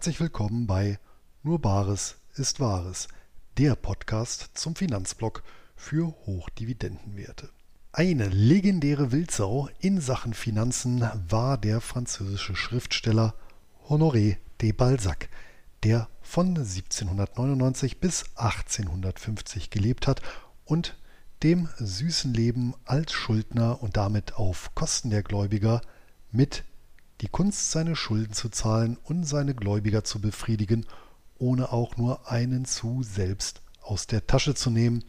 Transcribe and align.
Herzlich 0.00 0.20
willkommen 0.20 0.66
bei 0.66 0.98
Nur 1.42 1.58
Bares 1.58 2.16
ist 2.34 2.58
Wahres, 2.58 3.06
der 3.58 3.74
Podcast 3.74 4.48
zum 4.54 4.74
Finanzblock 4.74 5.42
für 5.76 6.14
Hochdividendenwerte. 6.24 7.50
Eine 7.92 8.28
legendäre 8.28 9.12
Wildsau 9.12 9.68
in 9.78 10.00
Sachen 10.00 10.32
Finanzen 10.32 11.06
war 11.28 11.58
der 11.58 11.82
französische 11.82 12.56
Schriftsteller 12.56 13.34
Honoré 13.90 14.38
de 14.62 14.72
Balzac, 14.72 15.28
der 15.84 16.08
von 16.22 16.56
1799 16.56 18.00
bis 18.00 18.24
1850 18.36 19.68
gelebt 19.68 20.06
hat 20.06 20.22
und 20.64 20.96
dem 21.42 21.68
süßen 21.76 22.32
Leben 22.32 22.72
als 22.86 23.12
Schuldner 23.12 23.82
und 23.82 23.98
damit 23.98 24.36
auf 24.36 24.74
Kosten 24.74 25.10
der 25.10 25.22
Gläubiger 25.22 25.82
mit 26.32 26.64
die 27.20 27.28
Kunst, 27.28 27.70
seine 27.70 27.96
Schulden 27.96 28.32
zu 28.32 28.48
zahlen 28.48 28.96
und 29.04 29.24
seine 29.24 29.54
Gläubiger 29.54 30.04
zu 30.04 30.20
befriedigen, 30.20 30.86
ohne 31.38 31.72
auch 31.72 31.96
nur 31.96 32.30
einen 32.30 32.64
zu 32.64 33.02
selbst 33.02 33.62
aus 33.82 34.06
der 34.06 34.26
Tasche 34.26 34.54
zu 34.54 34.70
nehmen, 34.70 35.04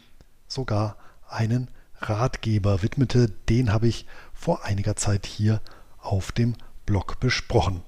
sogar 0.48 0.98
einen 1.30 1.70
Ratgeber 2.00 2.84
widmete. 2.84 3.30
Den 3.50 3.72
habe 3.72 3.88
ich 3.88 4.06
vor 4.34 4.66
einiger 4.66 4.96
Zeit 4.96 5.26
hier 5.26 5.62
auf 6.00 6.32
dem 6.32 6.56
Blog 6.86 7.20
besprochen. 7.20 7.82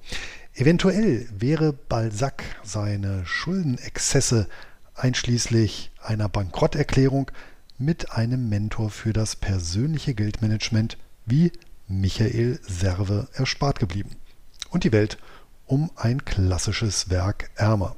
Eventuell 0.54 1.28
wäre 1.32 1.74
Balzac 1.74 2.44
seine 2.64 3.26
Schuldenexzesse 3.26 4.48
einschließlich 4.94 5.92
einer 6.02 6.30
Bankrotterklärung 6.30 7.32
mit 7.80 8.12
einem 8.12 8.50
Mentor 8.50 8.92
für 8.92 9.14
das 9.14 9.36
persönliche 9.36 10.14
Geldmanagement 10.14 10.98
wie 11.26 11.52
Michael 11.88 12.60
Serve 12.64 13.28
erspart 13.34 13.80
geblieben. 13.80 14.16
Und 14.70 14.84
die 14.84 14.92
Welt 14.92 15.18
um 15.66 15.92
ein 15.96 16.26
klassisches 16.26 17.10
Werk 17.10 17.50
ärmer. 17.56 17.96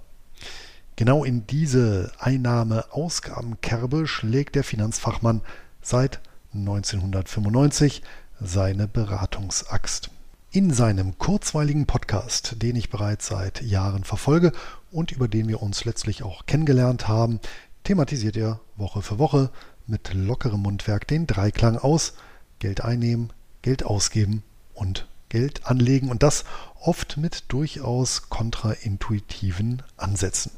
Genau 0.96 1.24
in 1.24 1.46
diese 1.46 2.12
Einnahme-Ausgabenkerbe 2.20 4.08
schlägt 4.08 4.56
der 4.56 4.64
Finanzfachmann 4.64 5.42
seit 5.82 6.22
1995 6.54 8.02
seine 8.40 8.88
Beratungsaxt. 8.88 10.10
In 10.52 10.72
seinem 10.72 11.18
kurzweiligen 11.18 11.86
Podcast, 11.86 12.62
den 12.62 12.78
ich 12.78 12.90
bereits 12.90 13.28
seit 13.28 13.62
Jahren 13.62 14.06
verfolge 14.06 14.54
und 14.90 15.12
über 15.12 15.28
den 15.28 15.50
wir 15.50 15.62
uns 15.62 15.84
letztlich 15.84 16.24
auch 16.24 16.46
kennengelernt 16.46 17.10
haben, 17.10 17.42
thematisiert 17.84 18.38
er 18.38 18.62
Woche 18.78 19.02
für 19.02 19.20
Woche 19.20 19.52
mit 19.86 20.14
lockerem 20.14 20.62
Mundwerk 20.62 21.08
den 21.08 21.28
Dreiklang 21.28 21.78
aus 21.78 22.14
Geld 22.60 22.82
einnehmen, 22.82 23.34
Geld 23.66 23.84
ausgeben 23.84 24.44
und 24.76 25.08
Geld 25.28 25.66
anlegen 25.66 26.12
und 26.12 26.22
das 26.22 26.46
oft 26.80 27.18
mit 27.18 27.46
durchaus 27.48 28.30
kontraintuitiven 28.30 29.82
Ansätzen. 29.98 30.52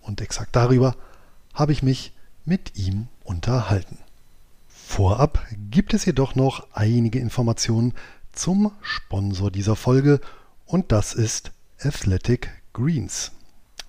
Und 0.00 0.22
exakt 0.22 0.56
darüber 0.56 0.96
habe 1.52 1.72
ich 1.72 1.82
mich 1.82 2.14
mit 2.46 2.78
ihm 2.78 3.08
unterhalten. 3.24 3.98
Vorab 4.68 5.44
gibt 5.70 5.92
es 5.92 6.06
jedoch 6.06 6.34
noch 6.34 6.66
einige 6.72 7.18
Informationen 7.18 7.92
zum 8.32 8.72
Sponsor 8.80 9.50
dieser 9.50 9.76
Folge 9.76 10.22
und 10.64 10.92
das 10.92 11.12
ist 11.12 11.52
Athletic 11.78 12.48
Greens. 12.72 13.32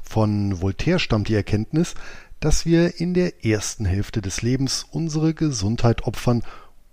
Von 0.02 0.60
Voltaire 0.62 1.00
stammt 1.00 1.30
die 1.30 1.36
Erkenntnis, 1.36 1.94
dass 2.42 2.66
wir 2.66 3.00
in 3.00 3.14
der 3.14 3.46
ersten 3.46 3.86
Hälfte 3.86 4.22
des 4.22 4.42
Lebens 4.42 4.86
unsere 4.92 5.34
Gesundheit 5.34 6.04
opfern 6.04 6.44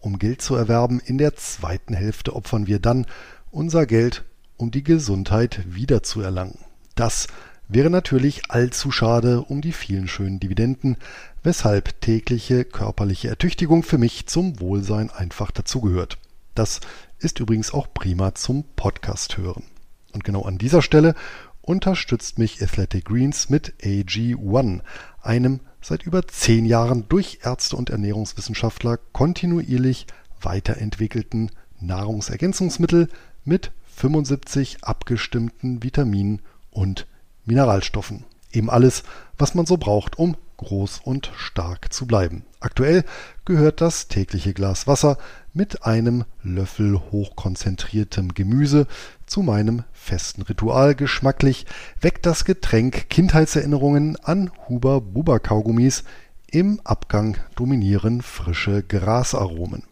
um 0.05 0.19
Geld 0.19 0.43
zu 0.43 0.55
erwerben, 0.55 1.01
in 1.01 1.17
der 1.19 1.35
zweiten 1.35 1.95
Hälfte 1.95 2.37
opfern 2.37 2.67
wir 2.67 2.79
dann 2.79 3.07
unser 3.51 3.87
Geld, 3.87 4.25
um 4.57 4.71
die 4.71 4.83
Gesundheit 4.83 5.63
wiederzuerlangen. 5.67 6.59
Das 6.95 7.27
wäre 7.69 7.89
natürlich 7.89 8.51
allzu 8.51 8.91
schade 8.91 9.41
um 9.41 9.63
die 9.63 9.73
vielen 9.73 10.07
schönen 10.07 10.41
Dividenden, 10.41 10.99
weshalb 11.43 12.01
tägliche 12.03 12.65
körperliche 12.65 13.29
Ertüchtigung 13.29 13.83
für 13.83 13.99
mich 13.99 14.27
zum 14.27 14.61
Wohlsein 14.61 15.11
einfach 15.11 15.51
dazugehört. 15.51 16.19
Das 16.55 16.81
ist 17.19 17.41
übrigens 17.41 17.73
auch 17.73 17.89
prima 17.93 18.35
zum 18.35 18.65
Podcast 18.77 19.39
hören. 19.39 19.65
Und 20.13 20.23
genau 20.23 20.43
an 20.43 20.59
dieser 20.59 20.83
Stelle 20.83 21.15
unterstützt 21.63 22.39
mich 22.39 22.63
Athletic 22.63 23.07
Greens 23.07 23.49
mit 23.49 23.73
AG1, 23.83 24.81
einem 25.23 25.61
seit 25.85 26.05
über 26.05 26.27
zehn 26.27 26.65
Jahren 26.65 27.05
durch 27.09 27.41
Ärzte 27.43 27.77
und 27.77 27.91
Ernährungswissenschaftler 27.91 28.99
kontinuierlich 29.13 30.07
weiterentwickelten 30.41 31.51
Nahrungsergänzungsmittel 31.79 33.09
mit 33.45 33.71
75 33.95 34.83
abgestimmten 34.83 35.83
Vitaminen 35.83 36.41
und 36.71 37.07
Mineralstoffen. 37.45 38.25
Eben 38.51 38.71
alles, 38.71 39.03
was 39.37 39.55
man 39.55 39.67
so 39.67 39.77
braucht, 39.77 40.19
um 40.19 40.37
groß 40.57 41.01
und 41.05 41.31
stark 41.37 41.93
zu 41.93 42.07
bleiben. 42.07 42.45
Aktuell 42.61 43.05
gehört 43.45 43.81
das 43.83 44.09
tägliche 44.09 44.55
Glas 44.55 44.87
Wasser 44.87 45.19
mit 45.53 45.85
einem 45.85 46.25
Löffel 46.43 46.99
hochkonzentriertem 47.13 48.33
Gemüse 48.33 48.87
zu 49.27 49.43
meinem 49.43 49.85
festen 49.93 50.43
Ritual. 50.43 50.95
Geschmacklich 50.95 51.67
weckt 52.01 52.27
das 52.27 52.45
Getränk 52.45 53.09
Kindheitserinnerungen 53.11 54.17
an 54.23 54.51
Huber 54.69 55.01
Buber 55.01 55.41
Kaugummis. 55.41 56.05
Im 56.51 56.81
Abgang 56.85 57.37
dominieren 57.57 58.23
frische 58.23 58.83
Grasaromen. 58.83 59.83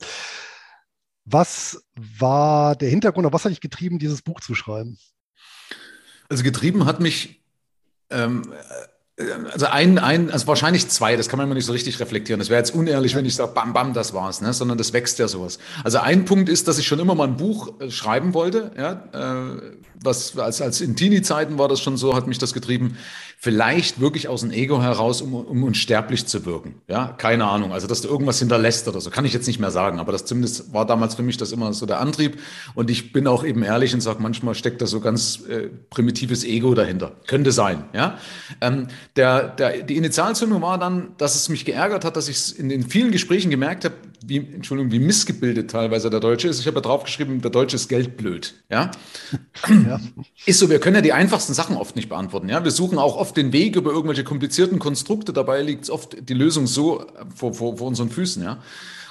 Was 1.25 1.89
war 1.97 2.77
der 2.77 2.89
Hintergrund, 2.89 3.27
oder 3.27 3.35
was 3.35 3.45
hat 3.45 3.51
dich 3.51 3.61
getrieben, 3.61 3.99
dieses 3.99 4.23
Buch 4.23 4.39
zu 4.41 4.55
schreiben? 4.55 4.97
Also 6.29 6.45
getrieben 6.45 6.87
hat 6.87 7.01
mich 7.01 7.45
ähm, 8.11 8.55
also 9.53 9.67
ein, 9.67 9.99
ein, 9.99 10.31
also 10.31 10.49
wahrscheinlich 10.49 10.89
zwei, 10.89 11.15
das 11.17 11.29
kann 11.29 11.39
man 11.39 11.47
immer 11.47 11.55
nicht 11.55 11.67
so 11.67 11.73
richtig 11.73 12.01
reflektieren. 12.01 12.41
Das 12.41 12.49
wäre 12.49 12.59
jetzt 12.59 12.75
unehrlich, 12.75 13.15
wenn 13.15 13.25
ich 13.25 13.37
sage, 13.37 13.53
bam, 13.55 13.73
bam, 13.73 13.93
das 13.93 14.13
war's, 14.13 14.41
ne? 14.41 14.53
sondern 14.53 14.77
das 14.77 14.93
wächst 14.93 15.21
ja 15.21 15.29
sowas. 15.29 15.59
Also 15.85 15.99
ein 15.99 16.25
Punkt 16.25 16.49
ist, 16.49 16.67
dass 16.67 16.79
ich 16.79 16.87
schon 16.87 16.99
immer 16.99 17.15
mal 17.15 17.29
ein 17.29 17.37
Buch 17.37 17.81
äh, 17.81 17.91
schreiben 17.91 18.35
wollte, 18.35 18.73
ja, 18.77 19.05
äh, 19.13 19.77
was 20.03 20.37
als, 20.37 20.61
als 20.61 20.81
in 20.81 20.97
Teenie-Zeiten 20.97 21.59
war 21.59 21.69
das 21.69 21.81
schon 21.81 21.97
so, 21.97 22.15
hat 22.17 22.27
mich 22.27 22.39
das 22.39 22.53
getrieben. 22.53 22.97
Vielleicht 23.45 24.01
wirklich 24.01 24.27
aus 24.27 24.41
dem 24.41 24.53
Ego 24.53 24.81
heraus, 24.81 25.21
um, 25.21 25.35
um 25.35 25.65
unsterblich 25.65 26.25
zu 26.25 26.47
wirken. 26.47 26.77
Ja, 26.89 27.09
keine 27.09 27.45
Ahnung. 27.45 27.75
Also, 27.75 27.87
dass 27.87 28.01
du 28.01 28.09
irgendwas 28.09 28.39
hinterlässt 28.39 28.89
oder 28.89 29.03
so, 29.03 29.11
kann 29.11 29.27
ich 29.27 29.35
jetzt 29.35 29.47
nicht 29.47 29.61
mehr 29.61 29.71
sagen. 29.71 29.99
Aber 29.99 30.13
das 30.13 30.25
zumindest 30.25 30.73
war 30.73 30.87
damals 30.87 31.15
für 31.15 31.23
mich 31.23 31.37
das 31.37 31.53
immer 31.53 31.75
so 31.75 31.85
der 31.85 32.01
Antrieb. 32.01 32.41
Und 32.75 32.89
ich 32.89 33.13
bin 33.13 33.27
auch 33.27 33.45
eben 33.45 33.63
ehrlich 33.63 33.93
und 33.93 34.01
sage, 34.01 34.23
manchmal 34.23 34.55
steckt 34.55 34.81
da 34.81 34.87
so 34.87 34.99
ganz 34.99 35.43
äh, 35.47 35.69
primitives 35.91 36.43
Ego 36.43 36.75
dahinter. 36.75 37.13
Könnte 37.27 37.53
sein. 37.53 37.85
Ja, 37.93 38.17
ähm, 38.63 38.89
der, 39.17 39.49
der, 39.49 39.83
die 39.83 39.99
Initialzündung 39.99 40.63
war 40.63 40.79
dann, 40.79 41.09
dass 41.19 41.35
es 41.35 41.51
mich 41.51 41.67
geärgert 41.67 42.07
hat, 42.07 42.17
dass 42.17 42.29
ich 42.29 42.59
in 42.59 42.71
den 42.71 42.89
vielen 42.89 43.13
Gesprächen 43.13 43.51
gemerkt 43.51 43.85
habe, 43.85 43.95
wie, 44.27 44.39
Entschuldigung, 44.39 44.93
wie 44.93 44.99
missgebildet 44.99 45.71
teilweise 45.71 46.11
der 46.11 46.21
Deutsche 46.21 46.49
ist. 46.49 46.61
Ich 46.61 46.67
habe 46.67 46.77
ja 46.77 46.81
draufgeschrieben, 46.81 47.41
der 47.41 47.51
Deutsche 47.51 47.77
ist 47.77 47.89
geldblöd. 47.89 48.55
Ja? 48.71 48.91
ja? 49.69 50.01
Ist 50.47 50.59
so, 50.59 50.71
wir 50.71 50.79
können 50.81 50.97
ja 50.97 51.03
die 51.03 51.13
einfachsten 51.13 51.55
Sachen 51.55 51.77
oft 51.77 51.97
nicht 51.97 52.09
beantworten. 52.09 52.49
Ja? 52.49 52.65
Wir 52.65 52.71
suchen 52.71 52.99
auch 52.99 53.17
oft 53.17 53.37
den 53.37 53.53
Weg 53.53 53.77
über 53.77 53.91
irgendwelche 53.91 54.25
komplizierten 54.25 54.79
Konstrukte. 54.79 55.33
Dabei 55.33 55.63
liegt 55.63 55.91
oft 55.91 56.29
die 56.29 56.35
Lösung 56.35 56.67
so 56.67 57.07
vor, 57.35 57.55
vor, 57.55 57.77
vor 57.77 57.87
unseren 57.87 58.11
Füßen. 58.11 58.43
Ja? 58.43 58.59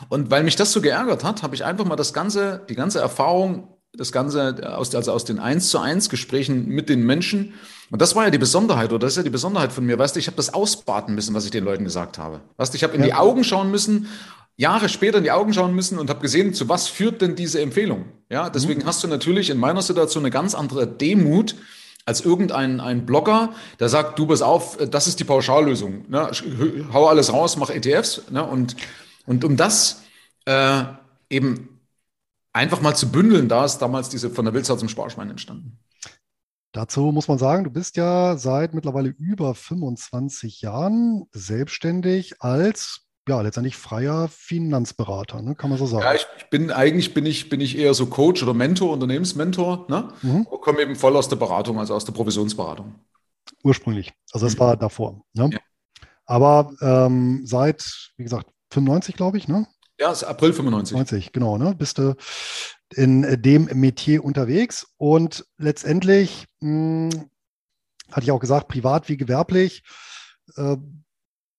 Und 0.10 0.32
weil 0.32 0.44
mich 0.44 0.56
das 0.56 0.72
so 0.72 0.82
geärgert 0.82 1.24
hat, 1.24 1.44
habe 1.44 1.56
ich 1.56 1.64
einfach 1.64 1.86
mal 1.86 1.96
das 1.96 2.14
ganze, 2.14 2.62
die 2.70 2.76
ganze 2.76 3.00
Erfahrung, 3.00 3.68
das 3.96 4.12
Ganze 4.12 4.76
aus, 4.76 4.94
also 4.96 5.12
aus 5.12 5.26
den 5.26 5.40
eins 5.40 5.70
zu 5.70 5.80
eins 5.80 6.10
Gesprächen 6.10 6.68
mit 6.68 6.90
den 6.90 7.06
Menschen. 7.06 7.54
Und 7.92 8.02
das 8.02 8.16
war 8.16 8.26
ja 8.26 8.32
die 8.32 8.40
Besonderheit, 8.40 8.90
oder 8.90 9.00
das 9.00 9.14
ist 9.14 9.18
ja 9.18 9.24
die 9.24 9.30
Besonderheit 9.30 9.72
von 9.72 9.86
mir. 9.86 10.00
Weißt 10.00 10.16
du, 10.16 10.20
ich 10.20 10.26
habe 10.26 10.38
das 10.38 10.52
ausbaden 10.52 11.14
müssen, 11.14 11.36
was 11.36 11.46
ich 11.46 11.52
den 11.52 11.64
Leuten 11.64 11.84
gesagt 11.84 12.18
habe. 12.18 12.42
Weißt 12.58 12.74
du, 12.74 12.78
ich 12.78 12.84
habe 12.84 12.96
in 12.96 13.02
ja. 13.02 13.08
die 13.08 13.14
Augen 13.14 13.44
schauen 13.44 13.70
müssen 13.70 14.08
Jahre 14.56 14.90
später 14.90 15.18
in 15.18 15.24
die 15.24 15.32
Augen 15.32 15.54
schauen 15.54 15.74
müssen 15.74 15.98
und 15.98 16.10
habe 16.10 16.22
gesehen, 16.22 16.54
zu 16.54 16.70
was 16.70 16.88
führt 16.88 17.22
denn 17.22 17.36
diese 17.36 17.62
Empfehlung. 17.62 18.06
Ja, 18.30 18.50
deswegen 18.50 18.82
mhm. 18.82 18.86
hast 18.86 19.04
du 19.04 19.08
natürlich 19.08 19.50
in 19.50 19.58
meiner 19.58 19.82
Situation 19.82 20.24
eine 20.24 20.32
ganz 20.32 20.56
andere 20.56 20.88
Demut 20.88 21.56
als 22.06 22.22
irgendein 22.22 22.82
ein 22.82 23.06
Blogger, 23.06 23.54
der 23.80 23.90
sagt, 23.90 24.20
du 24.20 24.28
pass 24.28 24.42
auf, 24.42 24.78
das 24.78 25.08
ist 25.08 25.20
die 25.20 25.24
Pauschallösung. 25.24 26.10
Ne? 26.10 26.30
Hau 26.92 27.08
alles 27.08 27.32
raus, 27.32 27.56
mach 27.56 27.70
ETFs. 27.70 28.30
Ne? 28.30 28.46
Und, 28.46 28.76
und 29.26 29.46
um 29.46 29.56
das 29.56 30.04
äh, 30.46 30.84
eben 31.30 31.80
einfach 32.52 32.82
mal 32.82 32.96
zu 32.96 33.10
bündeln, 33.10 33.48
da 33.48 33.64
ist 33.64 33.78
damals 33.78 34.10
diese 34.10 34.30
von 34.30 34.46
der 34.46 34.54
Wildsau 34.54 34.76
zum 34.76 34.90
Sparschwein 34.90 35.30
entstanden. 35.30 35.80
Dazu 36.74 37.12
muss 37.12 37.28
man 37.28 37.38
sagen, 37.38 37.64
du 37.64 37.70
bist 37.70 37.98
ja 37.98 38.36
seit 38.36 38.74
mittlerweile 38.74 39.10
über 39.10 39.54
25 39.54 40.62
Jahren 40.62 41.26
selbstständig 41.32 42.42
als 42.42 43.03
ja, 43.28 43.42
letztendlich 43.42 43.78
freier 43.78 44.28
Finanzberater, 44.28 45.42
ne? 45.42 45.56
kann 45.56 45.70
man 45.70 45.80
so 45.80 45.86
sagen. 45.86 46.04
Ja, 46.04 46.14
ich, 46.14 46.28
ich, 46.38 46.50
bin 46.50 46.72
eigentlich 46.72 47.14
bin 47.14 47.26
ich, 47.26 47.50
bin 47.50 47.62
ich 47.62 47.78
eher 47.78 47.94
so 47.94 48.08
Coach 48.08 48.44
oder 48.44 48.54
Mentor, 48.54 48.92
Unternehmensmentor, 48.92 49.86
ne? 49.90 50.10
Mhm. 50.22 50.46
komme 50.62 50.82
eben 50.82 50.96
voll 50.96 51.16
aus 51.16 51.30
der 51.30 51.38
Beratung, 51.38 51.80
also 51.80 51.94
aus 51.94 52.06
der 52.06 52.12
Provisionsberatung. 52.14 52.96
Ursprünglich, 53.64 54.14
also 54.32 54.46
das 54.46 54.56
mhm. 54.56 54.60
war 54.60 54.78
davor. 54.78 55.24
Ne? 55.34 55.52
Ja. 55.54 55.60
Aber 56.26 56.74
ähm, 56.82 57.42
seit, 57.46 58.12
wie 58.18 58.24
gesagt, 58.24 58.48
95, 58.72 59.16
glaube 59.16 59.38
ich, 59.38 59.48
ne? 59.48 59.68
Ja, 60.00 60.12
ist 60.12 60.24
April 60.24 60.52
95. 60.54 60.96
90, 60.96 61.32
genau, 61.32 61.58
ne? 61.58 61.76
Bist 61.76 61.98
du 61.98 62.16
in 62.94 63.42
dem 63.42 63.66
Metier 63.74 64.24
unterwegs 64.24 64.88
und 64.98 65.46
letztendlich 65.58 66.46
mh, 66.60 67.14
hm, 67.14 67.30
hatte 68.12 68.24
ich 68.26 68.32
auch 68.32 68.40
gesagt, 68.40 68.68
privat 68.68 69.10
wie 69.10 69.18
gewerblich, 69.18 69.84
äh, 70.56 70.78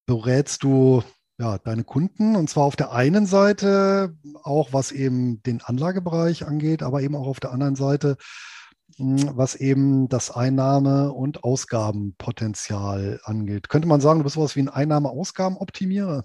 berätst 0.06 0.62
du 0.62 1.02
ja, 1.38 1.58
deine 1.58 1.84
Kunden 1.84 2.36
und 2.36 2.48
zwar 2.48 2.64
auf 2.64 2.76
der 2.76 2.92
einen 2.92 3.26
Seite 3.26 4.16
auch 4.42 4.72
was 4.72 4.92
eben 4.92 5.42
den 5.42 5.62
Anlagebereich 5.62 6.46
angeht, 6.46 6.82
aber 6.82 7.02
eben 7.02 7.16
auch 7.16 7.26
auf 7.26 7.40
der 7.40 7.50
anderen 7.52 7.76
Seite 7.76 8.16
hm, 8.96 9.36
was 9.36 9.56
eben 9.56 10.08
das 10.08 10.30
Einnahme- 10.30 11.12
und 11.12 11.42
Ausgabenpotenzial 11.42 13.20
angeht. 13.24 13.68
Könnte 13.68 13.88
man 13.88 14.00
sagen, 14.00 14.20
du 14.20 14.24
bist 14.24 14.36
sowas 14.36 14.54
wie 14.54 14.60
ein 14.60 14.68
Einnahme-Ausgaben-Optimierer? 14.68 16.24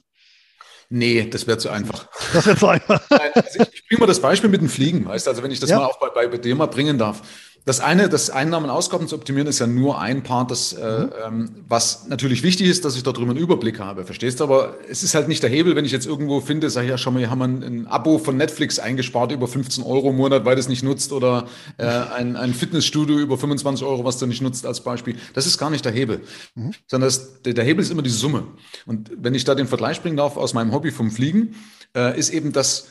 Nee, 0.92 1.28
das 1.30 1.46
wäre 1.46 1.58
zu 1.58 1.70
einfach. 1.70 2.08
Das 2.34 2.46
wäre 2.48 2.58
zu 2.58 2.68
einfach. 2.68 3.02
Nein, 3.10 3.32
also 3.34 3.62
ich, 3.62 3.74
ich 3.74 3.88
bringe 3.88 4.02
mal 4.02 4.08
das 4.08 4.22
Beispiel 4.22 4.50
mit 4.50 4.62
dem 4.62 4.70
Fliegen, 4.70 5.06
weißt 5.06 5.26
du, 5.26 5.32
also 5.32 5.44
wenn 5.44 5.52
ich 5.52 5.60
das 5.60 5.70
ja. 5.70 5.78
mal 5.78 5.86
auch 5.86 6.00
bei, 6.00 6.28
bei 6.28 6.38
dir 6.38 6.56
mal 6.56 6.68
bringen 6.68 6.98
darf. 6.98 7.22
Das 7.66 7.80
eine, 7.80 8.10
das 8.10 8.30
Einnahmen 8.30 8.66
und 8.66 8.72
Ausgaben 8.72 9.08
zu 9.08 9.16
optimieren, 9.16 9.48
ist 9.48 9.60
ja 9.60 9.68
nur 9.68 10.00
ein 10.00 10.24
Part, 10.24 10.50
das, 10.50 10.74
äh, 10.74 11.00
mhm. 11.00 11.12
ähm, 11.26 11.50
was 11.68 12.08
natürlich 12.08 12.42
wichtig 12.42 12.68
ist, 12.68 12.86
dass 12.86 12.96
ich 12.96 13.04
darüber 13.04 13.32
einen 13.32 13.40
Überblick 13.40 13.80
habe. 13.80 14.06
Verstehst 14.06 14.40
du? 14.40 14.46
Aber 14.46 14.78
es 14.90 15.04
ist 15.04 15.14
halt 15.14 15.28
nicht 15.28 15.44
der 15.44 15.50
Hebel, 15.50 15.76
wenn 15.76 15.86
ich 15.86 15.92
jetzt 15.92 16.08
irgendwo 16.08 16.42
finde, 16.42 16.70
sag 16.70 16.84
ich 16.84 16.90
ja, 16.90 16.98
schau 16.98 17.12
mal, 17.12 17.20
hier 17.20 17.30
haben 17.30 17.40
wir 17.40 17.46
ein, 17.46 17.64
ein 17.64 17.88
Abo 17.88 18.18
von 18.18 18.38
Netflix 18.38 18.80
eingespart 18.80 19.32
über 19.32 19.48
15 19.48 19.84
Euro 19.84 20.10
im 20.10 20.18
Monat, 20.18 20.46
weil 20.46 20.56
du 20.56 20.62
es 20.62 20.70
nicht 20.70 20.84
nutzt 20.84 21.12
oder 21.12 21.48
äh, 21.78 21.86
ein, 21.86 22.36
ein 22.36 22.54
Fitnessstudio 22.54 23.20
über 23.20 23.38
25 23.38 23.86
Euro, 23.86 24.04
was 24.04 24.18
du 24.18 24.26
nicht 24.26 24.42
nutzt 24.42 24.66
als 24.66 24.82
Beispiel. 24.82 25.18
Das 25.34 25.46
ist 25.46 25.58
gar 25.58 25.70
nicht 25.70 25.86
der 25.86 25.92
Hebel, 25.92 26.22
mhm. 26.56 26.72
sondern 26.88 27.08
das, 27.08 27.42
der, 27.44 27.54
der, 27.54 27.64
Hebel 27.66 27.84
ist 27.84 27.92
immer 27.92 28.02
die 28.02 28.10
Summe. 28.10 28.48
Und 28.86 29.12
wenn 29.16 29.36
ich 29.36 29.44
da 29.44 29.56
den 29.56 29.68
Vergleich 29.68 30.02
bringen 30.02 30.18
darf 30.18 30.38
aus 30.38 30.54
meinem 30.54 30.72
Hobby 30.72 30.92
vom 30.92 31.12
Fliegen, 31.12 31.56
äh, 31.96 32.18
ist 32.18 32.32
eben 32.32 32.52
das, 32.52 32.88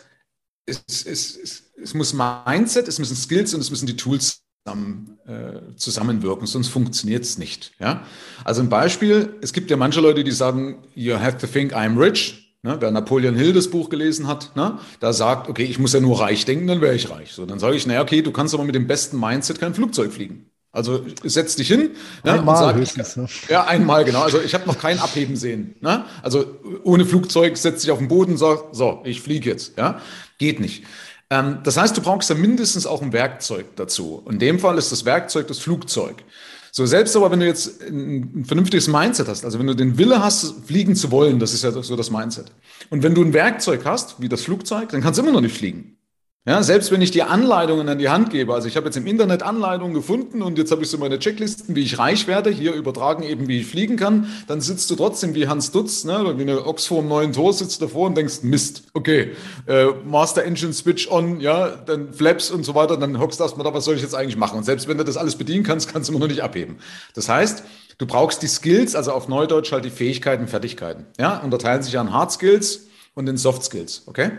es, 0.66 0.84
es, 0.86 1.36
es, 1.36 1.62
es 1.82 1.94
muss 1.94 2.12
Mindset, 2.12 2.88
es 2.88 2.98
müssen 2.98 3.16
Skills 3.16 3.54
und 3.54 3.60
es 3.60 3.70
müssen 3.70 3.86
die 3.86 3.96
Tools 3.96 4.42
zusammen, 4.68 5.18
äh, 5.26 5.76
zusammenwirken, 5.76 6.46
sonst 6.46 6.68
funktioniert 6.68 7.24
es 7.24 7.38
nicht. 7.38 7.72
Ja? 7.80 8.02
Also 8.44 8.62
ein 8.62 8.68
Beispiel, 8.68 9.34
es 9.40 9.52
gibt 9.52 9.70
ja 9.70 9.76
manche 9.76 10.00
Leute, 10.00 10.24
die 10.24 10.30
sagen, 10.30 10.78
you 10.94 11.14
have 11.14 11.38
to 11.38 11.46
think 11.46 11.74
I'm 11.74 11.98
rich. 11.98 12.56
Ne? 12.62 12.76
Wer 12.80 12.90
Napoleon 12.90 13.36
Hill 13.36 13.52
das 13.52 13.68
Buch 13.68 13.88
gelesen 13.88 14.26
hat, 14.26 14.56
ne? 14.56 14.78
da 15.00 15.12
sagt, 15.12 15.48
okay, 15.48 15.64
ich 15.64 15.78
muss 15.78 15.92
ja 15.92 16.00
nur 16.00 16.20
reich 16.20 16.44
denken, 16.44 16.66
dann 16.66 16.80
wäre 16.80 16.94
ich 16.94 17.08
reich. 17.10 17.32
So, 17.32 17.46
dann 17.46 17.58
sage 17.58 17.76
ich, 17.76 17.86
naja, 17.86 18.02
okay, 18.02 18.20
du 18.20 18.32
kannst 18.32 18.52
aber 18.52 18.64
mit 18.64 18.74
dem 18.74 18.86
besten 18.86 19.18
Mindset 19.18 19.60
kein 19.60 19.74
Flugzeug 19.74 20.12
fliegen. 20.12 20.50
Also 20.70 21.04
setz 21.24 21.56
dich 21.56 21.68
hin. 21.68 21.90
Ne, 22.24 22.32
einmal 22.32 22.56
sag, 22.56 22.76
höchstens. 22.76 23.16
Ne? 23.16 23.26
Ja, 23.48 23.64
einmal, 23.64 24.04
genau. 24.04 24.22
Also 24.22 24.38
ich 24.40 24.52
habe 24.54 24.66
noch 24.66 24.78
kein 24.78 24.98
Abheben 24.98 25.34
sehen. 25.34 25.76
Ne? 25.80 26.04
Also 26.22 26.44
ohne 26.84 27.06
Flugzeug 27.06 27.56
setz 27.56 27.82
dich 27.82 27.90
auf 27.90 27.98
den 27.98 28.08
Boden 28.08 28.32
und 28.32 28.38
sag, 28.38 28.64
so, 28.72 29.00
ich 29.04 29.22
fliege 29.22 29.48
jetzt. 29.48 29.78
Ja? 29.78 30.00
Geht 30.36 30.60
nicht. 30.60 30.84
Ähm, 31.30 31.58
das 31.62 31.76
heißt, 31.76 31.96
du 31.96 32.00
brauchst 32.00 32.30
ja 32.30 32.36
mindestens 32.36 32.86
auch 32.86 33.02
ein 33.02 33.12
Werkzeug 33.12 33.76
dazu. 33.76 34.24
In 34.30 34.38
dem 34.38 34.58
Fall 34.58 34.78
ist 34.78 34.92
das 34.92 35.04
Werkzeug 35.04 35.46
das 35.48 35.58
Flugzeug. 35.58 36.24
So, 36.72 36.86
selbst 36.86 37.16
aber, 37.16 37.30
wenn 37.30 37.40
du 37.40 37.46
jetzt 37.46 37.82
ein, 37.82 38.40
ein 38.40 38.44
vernünftiges 38.44 38.88
Mindset 38.88 39.28
hast, 39.28 39.44
also 39.44 39.58
wenn 39.58 39.66
du 39.66 39.74
den 39.74 39.98
Wille 39.98 40.22
hast, 40.22 40.66
fliegen 40.66 40.94
zu 40.94 41.10
wollen, 41.10 41.38
das 41.38 41.54
ist 41.54 41.64
ja 41.64 41.70
so 41.70 41.96
das 41.96 42.10
Mindset. 42.10 42.52
Und 42.90 43.02
wenn 43.02 43.14
du 43.14 43.22
ein 43.22 43.32
Werkzeug 43.32 43.84
hast, 43.84 44.20
wie 44.20 44.28
das 44.28 44.42
Flugzeug, 44.42 44.90
dann 44.90 45.00
kannst 45.00 45.18
du 45.18 45.22
immer 45.22 45.32
noch 45.32 45.40
nicht 45.40 45.56
fliegen. 45.56 45.97
Ja, 46.46 46.62
selbst 46.62 46.90
wenn 46.90 47.02
ich 47.02 47.10
dir 47.10 47.28
Anleitungen 47.28 47.90
an 47.90 47.98
die 47.98 48.08
Hand 48.08 48.30
gebe, 48.30 48.54
also 48.54 48.68
ich 48.68 48.76
habe 48.76 48.86
jetzt 48.86 48.96
im 48.96 49.06
Internet 49.06 49.42
Anleitungen 49.42 49.92
gefunden 49.92 50.40
und 50.40 50.56
jetzt 50.56 50.70
habe 50.70 50.82
ich 50.82 50.88
so 50.88 50.96
meine 50.96 51.18
Checklisten, 51.18 51.76
wie 51.76 51.82
ich 51.82 51.98
reich 51.98 52.26
werde, 52.26 52.48
hier 52.48 52.72
übertragen 52.72 53.22
eben, 53.22 53.48
wie 53.48 53.60
ich 53.60 53.66
fliegen 53.66 53.96
kann, 53.96 54.28
dann 54.46 54.62
sitzt 54.62 54.90
du 54.90 54.96
trotzdem 54.96 55.34
wie 55.34 55.46
Hans 55.46 55.72
Dutz, 55.72 56.04
ne, 56.04 56.38
wie 56.38 56.42
eine 56.42 56.64
Ochs 56.66 56.86
vor 56.86 57.00
einem 57.00 57.08
neuen 57.08 57.32
Tor 57.34 57.52
sitzt 57.52 57.82
davor 57.82 58.06
und 58.06 58.16
denkst, 58.16 58.44
Mist, 58.44 58.84
okay, 58.94 59.32
äh, 59.66 59.88
Master 60.06 60.42
Engine 60.44 60.72
Switch 60.72 61.10
on, 61.10 61.40
ja, 61.40 61.68
dann 61.68 62.14
Flaps 62.14 62.50
und 62.50 62.64
so 62.64 62.74
weiter, 62.74 62.96
dann 62.96 63.18
hockst 63.18 63.40
du 63.40 63.44
erstmal 63.44 63.64
da, 63.64 63.74
was 63.74 63.84
soll 63.84 63.96
ich 63.96 64.02
jetzt 64.02 64.14
eigentlich 64.14 64.38
machen? 64.38 64.56
Und 64.56 64.64
selbst 64.64 64.88
wenn 64.88 64.96
du 64.96 65.04
das 65.04 65.18
alles 65.18 65.36
bedienen 65.36 65.64
kannst, 65.64 65.92
kannst 65.92 66.08
du 66.08 66.14
immer 66.14 66.20
noch 66.20 66.28
nicht 66.28 66.42
abheben. 66.42 66.78
Das 67.14 67.28
heißt, 67.28 67.62
du 67.98 68.06
brauchst 68.06 68.40
die 68.40 68.48
Skills, 68.48 68.94
also 68.94 69.12
auf 69.12 69.28
Neudeutsch 69.28 69.70
halt 69.70 69.84
die 69.84 69.90
Fähigkeiten, 69.90 70.48
Fertigkeiten, 70.48 71.04
ja, 71.20 71.36
unterteilen 71.36 71.82
sich 71.82 71.98
an 71.98 72.10
Hard 72.10 72.32
Skills 72.32 72.86
und 73.12 73.28
in 73.28 73.36
Soft 73.36 73.64
Skills, 73.64 74.04
okay? 74.06 74.30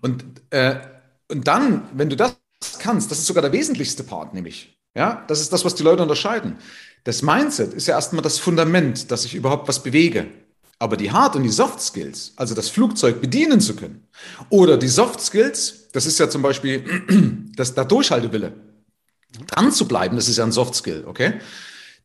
Und 0.00 0.24
äh, 0.48 0.76
und 1.32 1.48
dann, 1.48 1.88
wenn 1.94 2.08
du 2.08 2.16
das 2.16 2.36
kannst, 2.78 3.10
das 3.10 3.18
ist 3.18 3.26
sogar 3.26 3.42
der 3.42 3.52
wesentlichste 3.52 4.04
Part, 4.04 4.34
nämlich. 4.34 4.78
Ja, 4.94 5.24
das 5.26 5.40
ist 5.40 5.52
das, 5.52 5.64
was 5.64 5.74
die 5.74 5.82
Leute 5.82 6.02
unterscheiden. 6.02 6.58
Das 7.04 7.22
Mindset 7.22 7.72
ist 7.72 7.88
ja 7.88 7.94
erstmal 7.94 8.22
das 8.22 8.38
Fundament, 8.38 9.10
dass 9.10 9.24
ich 9.24 9.34
überhaupt 9.34 9.66
was 9.66 9.82
bewege. 9.82 10.26
Aber 10.78 10.96
die 10.96 11.10
Hard- 11.10 11.36
und 11.36 11.44
die 11.44 11.48
Soft 11.48 11.80
Skills, 11.80 12.32
also 12.36 12.54
das 12.54 12.68
Flugzeug 12.68 13.20
bedienen 13.20 13.60
zu 13.60 13.74
können, 13.74 14.06
oder 14.50 14.76
die 14.76 14.88
Soft 14.88 15.20
Skills, 15.20 15.88
das 15.92 16.06
ist 16.06 16.18
ja 16.18 16.28
zum 16.28 16.42
Beispiel 16.42 16.84
das, 17.56 17.74
der 17.74 17.84
Durchhaltewille, 17.84 18.52
dran 19.46 19.72
zu 19.72 19.88
bleiben, 19.88 20.16
das 20.16 20.28
ist 20.28 20.38
ja 20.38 20.44
ein 20.44 20.52
Soft 20.52 20.74
Skill, 20.74 21.04
okay? 21.06 21.40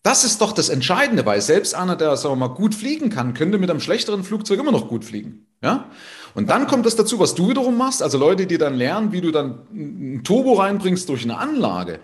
Das 0.03 0.23
ist 0.23 0.39
doch 0.39 0.53
das 0.53 0.69
Entscheidende, 0.69 1.25
weil 1.25 1.41
selbst 1.41 1.75
einer, 1.75 1.95
der, 1.95 2.15
sagen 2.15 2.33
wir 2.39 2.47
mal, 2.47 2.55
gut 2.55 2.73
fliegen 2.73 3.09
kann, 3.09 3.33
könnte 3.33 3.57
mit 3.57 3.69
einem 3.69 3.81
schlechteren 3.81 4.23
Flugzeug 4.23 4.59
immer 4.59 4.71
noch 4.71 4.87
gut 4.87 5.03
fliegen. 5.03 5.47
Ja? 5.61 5.89
Und 6.35 6.49
dann 6.49 6.67
kommt 6.67 6.85
das 6.85 6.95
dazu, 6.95 7.19
was 7.19 7.35
du 7.35 7.49
wiederum 7.49 7.77
machst, 7.77 8.01
also 8.03 8.17
Leute, 8.17 8.47
die 8.47 8.57
dann 8.57 8.75
lernen, 8.75 9.11
wie 9.11 9.21
du 9.21 9.31
dann 9.31 9.59
ein 9.73 10.23
Turbo 10.23 10.53
reinbringst 10.53 11.09
durch 11.09 11.23
eine 11.23 11.37
Anlage. 11.37 11.99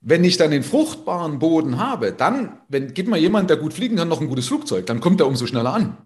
Wenn 0.00 0.24
ich 0.24 0.36
dann 0.36 0.50
den 0.50 0.62
fruchtbaren 0.62 1.38
Boden 1.38 1.78
habe, 1.78 2.12
dann, 2.12 2.60
wenn, 2.68 2.94
gib 2.94 3.08
mal 3.08 3.18
jemand, 3.18 3.50
der 3.50 3.56
gut 3.56 3.74
fliegen 3.74 3.96
kann, 3.96 4.08
noch 4.08 4.20
ein 4.20 4.28
gutes 4.28 4.46
Flugzeug, 4.46 4.86
dann 4.86 5.00
kommt 5.00 5.20
er 5.20 5.26
umso 5.26 5.46
schneller 5.46 5.72
an. 5.72 5.96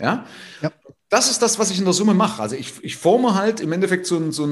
Ja? 0.00 0.26
ja. 0.60 0.70
Das 1.08 1.30
ist 1.30 1.42
das, 1.42 1.58
was 1.58 1.70
ich 1.70 1.78
in 1.78 1.84
der 1.84 1.94
Summe 1.94 2.14
mache. 2.14 2.40
Also 2.40 2.56
ich, 2.56 2.72
ich 2.82 2.96
forme 2.96 3.34
halt 3.34 3.60
im 3.60 3.72
Endeffekt 3.72 4.06
so, 4.06 4.30
so, 4.30 4.48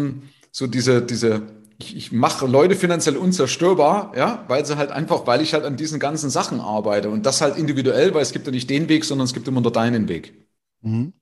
so 0.53 0.67
diese, 0.67 1.01
diese, 1.01 1.43
ich, 1.79 1.97
ich 1.97 2.13
mache 2.13 2.47
Leute 2.47 2.75
finanziell 2.75 3.17
unzerstörbar, 3.17 4.13
ja, 4.17 4.45
weil 4.49 4.65
sie 4.67 4.77
halt 4.77 4.91
einfach, 4.91 5.27
weil 5.27 5.41
ich 5.41 5.55
halt 5.55 5.65
an 5.65 5.77
diesen 5.77 5.99
ganzen 5.99 6.31
Sachen 6.31 6.61
arbeite 6.61 7.11
und 7.11 7.25
das 7.25 7.41
halt 7.41 7.57
individuell, 7.57 8.15
weil 8.15 8.23
es 8.23 8.33
gibt 8.33 8.47
ja 8.47 8.53
nicht 8.53 8.69
den 8.69 8.89
Weg, 8.89 9.05
sondern 9.05 9.25
es 9.25 9.33
gibt 9.33 9.49
immer 9.49 9.61
nur 9.61 9.73
deinen 9.73 10.09
Weg. 10.09 10.35
Mhm. 10.83 11.13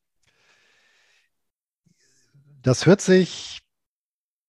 Das 2.68 2.84
hört 2.84 3.00
sich 3.00 3.62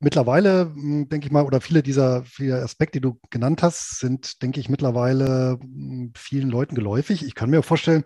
mittlerweile, 0.01 0.73
hm, 0.73 1.07
denke 1.07 1.25
ich 1.25 1.31
mal, 1.31 1.45
oder 1.45 1.61
viele 1.61 1.81
dieser 1.81 2.25
viele 2.25 2.61
Aspekte, 2.61 2.99
die 2.99 3.01
du 3.01 3.17
genannt 3.29 3.63
hast, 3.63 3.97
sind, 3.97 4.41
denke 4.41 4.59
ich, 4.59 4.67
mittlerweile 4.67 5.57
hm, 5.61 6.11
vielen 6.17 6.49
Leuten 6.49 6.75
geläufig. 6.75 7.23
Ich 7.23 7.33
kann 7.33 7.49
mir 7.49 7.63
vorstellen, 7.63 8.03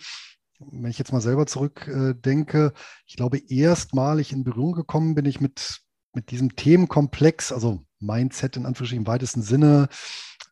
wenn 0.60 0.92
ich 0.92 1.00
jetzt 1.00 1.14
mal 1.14 1.20
selber 1.20 1.48
zurückdenke, 1.48 2.66
äh, 2.76 2.80
ich 3.08 3.16
glaube, 3.16 3.40
erstmalig 3.50 4.32
in 4.34 4.44
Berührung 4.44 4.74
gekommen 4.74 5.16
bin 5.16 5.26
ich 5.26 5.42
mit, 5.42 5.80
mit 6.14 6.30
diesem 6.30 6.56
Themenkomplex, 6.56 7.52
also 7.52 7.84
Mindset 8.00 8.56
in 8.56 8.68
Anführungsstrichen 8.68 9.06
im 9.06 9.12
weitesten 9.12 9.42
Sinne, 9.42 9.90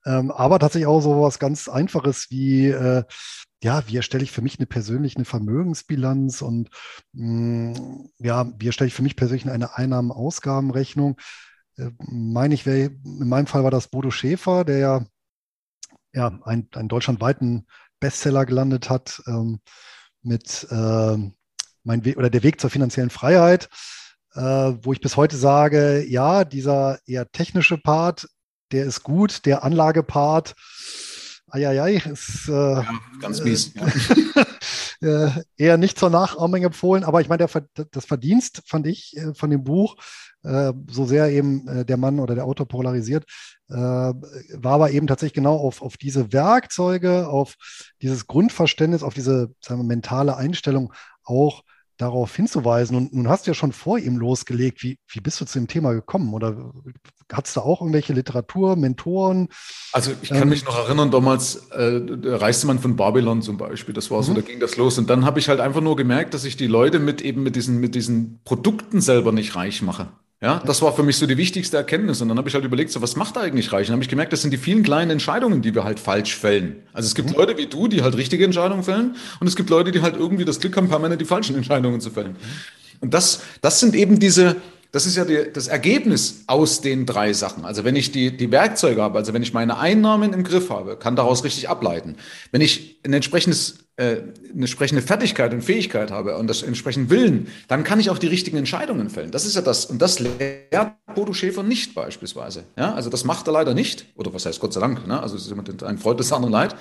ähm, 0.05 0.31
aber 0.31 0.60
tatsächlich 0.60 0.88
auch 0.88 1.01
so 1.01 1.22
was 1.22 1.39
ganz 1.39 1.67
Einfaches 1.67 2.27
wie, 2.29 2.67
äh, 2.67 3.03
ja, 3.63 3.84
wie 3.88 3.98
erstelle 3.98 4.24
ich 4.24 4.31
für 4.31 4.41
mich 4.41 4.58
eine 4.58 4.65
persönliche 4.65 5.17
eine 5.17 5.25
Vermögensbilanz 5.25 6.41
und 6.41 6.70
mh, 7.13 7.77
hm, 7.77 8.10
ja, 8.20 8.51
wie 8.58 8.67
erstelle 8.67 8.88
ich 8.88 8.93
für 8.93 9.03
mich 9.03 9.15
persönlich 9.15 9.50
eine 9.50 9.75
Einnahmen-Ausgabenrechnung? 9.75 11.20
Äh, 11.77 11.91
meine 12.00 12.53
ich, 12.53 12.65
wär, 12.65 12.86
in 12.86 13.29
meinem 13.29 13.48
Fall 13.48 13.63
war 13.63 13.72
das 13.72 13.88
Bodo 13.89 14.12
Schäfer, 14.12 14.65
der 14.65 14.77
ja, 14.77 15.05
ja 16.13 16.39
einen, 16.43 16.67
einen 16.74 16.89
deutschlandweiten 16.89 17.67
Bestseller 18.00 18.46
gelandet 18.46 18.89
hat 18.89 19.22
ähm, 19.27 19.60
mit 20.24 20.67
äh, 20.72 21.17
mein 21.84 22.05
Weg 22.05 22.17
oder 22.17 22.29
der 22.29 22.43
Weg 22.43 22.60
zur 22.60 22.70
finanziellen 22.70 23.10
Freiheit, 23.10 23.70
äh, 24.34 24.41
wo 24.41 24.93
ich 24.93 25.01
bis 25.01 25.17
heute 25.17 25.38
sage, 25.38 26.05
ja, 26.08 26.43
dieser 26.46 27.00
eher 27.05 27.31
technische 27.31 27.77
Part, 27.77 28.27
der 28.72 28.86
ist 28.86 29.04
gut, 29.04 29.46
der 29.46 29.63
Anlagepart, 29.63 30.56
Eieiei, 31.48 31.96
ist 31.96 32.48
äh, 32.48 32.51
ja, 32.51 32.86
ganz 33.20 33.44
mies. 33.44 33.74
Ja. 33.74 34.46
äh, 35.28 35.44
eher 35.58 35.78
nicht 35.78 36.00
zur 36.00 36.10
Nachahmung 36.10 36.63
empfohlen, 36.63 37.04
aber 37.04 37.20
ich 37.22 37.28
meine, 37.28 37.46
der, 37.46 37.86
das 37.92 38.06
Verdienst 38.06 38.62
fand 38.66 38.88
ich 38.88 39.18
äh, 39.18 39.34
von 39.34 39.50
dem 39.50 39.63
Buch, 39.63 39.98
äh, 40.44 40.74
so 40.90 41.06
sehr 41.06 41.30
eben 41.30 41.68
äh, 41.68 41.86
der 41.86 41.98
Mann 41.98 42.20
oder 42.20 42.36
der 42.36 42.46
Autor 42.46 42.68
polarisiert, 42.68 43.25
äh, 43.70 43.75
war 43.75 44.74
aber 44.74 44.92
eben 44.92 45.08
tatsächlich 45.08 45.34
genau 45.34 45.58
auf, 45.58 45.82
auf 45.82 45.98
diese 45.98 46.32
Werkzeuge, 46.32 47.28
auf 47.28 47.56
dieses 48.01 48.28
Grundverständnis, 48.28 49.04
auf 49.04 49.13
diese 49.13 49.54
wir, 49.62 49.84
mentale 49.84 50.38
Einstellung 50.38 50.94
auch 51.24 51.63
darauf 52.01 52.36
hinzuweisen. 52.36 52.96
Und 52.98 53.13
nun 53.13 53.29
hast 53.29 53.46
du 53.46 53.51
ja 53.51 53.55
schon 53.55 53.72
vor 53.72 54.00
ihm 54.00 54.17
losgelegt. 54.17 54.84
Wie, 54.84 54.98
wie 55.08 55.20
bist 55.20 55.39
du 55.39 55.46
zu 55.46 55.60
dem 55.60 55.67
Thema 55.67 55.93
gekommen? 55.93 56.34
Oder 56.34 56.72
hattest 57.31 57.55
du 57.55 57.62
auch 57.62 57.81
irgendwelche 57.81 58.13
Literatur, 58.13 58.75
Mentoren? 58.75 59.50
Also 59.93 60.12
ich 60.22 60.29
kann 60.29 60.43
ähm, 60.43 60.50
mich 60.50 60.65
noch 60.65 60.77
erinnern, 60.77 61.12
damals 61.12 61.67
äh, 61.72 62.01
der 62.01 62.41
Reichsmann 62.41 62.79
von 62.79 62.96
Babylon 62.96 63.41
zum 63.41 63.58
Beispiel, 63.58 63.93
das 63.93 64.12
war 64.12 64.24
so, 64.24 64.31
mhm. 64.31 64.36
da 64.36 64.41
ging 64.41 64.60
das 64.60 64.77
los. 64.77 64.98
Und 64.98 65.10
dann 65.10 65.25
habe 65.25 65.39
ich 65.39 65.50
halt 65.50 65.60
einfach 65.60 65.81
nur 65.81 65.96
gemerkt, 65.96 66.34
dass 66.34 66.43
ich 66.43 66.58
die 66.58 66.67
Leute 66.67 67.00
mit 67.00 67.22
eben 67.22 67.43
mit 67.43 67.55
diesen, 67.55 67.79
mit 67.79 67.96
diesen 67.96 68.41
Produkten 68.43 69.01
selber 69.01 69.31
nicht 69.31 69.55
reich 69.55 69.81
mache. 69.81 70.10
Ja, 70.43 70.60
das 70.65 70.81
war 70.81 70.91
für 70.91 71.03
mich 71.03 71.17
so 71.17 71.27
die 71.27 71.38
wichtigste 71.38 71.77
Erkenntnis. 71.77 72.19
Und 72.19 72.29
dann 72.29 72.38
habe 72.39 72.50
ich 72.50 72.55
halt 72.55 72.65
überlegt, 72.65 72.91
so 72.91 73.00
was 73.01 73.15
macht 73.15 73.38
eigentlich 73.38 73.71
reich? 73.71 73.81
Und 73.81 73.89
dann 73.89 73.93
habe 73.98 74.03
ich 74.03 74.10
gemerkt, 74.10 74.33
das 74.33 74.41
sind 74.41 74.50
die 74.50 74.57
vielen 74.57 74.81
kleinen 74.81 75.12
Entscheidungen, 75.12 75.62
die 75.62 75.75
wir 75.75 75.83
halt 75.83 76.00
falsch 76.00 76.36
fällen. 76.36 76.77
Also 76.93 77.05
es 77.05 77.13
gibt 77.13 77.29
mhm. 77.29 77.36
Leute 77.36 77.57
wie 77.57 77.67
du, 77.67 77.88
die 77.88 78.01
halt 78.01 78.17
richtige 78.17 78.43
Entscheidungen 78.43 78.83
fällen. 78.83 79.15
Und 79.39 79.45
es 79.45 79.55
gibt 79.55 79.69
Leute, 79.69 79.91
die 79.91 80.01
halt 80.01 80.15
irgendwie 80.17 80.43
das 80.43 80.60
Glück 80.60 80.75
haben, 80.77 80.89
permanent 80.89 81.21
die 81.21 81.25
falschen 81.25 81.55
Entscheidungen 81.55 82.01
zu 82.01 82.10
fällen. 82.10 82.38
Und 83.01 83.13
das, 83.13 83.41
das 83.62 83.79
sind 83.79 83.93
eben 83.93 84.17
diese, 84.17 84.55
das 84.91 85.05
ist 85.05 85.15
ja 85.15 85.25
die, 85.25 85.51
das 85.53 85.67
Ergebnis 85.67 86.43
aus 86.48 86.81
den 86.81 87.05
drei 87.05 87.33
Sachen. 87.33 87.63
Also 87.63 87.83
wenn 87.83 87.95
ich 87.95 88.12
die, 88.12 88.36
die 88.36 88.51
Werkzeuge 88.51 89.01
habe, 89.01 89.19
also 89.19 89.33
wenn 89.33 89.43
ich 89.43 89.53
meine 89.53 89.77
Einnahmen 89.77 90.33
im 90.33 90.43
Griff 90.43 90.71
habe, 90.71 90.98
kann 90.98 91.15
daraus 91.15 91.43
richtig 91.43 91.69
ableiten. 91.69 92.15
Wenn 92.51 92.62
ich 92.62 93.00
ein 93.05 93.13
entsprechendes, 93.13 93.86
eine 94.01 94.24
entsprechende 94.53 95.01
Fertigkeit 95.01 95.53
und 95.53 95.62
Fähigkeit 95.62 96.12
habe 96.12 96.38
und 96.38 96.48
das 96.48 96.63
entsprechend 96.63 97.10
Willen, 97.10 97.48
dann 97.67 97.84
kann 97.84 98.00
ich 98.00 98.10
auch 98.10 98.17
die 98.17 98.27
richtigen 98.27 98.58
Entscheidungen 98.58 99.10
fällen. 99.10 99.31
Das 99.31 99.46
ist 99.46 99.55
ja 99.55 99.62
das. 99.62 99.86
Und 99.86 100.01
das 100.01 100.20
lehrt 100.20 100.93
Bodo 101.13 101.34
Schäfer 101.34 101.63
nicht 101.63 101.93
beispielsweise. 101.93 102.63
Ja, 102.77 102.93
also 102.93 103.10
das 103.10 103.24
macht 103.24 103.48
er 103.48 103.53
leider 103.53 103.74
nicht. 103.74 104.05
Oder 104.15 104.34
was 104.34 104.46
heißt 104.46 104.60
Gott 104.60 104.74
sei 104.74 104.79
Dank. 104.79 105.08
Ne? 105.08 105.22
Also 105.22 105.36
es 105.36 105.46
ist 105.46 105.51
immer 105.51 105.63
ein 105.86 105.98
Freund 105.98 106.20
des 106.20 106.31
anderen 106.34 106.51
Leid. 106.51 106.75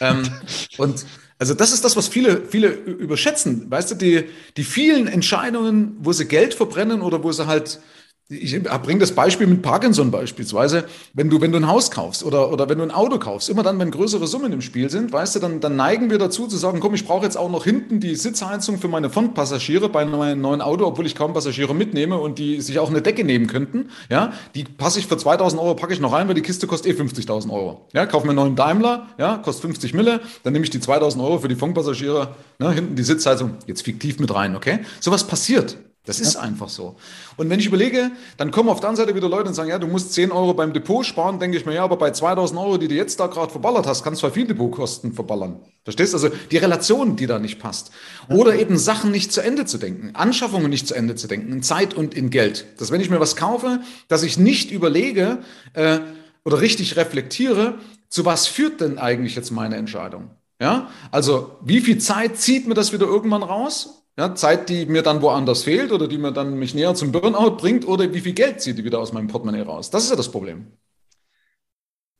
Ähm, 0.00 0.22
und 0.78 1.06
also 1.38 1.54
das 1.54 1.72
ist 1.72 1.84
das, 1.84 1.96
was 1.96 2.08
viele, 2.08 2.42
viele 2.46 2.68
überschätzen. 2.68 3.70
Weißt 3.70 3.90
du, 3.90 3.94
die, 3.94 4.24
die 4.56 4.64
vielen 4.64 5.06
Entscheidungen, 5.06 5.96
wo 6.00 6.12
sie 6.12 6.26
Geld 6.26 6.54
verbrennen 6.54 7.02
oder 7.02 7.22
wo 7.22 7.32
sie 7.32 7.46
halt 7.46 7.80
ich 8.28 8.60
bringe 8.60 8.98
das 8.98 9.12
Beispiel 9.12 9.46
mit 9.46 9.62
Parkinson 9.62 10.10
beispielsweise. 10.10 10.84
Wenn 11.14 11.30
du, 11.30 11.40
wenn 11.40 11.52
du 11.52 11.58
ein 11.58 11.68
Haus 11.68 11.92
kaufst 11.92 12.24
oder, 12.24 12.52
oder 12.52 12.68
wenn 12.68 12.78
du 12.78 12.84
ein 12.84 12.90
Auto 12.90 13.20
kaufst, 13.20 13.48
immer 13.48 13.62
dann, 13.62 13.78
wenn 13.78 13.92
größere 13.92 14.26
Summen 14.26 14.52
im 14.52 14.62
Spiel 14.62 14.90
sind, 14.90 15.12
weißt 15.12 15.36
du, 15.36 15.38
dann, 15.38 15.60
dann 15.60 15.76
neigen 15.76 16.10
wir 16.10 16.18
dazu 16.18 16.48
zu 16.48 16.56
sagen, 16.56 16.80
komm, 16.80 16.94
ich 16.94 17.06
brauche 17.06 17.24
jetzt 17.24 17.36
auch 17.36 17.48
noch 17.48 17.62
hinten 17.62 18.00
die 18.00 18.16
Sitzheizung 18.16 18.78
für 18.78 18.88
meine 18.88 19.10
Frontpassagiere 19.10 19.88
bei 19.88 20.04
meinem 20.04 20.40
neuen 20.40 20.60
Auto, 20.60 20.86
obwohl 20.86 21.06
ich 21.06 21.14
kaum 21.14 21.34
Passagiere 21.34 21.72
mitnehme 21.72 22.18
und 22.18 22.40
die 22.40 22.60
sich 22.60 22.80
auch 22.80 22.90
eine 22.90 23.00
Decke 23.00 23.22
nehmen 23.22 23.46
könnten. 23.46 23.90
Ja, 24.10 24.32
die 24.56 24.64
passe 24.64 24.98
ich 24.98 25.06
für 25.06 25.16
2000 25.16 25.62
Euro, 25.62 25.76
packe 25.76 25.92
ich 25.92 26.00
noch 26.00 26.12
rein, 26.12 26.26
weil 26.26 26.34
die 26.34 26.42
Kiste 26.42 26.66
kostet 26.66 26.98
eh 26.98 27.00
50.000 27.00 27.52
Euro. 27.52 27.86
Ja, 27.92 28.06
kaufe 28.06 28.26
mir 28.26 28.30
einen 28.30 28.40
neuen 28.40 28.56
Daimler, 28.56 29.06
ja, 29.18 29.36
kostet 29.38 29.62
50 29.62 29.94
Mille, 29.94 30.20
dann 30.42 30.52
nehme 30.52 30.64
ich 30.64 30.70
die 30.70 30.80
2000 30.80 31.22
Euro 31.22 31.38
für 31.38 31.48
die 31.48 31.54
Frontpassagiere, 31.54 32.34
ne, 32.58 32.72
hinten 32.72 32.96
die 32.96 33.04
Sitzheizung, 33.04 33.52
jetzt 33.68 33.82
fiktiv 33.82 34.18
mit 34.18 34.34
rein, 34.34 34.56
okay? 34.56 34.80
Sowas 34.98 35.24
passiert. 35.24 35.76
Das 36.06 36.20
ist 36.20 36.34
ja. 36.34 36.40
einfach 36.40 36.68
so. 36.68 36.96
Und 37.36 37.50
wenn 37.50 37.58
ich 37.58 37.66
überlege, 37.66 38.12
dann 38.36 38.52
kommen 38.52 38.68
auf 38.68 38.78
der 38.78 38.88
anderen 38.88 39.06
Seite 39.06 39.16
wieder 39.16 39.28
Leute 39.28 39.48
und 39.48 39.54
sagen, 39.54 39.68
ja, 39.68 39.78
du 39.78 39.88
musst 39.88 40.12
10 40.12 40.30
Euro 40.30 40.54
beim 40.54 40.72
Depot 40.72 41.04
sparen, 41.04 41.40
denke 41.40 41.58
ich 41.58 41.66
mir, 41.66 41.74
ja, 41.74 41.84
aber 41.84 41.96
bei 41.96 42.12
2000 42.12 42.58
Euro, 42.58 42.78
die 42.78 42.86
du 42.86 42.94
jetzt 42.94 43.18
da 43.18 43.26
gerade 43.26 43.50
verballert 43.50 43.86
hast, 43.86 44.04
kannst 44.04 44.22
du 44.22 44.26
zwar 44.26 44.30
viel 44.30 44.46
Depotkosten 44.46 45.12
verballern. 45.12 45.60
Verstehst? 45.82 46.14
Also 46.14 46.30
die 46.50 46.56
Relation, 46.56 47.16
die 47.16 47.26
da 47.26 47.38
nicht 47.40 47.58
passt. 47.58 47.90
Oder 48.28 48.56
eben 48.56 48.78
Sachen 48.78 49.10
nicht 49.10 49.32
zu 49.32 49.40
Ende 49.40 49.66
zu 49.66 49.78
denken, 49.78 50.14
Anschaffungen 50.14 50.70
nicht 50.70 50.86
zu 50.86 50.94
Ende 50.94 51.16
zu 51.16 51.26
denken, 51.26 51.52
in 51.52 51.62
Zeit 51.62 51.94
und 51.94 52.14
in 52.14 52.30
Geld. 52.30 52.66
Dass 52.78 52.92
wenn 52.92 53.00
ich 53.00 53.10
mir 53.10 53.20
was 53.20 53.34
kaufe, 53.34 53.80
dass 54.06 54.22
ich 54.22 54.38
nicht 54.38 54.70
überlege 54.70 55.38
äh, 55.72 55.98
oder 56.44 56.60
richtig 56.60 56.96
reflektiere, 56.96 57.74
zu 58.08 58.24
was 58.24 58.46
führt 58.46 58.80
denn 58.80 58.98
eigentlich 58.98 59.34
jetzt 59.34 59.50
meine 59.50 59.76
Entscheidung? 59.76 60.30
Ja, 60.60 60.88
also 61.10 61.56
wie 61.62 61.80
viel 61.80 61.98
Zeit 61.98 62.38
zieht 62.38 62.66
mir 62.66 62.74
das 62.74 62.92
wieder 62.92 63.06
irgendwann 63.06 63.42
raus? 63.42 64.05
Ja, 64.18 64.34
Zeit, 64.34 64.70
die 64.70 64.86
mir 64.86 65.02
dann 65.02 65.20
woanders 65.20 65.64
fehlt 65.64 65.92
oder 65.92 66.08
die 66.08 66.16
mir 66.16 66.32
dann 66.32 66.58
mich 66.58 66.74
näher 66.74 66.94
zum 66.94 67.12
Burnout 67.12 67.56
bringt 67.56 67.86
oder 67.86 68.12
wie 68.14 68.20
viel 68.20 68.32
Geld 68.32 68.62
zieht 68.62 68.78
die 68.78 68.84
wieder 68.84 68.98
aus 68.98 69.12
meinem 69.12 69.26
Portemonnaie 69.26 69.62
raus? 69.62 69.90
Das 69.90 70.04
ist 70.04 70.10
ja 70.10 70.16
das 70.16 70.30
Problem. 70.30 70.72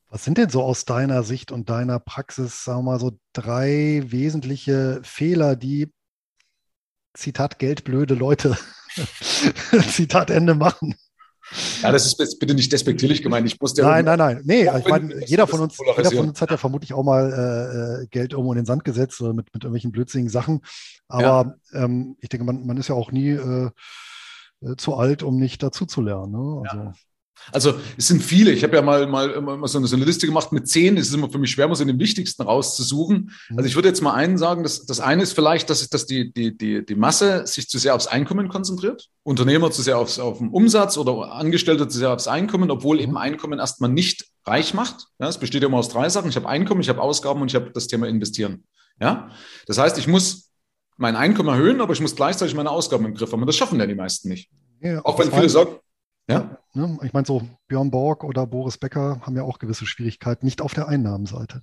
Was 0.09 0.25
sind 0.25 0.37
denn 0.37 0.51
so 0.51 0.63
aus 0.63 0.85
deiner 0.85 1.23
Sicht 1.23 1.53
und 1.53 1.71
deiner 1.71 1.99
Praxis, 1.99 2.65
sagen 2.65 2.81
wir 2.81 2.93
mal, 2.93 3.01
so 3.01 3.19
drei 3.33 4.03
wesentliche 4.07 5.01
Fehler, 5.03 5.57
die 5.57 5.91
Zitat 7.15 7.59
geldblöde 7.59 8.15
Leute 8.15 8.59
Zitat 9.91 10.31
Ende 10.31 10.55
machen? 10.55 10.95
Ja, 11.83 11.93
das 11.93 12.07
ist 12.07 12.39
bitte 12.39 12.55
nicht 12.55 12.73
despektierlich 12.73 13.23
gemeint. 13.23 13.47
Ich 13.47 13.61
musste 13.61 13.83
nein, 13.83 14.05
nein, 14.05 14.19
nein. 14.19 14.41
Nee, 14.45 14.69
ich 14.79 14.89
meine, 14.89 15.25
jeder 15.27 15.47
von 15.47 15.61
uns, 15.61 15.79
jeder 15.79 16.11
von 16.11 16.29
uns 16.29 16.41
hat 16.41 16.51
ja 16.51 16.57
vermutlich 16.57 16.93
auch 16.93 17.05
mal 17.05 17.33
äh, 17.33 18.03
äh, 18.03 18.07
Geld 18.09 18.33
irgendwo 18.33 18.53
in 18.53 18.57
den 18.57 18.67
Sand 18.67 18.85
gesetzt 18.85 19.21
oder 19.21 19.33
mit, 19.33 19.47
mit 19.55 19.63
irgendwelchen 19.63 19.93
blödsinnigen 19.93 20.31
Sachen. 20.31 20.61
Aber 21.09 21.57
ja. 21.73 21.85
ähm, 21.85 22.17
ich 22.21 22.29
denke, 22.29 22.45
man, 22.45 22.67
man 22.67 22.77
ist 22.77 22.89
ja 22.89 22.95
auch 22.95 23.13
nie 23.13 23.31
äh, 23.31 23.71
äh 24.63 24.77
zu 24.77 24.95
alt, 24.95 25.23
um 25.23 25.37
nicht 25.37 25.63
dazu 25.63 25.87
zu 25.87 26.01
lernen. 26.01 26.33
Ne? 26.33 26.63
Also. 26.69 26.83
Ja. 26.85 26.93
Also 27.53 27.75
es 27.97 28.09
sind 28.09 28.23
viele. 28.23 28.51
Ich 28.53 28.63
habe 28.63 28.77
ja 28.77 28.83
mal, 28.83 29.07
mal, 29.07 29.41
mal 29.41 29.69
so, 29.69 29.79
eine, 29.79 29.87
so 29.87 29.97
eine 29.97 30.05
Liste 30.05 30.27
gemacht 30.27 30.53
mit 30.53 30.69
zehn. 30.69 30.97
Es 30.97 31.09
ist 31.09 31.15
immer 31.15 31.31
für 31.31 31.39
mich 31.39 31.51
schwer, 31.51 31.69
mal 31.69 31.75
so 31.75 31.85
den 31.85 31.99
wichtigsten 31.99 32.43
rauszusuchen. 32.43 33.33
Mhm. 33.49 33.57
Also 33.57 33.69
ich 33.69 33.75
würde 33.75 33.89
jetzt 33.89 34.01
mal 34.01 34.15
einen 34.15 34.39
sagen, 34.39 34.63
dass 34.63 34.87
das 34.87 35.01
eine 35.01 35.23
ist 35.23 35.33
vielleicht, 35.33 35.71
dass, 35.71 35.89
dass 35.89 36.07
die, 36.07 36.33
die, 36.33 36.57
die, 36.57 36.85
die 36.85 36.95
Masse 36.95 37.47
sich 37.47 37.69
zu 37.69 37.79
sehr 37.79 37.95
aufs 37.95 38.07
Einkommen 38.07 38.49
konzentriert. 38.49 39.09
Unternehmer 39.23 39.71
zu 39.71 39.83
sehr 39.83 39.99
aufs, 39.99 40.19
auf 40.19 40.39
den 40.39 40.51
Umsatz 40.51 40.99
oder 40.99 41.33
Angestellte 41.33 41.89
zu 41.89 41.99
sehr 41.99 42.13
aufs 42.13 42.29
Einkommen, 42.29 42.71
obwohl 42.71 43.01
eben 43.01 43.17
Einkommen 43.17 43.59
erstmal 43.59 43.91
nicht 43.91 44.27
reich 44.45 44.75
macht. 44.75 45.07
Ja, 45.19 45.29
es 45.29 45.39
besteht 45.39 45.63
immer 45.63 45.79
aus 45.79 45.89
drei 45.89 46.09
Sachen. 46.09 46.31
Ich 46.31 46.37
habe 46.37 46.49
Einkommen, 46.49 46.81
ich 46.81 46.89
habe 46.89 47.01
Ausgaben 47.01 47.43
und 47.43 47.49
ich 47.49 47.55
habe 47.55 47.71
das 47.73 47.87
Thema 47.87 48.09
Investieren. 48.09 48.65
Ja, 49.01 49.31
das 49.67 49.79
heißt, 49.79 49.99
ich 49.99 50.07
muss 50.07 50.51
mein 50.97 51.17
Einkommen 51.17 51.51
erhöhen, 51.51 51.81
aber 51.81 51.93
ich 51.93 52.01
muss 52.01 52.17
gleichzeitig 52.17 52.55
meine 52.55 52.71
Ausgaben 52.71 53.05
im 53.05 53.15
Griff 53.15 53.31
haben. 53.33 53.41
Und 53.41 53.47
das 53.47 53.57
schaffen 53.57 53.79
ja 53.79 53.87
die 53.87 53.95
meisten 53.95 54.29
nicht. 54.29 54.51
Ja, 54.81 55.05
Auch 55.05 55.19
wenn 55.19 55.31
viele 55.31 55.49
sagen, 55.49 55.77
ja. 56.29 56.59
Ne? 56.75 56.99
Ich 57.03 57.13
meine, 57.13 57.27
so 57.27 57.43
Björn 57.69 57.91
Borg 57.91 58.25
oder 58.25 58.47
Boris 58.47 58.79
Becker 58.79 59.21
haben 59.23 59.37
ja 59.37 59.43
auch 59.43 59.59
gewisse 59.59 59.87
Schwierigkeiten, 59.87 60.45
nicht 60.45 60.61
auf 60.61 60.75
der 60.75 60.89
Einnahmenseite. 60.89 61.63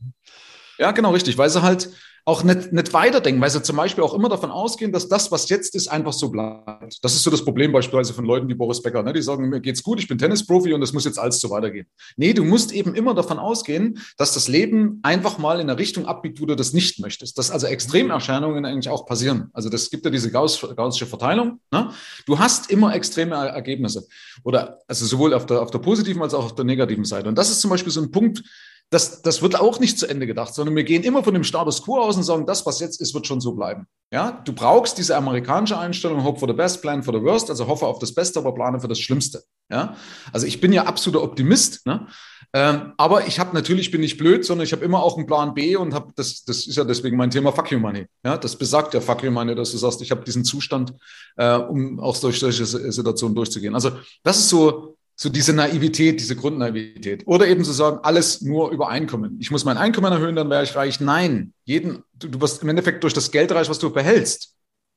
Ja, 0.78 0.92
genau, 0.92 1.12
richtig, 1.12 1.38
weil 1.38 1.50
sie 1.50 1.62
halt 1.62 1.90
auch 2.26 2.44
nicht, 2.44 2.72
nicht 2.72 2.94
weiterdenken, 2.94 3.42
weil 3.42 3.50
sie 3.50 3.62
zum 3.62 3.76
Beispiel 3.76 4.04
auch 4.04 4.14
immer 4.14 4.30
davon 4.30 4.50
ausgehen, 4.50 4.94
dass 4.94 5.10
das, 5.10 5.30
was 5.32 5.50
jetzt 5.50 5.76
ist, 5.76 5.90
einfach 5.90 6.14
so 6.14 6.30
bleibt. 6.30 7.04
Das 7.04 7.16
ist 7.16 7.24
so 7.24 7.30
das 7.30 7.44
Problem 7.44 7.74
beispielsweise 7.74 8.14
von 8.14 8.24
Leuten 8.24 8.48
wie 8.48 8.54
Boris 8.54 8.82
Becker. 8.82 9.04
Ne? 9.04 9.12
Die 9.12 9.22
sagen, 9.22 9.50
mir 9.50 9.60
geht's 9.60 9.84
gut, 9.84 10.00
ich 10.00 10.08
bin 10.08 10.18
Tennisprofi 10.18 10.74
und 10.74 10.82
es 10.82 10.94
muss 10.94 11.04
jetzt 11.04 11.20
alles 11.20 11.42
so 11.42 11.50
weitergehen. 11.50 11.86
Nee, 12.16 12.34
du 12.34 12.46
musst 12.46 12.72
eben 12.72 12.96
immer 12.96 13.14
davon 13.14 13.40
ausgehen, 13.40 14.00
dass 14.18 14.34
das 14.34 14.48
Leben 14.48 15.00
einfach 15.04 15.38
mal 15.38 15.60
in 15.60 15.70
eine 15.70 15.78
Richtung 15.78 16.06
abbiegt, 16.06 16.40
wo 16.40 16.46
du 16.46 16.56
das 16.56 16.72
nicht 16.72 17.00
möchtest. 17.00 17.38
Dass 17.38 17.52
also 17.52 17.68
Extremerscheinungen 17.68 18.66
eigentlich 18.66 18.90
auch 18.90 19.06
passieren. 19.06 19.50
Also 19.52 19.70
das 19.70 19.90
gibt 19.90 20.06
ja 20.06 20.12
diese 20.12 20.32
gaussische 20.32 21.06
Verteilung. 21.06 21.60
Ne? 21.72 21.92
Du 22.26 22.40
hast 22.40 22.72
immer 22.72 22.96
extreme 22.96 23.36
Ergebnisse. 23.36 24.08
Oder 24.46 24.80
also 24.88 25.06
sowohl 25.06 25.34
auf 25.34 25.46
der, 25.46 25.62
auf 25.62 25.72
der 25.72 25.80
positiven 25.80 26.22
als 26.22 26.34
auch 26.34 26.46
auf 26.46 26.56
der 26.56 26.64
negativen 26.64 27.04
Seite. 27.04 27.28
Und 27.28 27.38
das 27.38 27.50
ist 27.50 27.60
zum 27.60 27.70
Beispiel 27.70 27.92
so 27.92 28.02
ein 28.02 28.12
Punkt, 28.12 28.44
das, 28.94 29.24
das 29.24 29.42
wird 29.42 29.60
auch 29.60 29.80
nicht 29.80 29.98
zu 29.98 30.08
Ende 30.08 30.28
gedacht, 30.28 30.54
sondern 30.54 30.76
wir 30.76 30.84
gehen 30.84 31.04
immer 31.04 31.24
von 31.24 31.34
dem 31.34 31.44
Status 31.44 31.84
quo 31.84 32.00
aus 32.00 32.16
und 32.16 32.24
sagen, 32.24 32.46
das, 32.46 32.66
was 32.66 32.80
jetzt 32.80 33.02
ist, 33.02 33.14
wird 33.14 33.26
schon 33.26 33.42
so 33.42 33.54
bleiben. 33.54 33.88
Ja, 34.12 34.44
du 34.46 34.54
brauchst 34.54 35.00
diese 35.00 35.18
amerikanische 35.18 35.78
Einstellung, 35.78 36.24
hope 36.24 36.40
for 36.40 36.48
the 36.48 36.54
best, 36.54 36.82
plan 36.82 37.02
for 37.02 37.14
the 37.14 37.24
worst, 37.24 37.50
also 37.50 37.66
hoffe 37.68 37.88
auf 37.88 37.98
das 37.98 38.14
Beste, 38.14 38.40
aber 38.40 38.54
plane 38.54 38.80
für 38.80 38.88
das 38.88 39.00
Schlimmste. 39.00 39.44
Ja? 39.72 39.96
Also 40.32 40.46
ich 40.46 40.62
bin 40.62 40.72
ja 40.72 40.84
absoluter 40.84 41.24
Optimist, 41.24 41.86
ne? 41.88 42.08
Ähm, 42.56 42.94
aber 42.98 43.26
ich 43.26 43.40
habe 43.40 43.56
natürlich, 43.56 43.90
bin 43.90 44.02
nicht 44.02 44.20
blöd, 44.20 44.46
sondern 44.46 44.66
ich 44.66 44.74
habe 44.74 44.86
immer 44.86 45.02
auch 45.02 45.18
einen 45.18 45.26
Plan 45.26 45.56
B 45.56 45.76
und 45.76 45.96
habe, 45.96 46.12
das, 46.16 46.44
das 46.44 46.68
ist 46.68 46.76
ja 46.76 46.84
deswegen 46.84 47.18
mein 47.18 47.32
Thema 47.32 47.52
Fuck 47.52 47.72
You 47.72 47.80
Money. 47.80 48.06
Ja? 48.24 48.38
Das 48.38 48.56
besagt 48.56 48.94
ja 48.94 49.02
Fuck 49.02 49.24
You 49.24 49.32
Money, 49.32 49.56
dass 49.56 49.72
du 49.72 49.78
sagst, 49.78 50.04
ich 50.04 50.12
habe 50.12 50.24
diesen 50.24 50.46
Zustand, 50.46 50.94
äh, 51.36 51.56
um 51.56 52.00
auch 52.00 52.16
durch 52.20 52.40
solche 52.40 52.64
Situationen 52.64 53.34
durchzugehen. 53.34 53.74
Also 53.74 53.94
das 54.22 54.38
ist 54.38 54.50
so, 54.50 54.93
so 55.24 55.30
diese 55.30 55.54
Naivität, 55.54 56.20
diese 56.20 56.36
Grundnaivität. 56.36 57.26
Oder 57.26 57.48
eben 57.48 57.64
zu 57.64 57.72
sagen, 57.72 58.00
alles 58.04 58.42
nur 58.42 58.72
über 58.72 58.90
Einkommen. 58.90 59.38
Ich 59.40 59.52
muss 59.52 59.64
mein 59.64 59.78
Einkommen 59.78 60.12
erhöhen, 60.12 60.36
dann 60.36 60.50
wäre 60.50 60.64
ich 60.64 60.76
reich. 60.76 61.00
Nein, 61.00 61.54
jeden, 61.64 62.04
du, 62.12 62.28
du 62.28 62.42
wirst 62.42 62.62
im 62.62 62.68
Endeffekt 62.68 63.06
durch 63.06 63.14
das 63.14 63.32
Geld 63.32 63.54
reich, 63.54 63.70
was 63.70 63.80
du 63.80 63.90
behältst. 63.90 64.54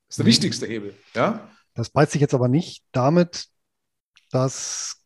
Das 0.09 0.14
ist 0.14 0.18
der 0.18 0.25
mhm. 0.25 0.28
wichtigste 0.28 0.66
Hebel. 0.66 0.95
Ja? 1.14 1.49
Das 1.75 1.90
beißt 1.90 2.11
sich 2.11 2.21
jetzt 2.21 2.35
aber 2.35 2.49
nicht 2.49 2.83
damit, 2.90 3.47
dass 4.33 4.97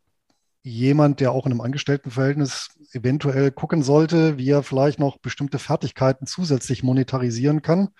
jemand, 0.62 1.20
der 1.20 1.32
auch 1.32 1.44
in 1.44 1.52
einem 1.52 1.60
Angestelltenverhältnis 1.60 2.70
eventuell 2.92 3.50
gucken 3.50 3.82
sollte, 3.82 4.38
wie 4.38 4.48
er 4.48 4.62
vielleicht 4.62 4.98
noch 4.98 5.18
bestimmte 5.18 5.58
Fertigkeiten 5.58 6.26
zusätzlich 6.26 6.82
monetarisieren 6.82 7.60
kann 7.60 7.90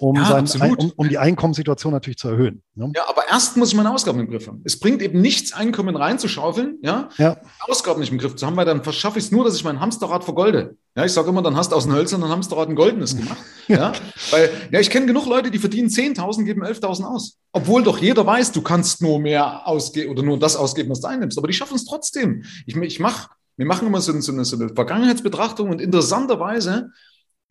um, 0.00 0.16
ja, 0.16 0.46
sein, 0.46 0.74
um, 0.74 0.92
um, 0.96 1.08
die 1.08 1.18
Einkommenssituation 1.18 1.92
natürlich 1.92 2.18
zu 2.18 2.28
erhöhen. 2.28 2.62
Ne? 2.74 2.90
Ja, 2.94 3.02
aber 3.08 3.28
erst 3.28 3.56
muss 3.56 3.70
ich 3.70 3.74
meine 3.74 3.92
Ausgaben 3.92 4.18
im 4.20 4.28
Griff 4.28 4.46
haben. 4.46 4.62
Es 4.64 4.78
bringt 4.78 5.02
eben 5.02 5.20
nichts, 5.20 5.52
Einkommen 5.52 5.94
reinzuschaufeln, 5.94 6.78
ja? 6.82 7.10
ja. 7.18 7.36
Ausgaben 7.60 8.00
nicht 8.00 8.10
im 8.10 8.18
Griff 8.18 8.34
zu 8.36 8.46
haben, 8.46 8.56
weil 8.56 8.64
dann 8.64 8.82
verschaffe 8.82 9.18
ich 9.18 9.26
es 9.26 9.30
nur, 9.30 9.44
dass 9.44 9.56
ich 9.56 9.64
mein 9.64 9.80
Hamsterrad 9.80 10.24
vergolde. 10.24 10.76
Ja, 10.96 11.04
ich 11.04 11.12
sage 11.12 11.28
immer, 11.28 11.42
dann 11.42 11.56
hast 11.56 11.72
du 11.72 11.76
aus 11.76 11.84
dem 11.84 11.94
hölzernen 11.94 12.28
Hamsterrad 12.28 12.68
ein 12.68 12.76
goldenes 12.76 13.16
gemacht. 13.16 13.38
ja. 13.68 13.92
Weil, 14.30 14.50
ja, 14.70 14.80
ich 14.80 14.90
kenne 14.90 15.06
genug 15.06 15.26
Leute, 15.26 15.50
die 15.50 15.58
verdienen 15.58 15.88
10.000, 15.88 16.44
geben 16.44 16.64
11.000 16.64 17.04
aus. 17.04 17.38
Obwohl 17.52 17.82
doch 17.82 17.98
jeder 17.98 18.24
weiß, 18.26 18.52
du 18.52 18.62
kannst 18.62 19.02
nur 19.02 19.20
mehr 19.20 19.66
ausgeben 19.66 20.10
oder 20.10 20.22
nur 20.22 20.38
das 20.38 20.56
ausgeben, 20.56 20.90
was 20.90 21.00
du 21.00 21.08
einnimmst. 21.08 21.36
Aber 21.36 21.46
die 21.46 21.54
schaffen 21.54 21.76
es 21.76 21.84
trotzdem. 21.84 22.44
Ich, 22.66 22.76
ich 22.76 23.00
mache 23.00 23.28
wir 23.56 23.66
machen 23.66 23.88
immer 23.88 24.00
so, 24.00 24.18
so, 24.20 24.32
eine, 24.32 24.46
so 24.46 24.56
eine 24.56 24.70
Vergangenheitsbetrachtung 24.70 25.68
und 25.68 25.82
interessanterweise 25.82 26.92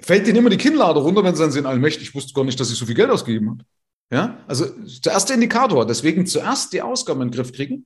fällt 0.02 0.28
denen 0.28 0.38
immer 0.38 0.50
die 0.50 0.58
Kinnlade 0.58 1.00
runter, 1.00 1.24
wenn 1.24 1.36
sie 1.36 1.44
dann 1.44 1.52
sehen, 1.52 1.66
allmächtig, 1.66 2.10
ich 2.10 2.16
wusste 2.16 2.34
gar 2.34 2.46
nicht, 2.46 2.60
dass 2.60 2.72
ich 2.72 2.78
so 2.78 2.86
viel 2.86 2.96
Geld 2.96 3.10
ausgegeben 3.10 3.50
habe. 3.50 3.64
Ja, 4.12 4.40
also 4.48 4.66
der 5.06 5.14
erste 5.14 5.34
Indikator, 5.34 5.86
deswegen 5.86 6.26
zuerst 6.26 6.74
die 6.74 6.82
Ausgaben 6.82 7.22
in 7.22 7.28
den 7.30 7.36
Griff 7.36 7.54
kriegen, 7.54 7.86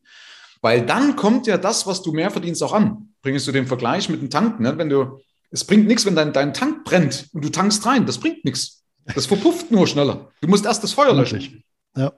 weil 0.61 0.85
dann 0.85 1.17
kommt 1.17 1.47
ja 1.47 1.57
das, 1.57 1.85
was 1.85 2.01
du 2.01 2.13
mehr 2.13 2.31
verdienst, 2.31 2.63
auch 2.63 2.71
an. 2.71 3.13
Bringst 3.21 3.45
du 3.47 3.51
den 3.51 3.67
Vergleich 3.67 4.07
mit 4.07 4.21
dem 4.21 4.29
Tanken, 4.29 4.63
ne? 4.63 4.77
wenn 4.77 4.89
du, 4.89 5.19
es 5.51 5.65
bringt 5.65 5.87
nichts, 5.87 6.05
wenn 6.05 6.15
dein, 6.15 6.31
dein 6.31 6.53
Tank 6.53 6.85
brennt 6.85 7.27
und 7.33 7.43
du 7.43 7.49
tankst 7.49 7.85
rein, 7.85 8.05
das 8.05 8.19
bringt 8.19 8.45
nichts. 8.45 8.85
Das 9.13 9.25
verpufft 9.25 9.69
nur 9.69 9.85
schneller. 9.85 10.31
Du 10.39 10.47
musst 10.47 10.65
erst 10.65 10.81
das 10.83 10.93
Feuer 10.93 11.13
löschen. 11.13 11.61
Ja. 11.97 12.13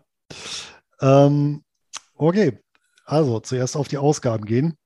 Ähm, 1.02 1.64
okay, 2.14 2.60
also 3.06 3.40
zuerst 3.40 3.76
auf 3.76 3.88
die 3.88 3.98
Ausgaben 3.98 4.46
gehen. 4.46 4.78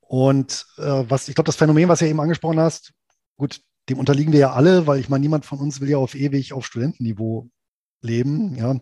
Und 0.00 0.64
äh, 0.78 1.04
was, 1.08 1.28
ich 1.28 1.34
glaube, 1.34 1.46
das 1.46 1.56
Phänomen, 1.56 1.88
was 1.88 1.98
du 1.98 2.06
eben 2.06 2.20
angesprochen 2.20 2.60
hast, 2.60 2.92
gut, 3.36 3.60
dem 3.88 3.98
unterliegen 3.98 4.32
wir 4.32 4.40
ja 4.40 4.52
alle, 4.52 4.86
weil 4.86 5.00
ich 5.00 5.08
meine, 5.08 5.22
niemand 5.22 5.44
von 5.44 5.58
uns 5.58 5.80
will 5.80 5.90
ja 5.90 5.98
auf 5.98 6.14
ewig 6.14 6.52
auf 6.52 6.66
Studentenniveau 6.66 7.50
leben, 8.00 8.54
ja, 8.56 8.80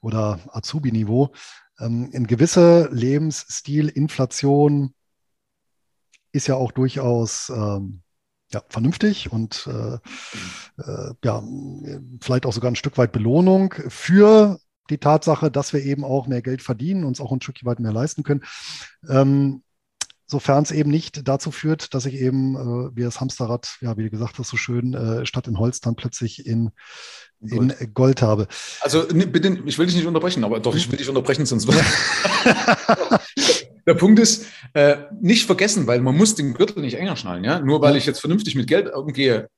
oder 0.00 0.40
Azubi-Niveau. 0.52 1.32
Ähm, 1.80 2.10
ein 2.14 2.26
gewisser 2.26 2.90
Lebensstil, 2.90 3.88
Inflation 3.88 4.94
ist 6.32 6.46
ja 6.46 6.54
auch 6.54 6.72
durchaus 6.72 7.50
ähm, 7.50 8.02
ja, 8.50 8.62
vernünftig 8.68 9.30
und 9.30 9.66
äh, 9.66 9.98
äh, 10.82 11.14
ja, 11.24 11.42
vielleicht 12.20 12.46
auch 12.46 12.52
sogar 12.52 12.70
ein 12.70 12.76
Stück 12.76 12.96
weit 12.96 13.12
Belohnung 13.12 13.74
für 13.88 14.58
die 14.90 14.98
Tatsache, 14.98 15.50
dass 15.50 15.72
wir 15.72 15.82
eben 15.82 16.04
auch 16.04 16.26
mehr 16.26 16.40
Geld 16.40 16.62
verdienen, 16.62 17.04
uns 17.04 17.20
auch 17.20 17.32
ein 17.32 17.42
Stück 17.42 17.62
weit 17.64 17.80
mehr 17.80 17.92
leisten 17.92 18.22
können. 18.22 18.44
Ähm, 19.08 19.62
sofern 20.28 20.62
es 20.62 20.70
eben 20.70 20.90
nicht 20.90 21.26
dazu 21.26 21.50
führt, 21.50 21.94
dass 21.94 22.06
ich 22.06 22.14
eben, 22.14 22.54
äh, 22.54 22.96
wie 22.96 23.02
das 23.02 23.20
Hamsterrad, 23.20 23.78
ja, 23.80 23.96
wie 23.96 24.04
du 24.04 24.10
gesagt 24.10 24.38
hast, 24.38 24.48
so 24.48 24.56
schön, 24.56 24.94
äh, 24.94 25.26
statt 25.26 25.48
in 25.48 25.58
Holz 25.58 25.80
dann 25.80 25.96
plötzlich 25.96 26.46
in, 26.46 26.70
Gold. 27.40 27.80
in 27.80 27.94
Gold 27.94 28.22
habe. 28.22 28.46
Also 28.82 29.06
bitte, 29.08 29.58
ich 29.64 29.78
will 29.78 29.86
dich 29.86 29.96
nicht 29.96 30.06
unterbrechen, 30.06 30.44
aber 30.44 30.60
doch, 30.60 30.76
ich 30.76 30.90
will 30.90 30.98
dich 30.98 31.08
unterbrechen, 31.08 31.46
sonst 31.46 31.66
wird. 31.66 31.82
Der 33.86 33.94
Punkt 33.94 34.18
ist, 34.18 34.44
äh, 34.74 34.98
nicht 35.22 35.46
vergessen, 35.46 35.86
weil 35.86 36.00
man 36.00 36.14
muss 36.14 36.34
den 36.34 36.52
Gürtel 36.52 36.82
nicht 36.82 36.98
enger 36.98 37.16
schnallen, 37.16 37.42
ja. 37.42 37.58
Nur 37.58 37.80
weil 37.80 37.96
ich 37.96 38.04
jetzt 38.04 38.20
vernünftig 38.20 38.54
mit 38.54 38.66
Geld 38.66 38.92
umgehe, 38.92 39.48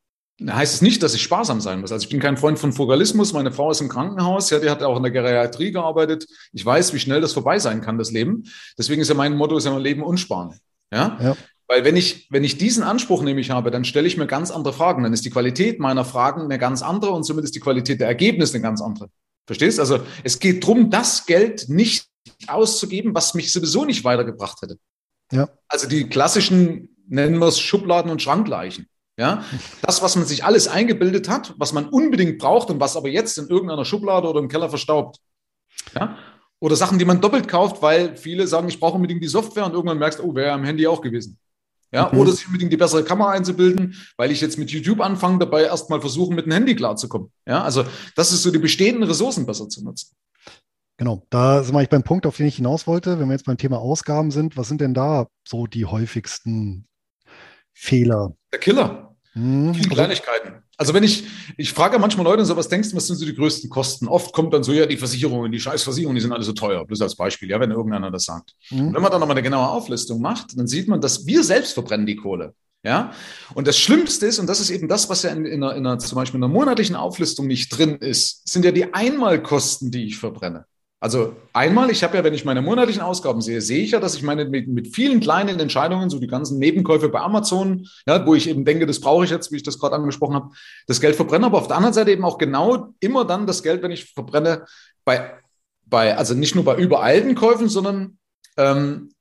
heißt 0.48 0.74
es 0.74 0.82
nicht, 0.82 1.02
dass 1.02 1.14
ich 1.14 1.22
sparsam 1.22 1.60
sein 1.60 1.80
muss. 1.80 1.92
Also 1.92 2.04
ich 2.04 2.10
bin 2.10 2.20
kein 2.20 2.36
Freund 2.36 2.58
von 2.58 2.72
Frugalismus. 2.72 3.32
Meine 3.32 3.52
Frau 3.52 3.70
ist 3.70 3.80
im 3.80 3.88
Krankenhaus, 3.88 4.50
ja, 4.50 4.58
die 4.58 4.70
hat 4.70 4.82
auch 4.82 4.96
in 4.96 5.02
der 5.02 5.12
Geriatrie 5.12 5.72
gearbeitet. 5.72 6.26
Ich 6.52 6.64
weiß, 6.64 6.94
wie 6.94 6.98
schnell 6.98 7.20
das 7.20 7.32
vorbei 7.32 7.58
sein 7.58 7.80
kann, 7.80 7.98
das 7.98 8.10
Leben. 8.10 8.44
Deswegen 8.78 9.02
ist 9.02 9.08
ja 9.08 9.14
mein 9.14 9.36
Motto, 9.36 9.56
ist 9.56 9.64
ja 9.64 9.72
mein 9.72 9.82
Leben 9.82 10.02
unsparen. 10.02 10.58
Ja? 10.92 11.18
ja. 11.20 11.36
Weil 11.68 11.84
wenn 11.84 11.96
ich, 11.96 12.26
wenn 12.30 12.42
ich 12.42 12.58
diesen 12.58 12.82
Anspruch 12.82 13.22
nämlich 13.22 13.50
habe, 13.50 13.70
dann 13.70 13.84
stelle 13.84 14.06
ich 14.06 14.16
mir 14.16 14.26
ganz 14.26 14.50
andere 14.50 14.72
Fragen. 14.72 15.02
Dann 15.02 15.12
ist 15.12 15.24
die 15.24 15.30
Qualität 15.30 15.78
meiner 15.78 16.04
Fragen 16.04 16.42
eine 16.42 16.58
ganz 16.58 16.82
andere 16.82 17.12
und 17.12 17.24
somit 17.24 17.44
ist 17.44 17.54
die 17.54 17.60
Qualität 17.60 18.00
der 18.00 18.08
Ergebnisse 18.08 18.54
eine 18.54 18.62
ganz 18.62 18.80
andere. 18.80 19.08
Verstehst? 19.46 19.78
Also 19.78 20.00
es 20.24 20.38
geht 20.38 20.62
darum, 20.62 20.90
das 20.90 21.26
Geld 21.26 21.68
nicht 21.68 22.06
auszugeben, 22.46 23.14
was 23.14 23.34
mich 23.34 23.52
sowieso 23.52 23.84
nicht 23.84 24.04
weitergebracht 24.04 24.62
hätte. 24.62 24.78
Ja. 25.32 25.48
Also 25.68 25.88
die 25.88 26.08
klassischen, 26.08 26.96
nennen 27.06 27.38
wir 27.38 27.48
es 27.48 27.60
Schubladen 27.60 28.10
und 28.10 28.22
Schrankleichen. 28.22 28.89
Ja, 29.20 29.44
das, 29.82 30.02
was 30.02 30.16
man 30.16 30.24
sich 30.24 30.44
alles 30.46 30.66
eingebildet 30.66 31.28
hat, 31.28 31.52
was 31.58 31.74
man 31.74 31.90
unbedingt 31.90 32.38
braucht 32.38 32.70
und 32.70 32.80
was 32.80 32.96
aber 32.96 33.08
jetzt 33.08 33.36
in 33.36 33.48
irgendeiner 33.48 33.84
Schublade 33.84 34.26
oder 34.26 34.40
im 34.40 34.48
Keller 34.48 34.70
verstaubt. 34.70 35.18
Ja, 35.94 36.16
oder 36.58 36.74
Sachen, 36.74 36.98
die 36.98 37.04
man 37.04 37.20
doppelt 37.20 37.46
kauft, 37.46 37.82
weil 37.82 38.16
viele 38.16 38.46
sagen, 38.46 38.68
ich 38.68 38.80
brauche 38.80 38.94
unbedingt 38.94 39.22
die 39.22 39.28
Software 39.28 39.66
und 39.66 39.72
irgendwann 39.72 39.98
merkst, 39.98 40.20
oh, 40.20 40.34
wäre 40.34 40.48
ja 40.48 40.54
am 40.54 40.64
Handy 40.64 40.86
auch 40.86 41.02
gewesen. 41.02 41.38
Ja, 41.92 42.08
mhm. 42.10 42.18
oder 42.18 42.32
sich 42.32 42.46
unbedingt 42.46 42.72
die 42.72 42.78
bessere 42.78 43.04
Kamera 43.04 43.32
einzubilden, 43.32 43.94
weil 44.16 44.30
ich 44.30 44.40
jetzt 44.40 44.56
mit 44.56 44.70
YouTube 44.70 45.00
anfange, 45.00 45.38
dabei 45.38 45.64
erstmal 45.64 46.00
versuchen, 46.00 46.34
mit 46.34 46.46
dem 46.46 46.52
Handy 46.52 46.74
klarzukommen. 46.74 47.30
Ja, 47.46 47.62
also 47.62 47.84
das 48.16 48.32
ist 48.32 48.42
so 48.42 48.50
die 48.50 48.58
bestehenden 48.58 49.02
Ressourcen 49.02 49.44
besser 49.44 49.68
zu 49.68 49.84
nutzen. 49.84 50.14
Genau, 50.96 51.26
da 51.28 51.62
sind 51.62 51.74
wir 51.74 51.86
beim 51.86 52.04
Punkt, 52.04 52.24
auf 52.24 52.38
den 52.38 52.46
ich 52.46 52.56
hinaus 52.56 52.86
wollte. 52.86 53.18
Wenn 53.18 53.28
wir 53.28 53.32
jetzt 53.32 53.44
beim 53.44 53.58
Thema 53.58 53.78
Ausgaben 53.80 54.30
sind, 54.30 54.56
was 54.56 54.68
sind 54.68 54.80
denn 54.80 54.94
da 54.94 55.26
so 55.46 55.66
die 55.66 55.84
häufigsten 55.84 56.86
Fehler? 57.74 58.34
Der 58.52 58.60
Killer. 58.60 59.09
Hm, 59.32 59.74
Viele 59.74 59.88
Kleinigkeiten. 59.90 60.62
Also 60.76 60.92
wenn 60.92 61.04
ich, 61.04 61.24
ich 61.56 61.72
frage 61.72 61.98
manchmal 61.98 62.24
Leute 62.24 62.44
so, 62.44 62.56
was 62.56 62.68
denkst 62.68 62.90
du, 62.90 62.96
was 62.96 63.06
sind 63.06 63.16
so 63.16 63.24
die 63.24 63.34
größten 63.34 63.70
Kosten? 63.70 64.08
Oft 64.08 64.32
kommt 64.32 64.52
dann 64.52 64.64
so, 64.64 64.72
ja, 64.72 64.86
die 64.86 64.96
Versicherungen, 64.96 65.52
die 65.52 65.60
Scheißversicherungen, 65.60 66.16
die 66.16 66.22
sind 66.22 66.32
alle 66.32 66.42
so 66.42 66.52
teuer. 66.52 66.84
Bloß 66.84 67.00
als 67.02 67.14
Beispiel, 67.14 67.48
ja, 67.48 67.60
wenn 67.60 67.70
irgendeiner 67.70 68.10
das 68.10 68.24
sagt. 68.24 68.54
Mhm. 68.70 68.88
Und 68.88 68.94
wenn 68.94 69.02
man 69.02 69.12
dann 69.12 69.20
nochmal 69.20 69.36
eine 69.36 69.44
genaue 69.44 69.68
Auflistung 69.68 70.20
macht, 70.20 70.58
dann 70.58 70.66
sieht 70.66 70.88
man, 70.88 71.00
dass 71.00 71.26
wir 71.26 71.44
selbst 71.44 71.74
verbrennen 71.74 72.06
die 72.06 72.16
Kohle. 72.16 72.54
Ja, 72.82 73.12
und 73.52 73.66
das 73.66 73.78
Schlimmste 73.78 74.24
ist, 74.24 74.38
und 74.38 74.46
das 74.46 74.58
ist 74.58 74.70
eben 74.70 74.88
das, 74.88 75.10
was 75.10 75.22
ja 75.22 75.30
in, 75.30 75.44
in, 75.44 75.62
einer, 75.62 75.76
in 75.76 75.86
einer, 75.86 75.98
zum 75.98 76.16
Beispiel 76.16 76.38
in 76.38 76.44
einer 76.44 76.52
monatlichen 76.52 76.96
Auflistung 76.96 77.46
nicht 77.46 77.68
drin 77.68 77.96
ist, 77.96 78.48
sind 78.48 78.64
ja 78.64 78.72
die 78.72 78.94
Einmalkosten, 78.94 79.90
die 79.90 80.06
ich 80.06 80.16
verbrenne. 80.16 80.64
Also 81.02 81.34
einmal, 81.54 81.90
ich 81.90 82.04
habe 82.04 82.18
ja, 82.18 82.22
wenn 82.22 82.34
ich 82.34 82.44
meine 82.44 82.60
monatlichen 82.60 83.00
Ausgaben 83.00 83.40
sehe, 83.40 83.62
sehe 83.62 83.82
ich 83.82 83.92
ja, 83.92 84.00
dass 84.00 84.14
ich 84.16 84.22
meine 84.22 84.44
mit, 84.44 84.68
mit, 84.68 84.94
vielen 84.94 85.20
kleinen 85.20 85.58
Entscheidungen, 85.58 86.10
so 86.10 86.18
die 86.18 86.26
ganzen 86.26 86.58
Nebenkäufe 86.58 87.08
bei 87.08 87.20
Amazon, 87.20 87.86
ja, 88.06 88.26
wo 88.26 88.34
ich 88.34 88.46
eben 88.50 88.66
denke, 88.66 88.84
das 88.84 89.00
brauche 89.00 89.24
ich 89.24 89.30
jetzt, 89.30 89.50
wie 89.50 89.56
ich 89.56 89.62
das 89.62 89.78
gerade 89.78 89.96
angesprochen 89.96 90.34
habe, 90.34 90.50
das 90.86 91.00
Geld 91.00 91.16
verbrenne, 91.16 91.46
aber 91.46 91.56
auf 91.56 91.68
der 91.68 91.78
anderen 91.78 91.94
Seite 91.94 92.10
eben 92.10 92.24
auch 92.24 92.36
genau 92.36 92.92
immer 93.00 93.24
dann 93.24 93.46
das 93.46 93.62
Geld, 93.62 93.82
wenn 93.82 93.92
ich 93.92 94.12
verbrenne, 94.12 94.66
bei, 95.06 95.38
bei 95.86 96.18
also 96.18 96.34
nicht 96.34 96.54
nur 96.54 96.64
bei 96.64 96.76
übereilten 96.76 97.34
Käufen, 97.34 97.70
sondern 97.70 98.18
ähm, 98.58 99.08
äh, 99.08 99.19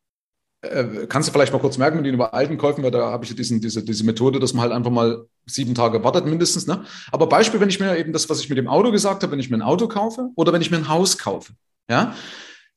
kannst 1.08 1.30
du 1.30 1.32
vielleicht 1.32 1.54
mal 1.54 1.60
kurz 1.60 1.78
merken 1.78 1.98
mit 1.98 2.06
den 2.06 2.16
übereilten 2.16 2.58
Käufen, 2.58 2.84
weil 2.84 2.92
da 2.92 3.12
habe 3.12 3.24
ich 3.24 3.30
ja 3.30 3.36
diesen, 3.36 3.62
diese, 3.62 3.84
diese 3.84 4.04
Methode, 4.04 4.40
dass 4.40 4.54
man 4.54 4.64
halt 4.64 4.74
einfach 4.74 4.92
mal 4.92 5.26
sieben 5.46 5.74
Tage 5.74 6.04
wartet 6.04 6.26
mindestens. 6.26 6.68
Ne? 6.68 6.84
Aber 7.12 7.28
Beispiel, 7.28 7.62
wenn 7.62 7.70
ich 7.70 7.80
mir 7.80 7.98
eben 7.98 8.12
das, 8.12 8.30
was 8.30 8.42
ich 8.42 8.50
mit 8.50 8.58
dem 8.58 8.68
Auto 8.68 8.92
gesagt 8.92 9.24
habe, 9.24 9.32
wenn 9.32 9.40
ich 9.40 9.50
mir 9.50 9.58
ein 9.58 9.62
Auto 9.62 9.88
kaufe 9.88 10.30
oder 10.36 10.52
wenn 10.52 10.62
ich 10.62 10.70
mir 10.70 10.78
ein 10.78 10.90
Haus 10.90 11.18
kaufe. 11.18 11.54
Ja, 11.90 12.14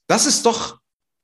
das 0.06 0.26
ist 0.26 0.46
doch, 0.46 0.78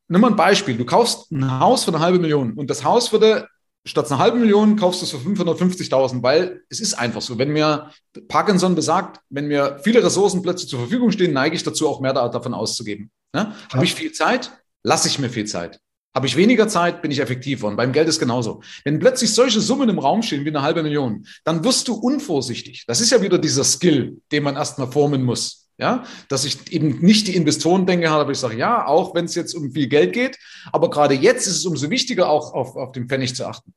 nimm 0.09 0.21
mal 0.21 0.31
ein 0.31 0.37
Beispiel. 0.37 0.77
Du 0.77 0.85
kaufst 0.85 1.31
ein 1.31 1.61
Haus 1.61 1.85
für 1.85 1.93
eine 1.93 2.01
halbe 2.01 2.19
Million 2.19 2.55
und 2.55 2.69
das 2.69 2.83
Haus 2.83 3.13
würde 3.13 3.47
statt 3.87 4.11
einer 4.11 4.21
halben 4.21 4.41
Million 4.41 4.77
kaufst 4.77 5.01
du 5.01 5.07
es 5.07 5.13
für 5.13 5.19
550.000, 5.19 6.23
weil 6.23 6.63
es 6.69 6.81
ist 6.81 6.95
einfach 6.95 7.23
so. 7.23 7.39
Wenn 7.39 7.51
mir 7.53 7.91
Parkinson 8.27 8.75
besagt, 8.75 9.21
wenn 9.31 9.47
mir 9.47 9.79
viele 9.83 10.05
Ressourcenplätze 10.05 10.67
zur 10.67 10.81
Verfügung 10.81 11.13
stehen, 11.13 11.33
neige 11.33 11.55
ich 11.55 11.63
dazu, 11.63 11.89
auch 11.89 12.01
mehr 12.01 12.13
davon 12.13 12.53
auszugeben. 12.53 13.11
Ne? 13.33 13.55
Habe 13.73 13.85
ich 13.85 13.95
viel 13.95 14.13
Zeit, 14.13 14.51
lasse 14.83 15.09
ich 15.09 15.19
mir 15.19 15.31
viel 15.31 15.47
Zeit. 15.47 15.81
Habe 16.19 16.27
ich 16.27 16.35
weniger 16.35 16.67
Zeit, 16.67 17.01
bin 17.01 17.13
ich 17.13 17.21
effektiver. 17.21 17.69
Und 17.69 17.77
beim 17.77 17.93
Geld 17.93 18.09
ist 18.09 18.19
genauso. 18.19 18.61
Wenn 18.83 18.99
plötzlich 18.99 19.33
solche 19.33 19.61
Summen 19.61 19.89
im 19.89 20.01
Raum 20.01 20.21
stehen 20.21 20.45
wie 20.45 20.49
eine 20.49 20.63
halbe 20.63 20.83
Million, 20.83 21.25
dann 21.45 21.63
wirst 21.63 21.87
du 21.87 21.95
unvorsichtig. 21.95 22.83
Das 22.89 23.01
ist 23.01 23.13
ja 23.13 23.23
wieder 23.23 23.39
dieser 23.39 23.63
Skill, 23.63 24.21
den 24.33 24.43
man 24.43 24.57
erstmal 24.57 24.91
formen 24.91 25.23
muss. 25.23 25.69
Ja, 25.79 26.03
dass 26.29 26.45
ich 26.45 26.73
eben 26.73 26.99
nicht 27.03 27.29
die 27.29 27.37
Investoren 27.37 27.87
denke, 27.87 28.11
aber 28.11 28.33
ich 28.33 28.39
sage, 28.39 28.59
ja, 28.59 28.85
auch 28.85 29.15
wenn 29.15 29.27
es 29.27 29.37
jetzt 29.37 29.55
um 29.55 29.71
viel 29.71 29.87
Geld 29.87 30.13
geht, 30.13 30.37
aber 30.73 30.91
gerade 30.91 31.15
jetzt 31.15 31.47
ist 31.47 31.59
es 31.59 31.67
umso 31.67 31.89
wichtiger, 31.89 32.29
auch 32.29 32.53
auf, 32.53 32.75
auf 32.75 32.91
den 32.91 33.09
Pfennig 33.09 33.37
zu 33.37 33.47
achten. 33.47 33.73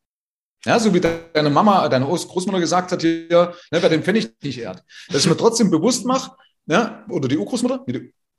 Ja, 0.65 0.79
so 0.79 0.95
wie 0.95 0.99
deine 0.99 1.51
Mama, 1.51 1.87
deine 1.89 2.05
Großmutter 2.05 2.59
gesagt 2.59 2.91
hat 2.91 3.01
hier, 3.01 3.27
ne, 3.29 3.53
wer 3.69 3.89
den 3.89 4.01
Pfennig 4.01 4.31
nicht 4.41 4.57
ehrt. 4.57 4.83
Dass 5.09 5.25
ich 5.25 5.29
mir 5.29 5.37
trotzdem 5.37 5.69
bewusst 5.69 6.03
mache, 6.07 6.31
ja, 6.65 7.05
oder 7.07 7.27
die 7.27 7.37
Urgroßmutter, 7.37 7.85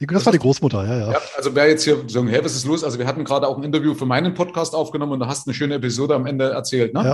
das 0.07 0.27
war 0.27 0.33
die 0.33 0.39
Großmutter, 0.39 0.85
ja, 0.87 0.99
ja. 0.99 1.13
ja 1.13 1.19
also 1.37 1.55
wer 1.55 1.69
jetzt 1.69 1.85
hier 1.85 2.03
sagen, 2.09 2.29
hey, 2.29 2.45
was 2.45 2.55
ist 2.55 2.67
los? 2.67 2.85
Also 2.85 2.99
wir 2.99 3.07
hatten 3.07 3.25
gerade 3.25 3.47
auch 3.47 3.57
ein 3.57 3.63
Interview 3.63 3.95
für 3.95 4.07
meinen 4.07 4.35
Podcast 4.35 4.75
aufgenommen 4.75 5.13
und 5.13 5.21
da 5.21 5.27
hast 5.27 5.47
du 5.47 5.51
eine 5.51 5.55
schöne 5.55 5.75
Episode 5.75 6.15
am 6.15 6.27
Ende 6.27 6.51
erzählt. 6.51 6.95
Ne? 6.95 7.05
Ja. 7.05 7.13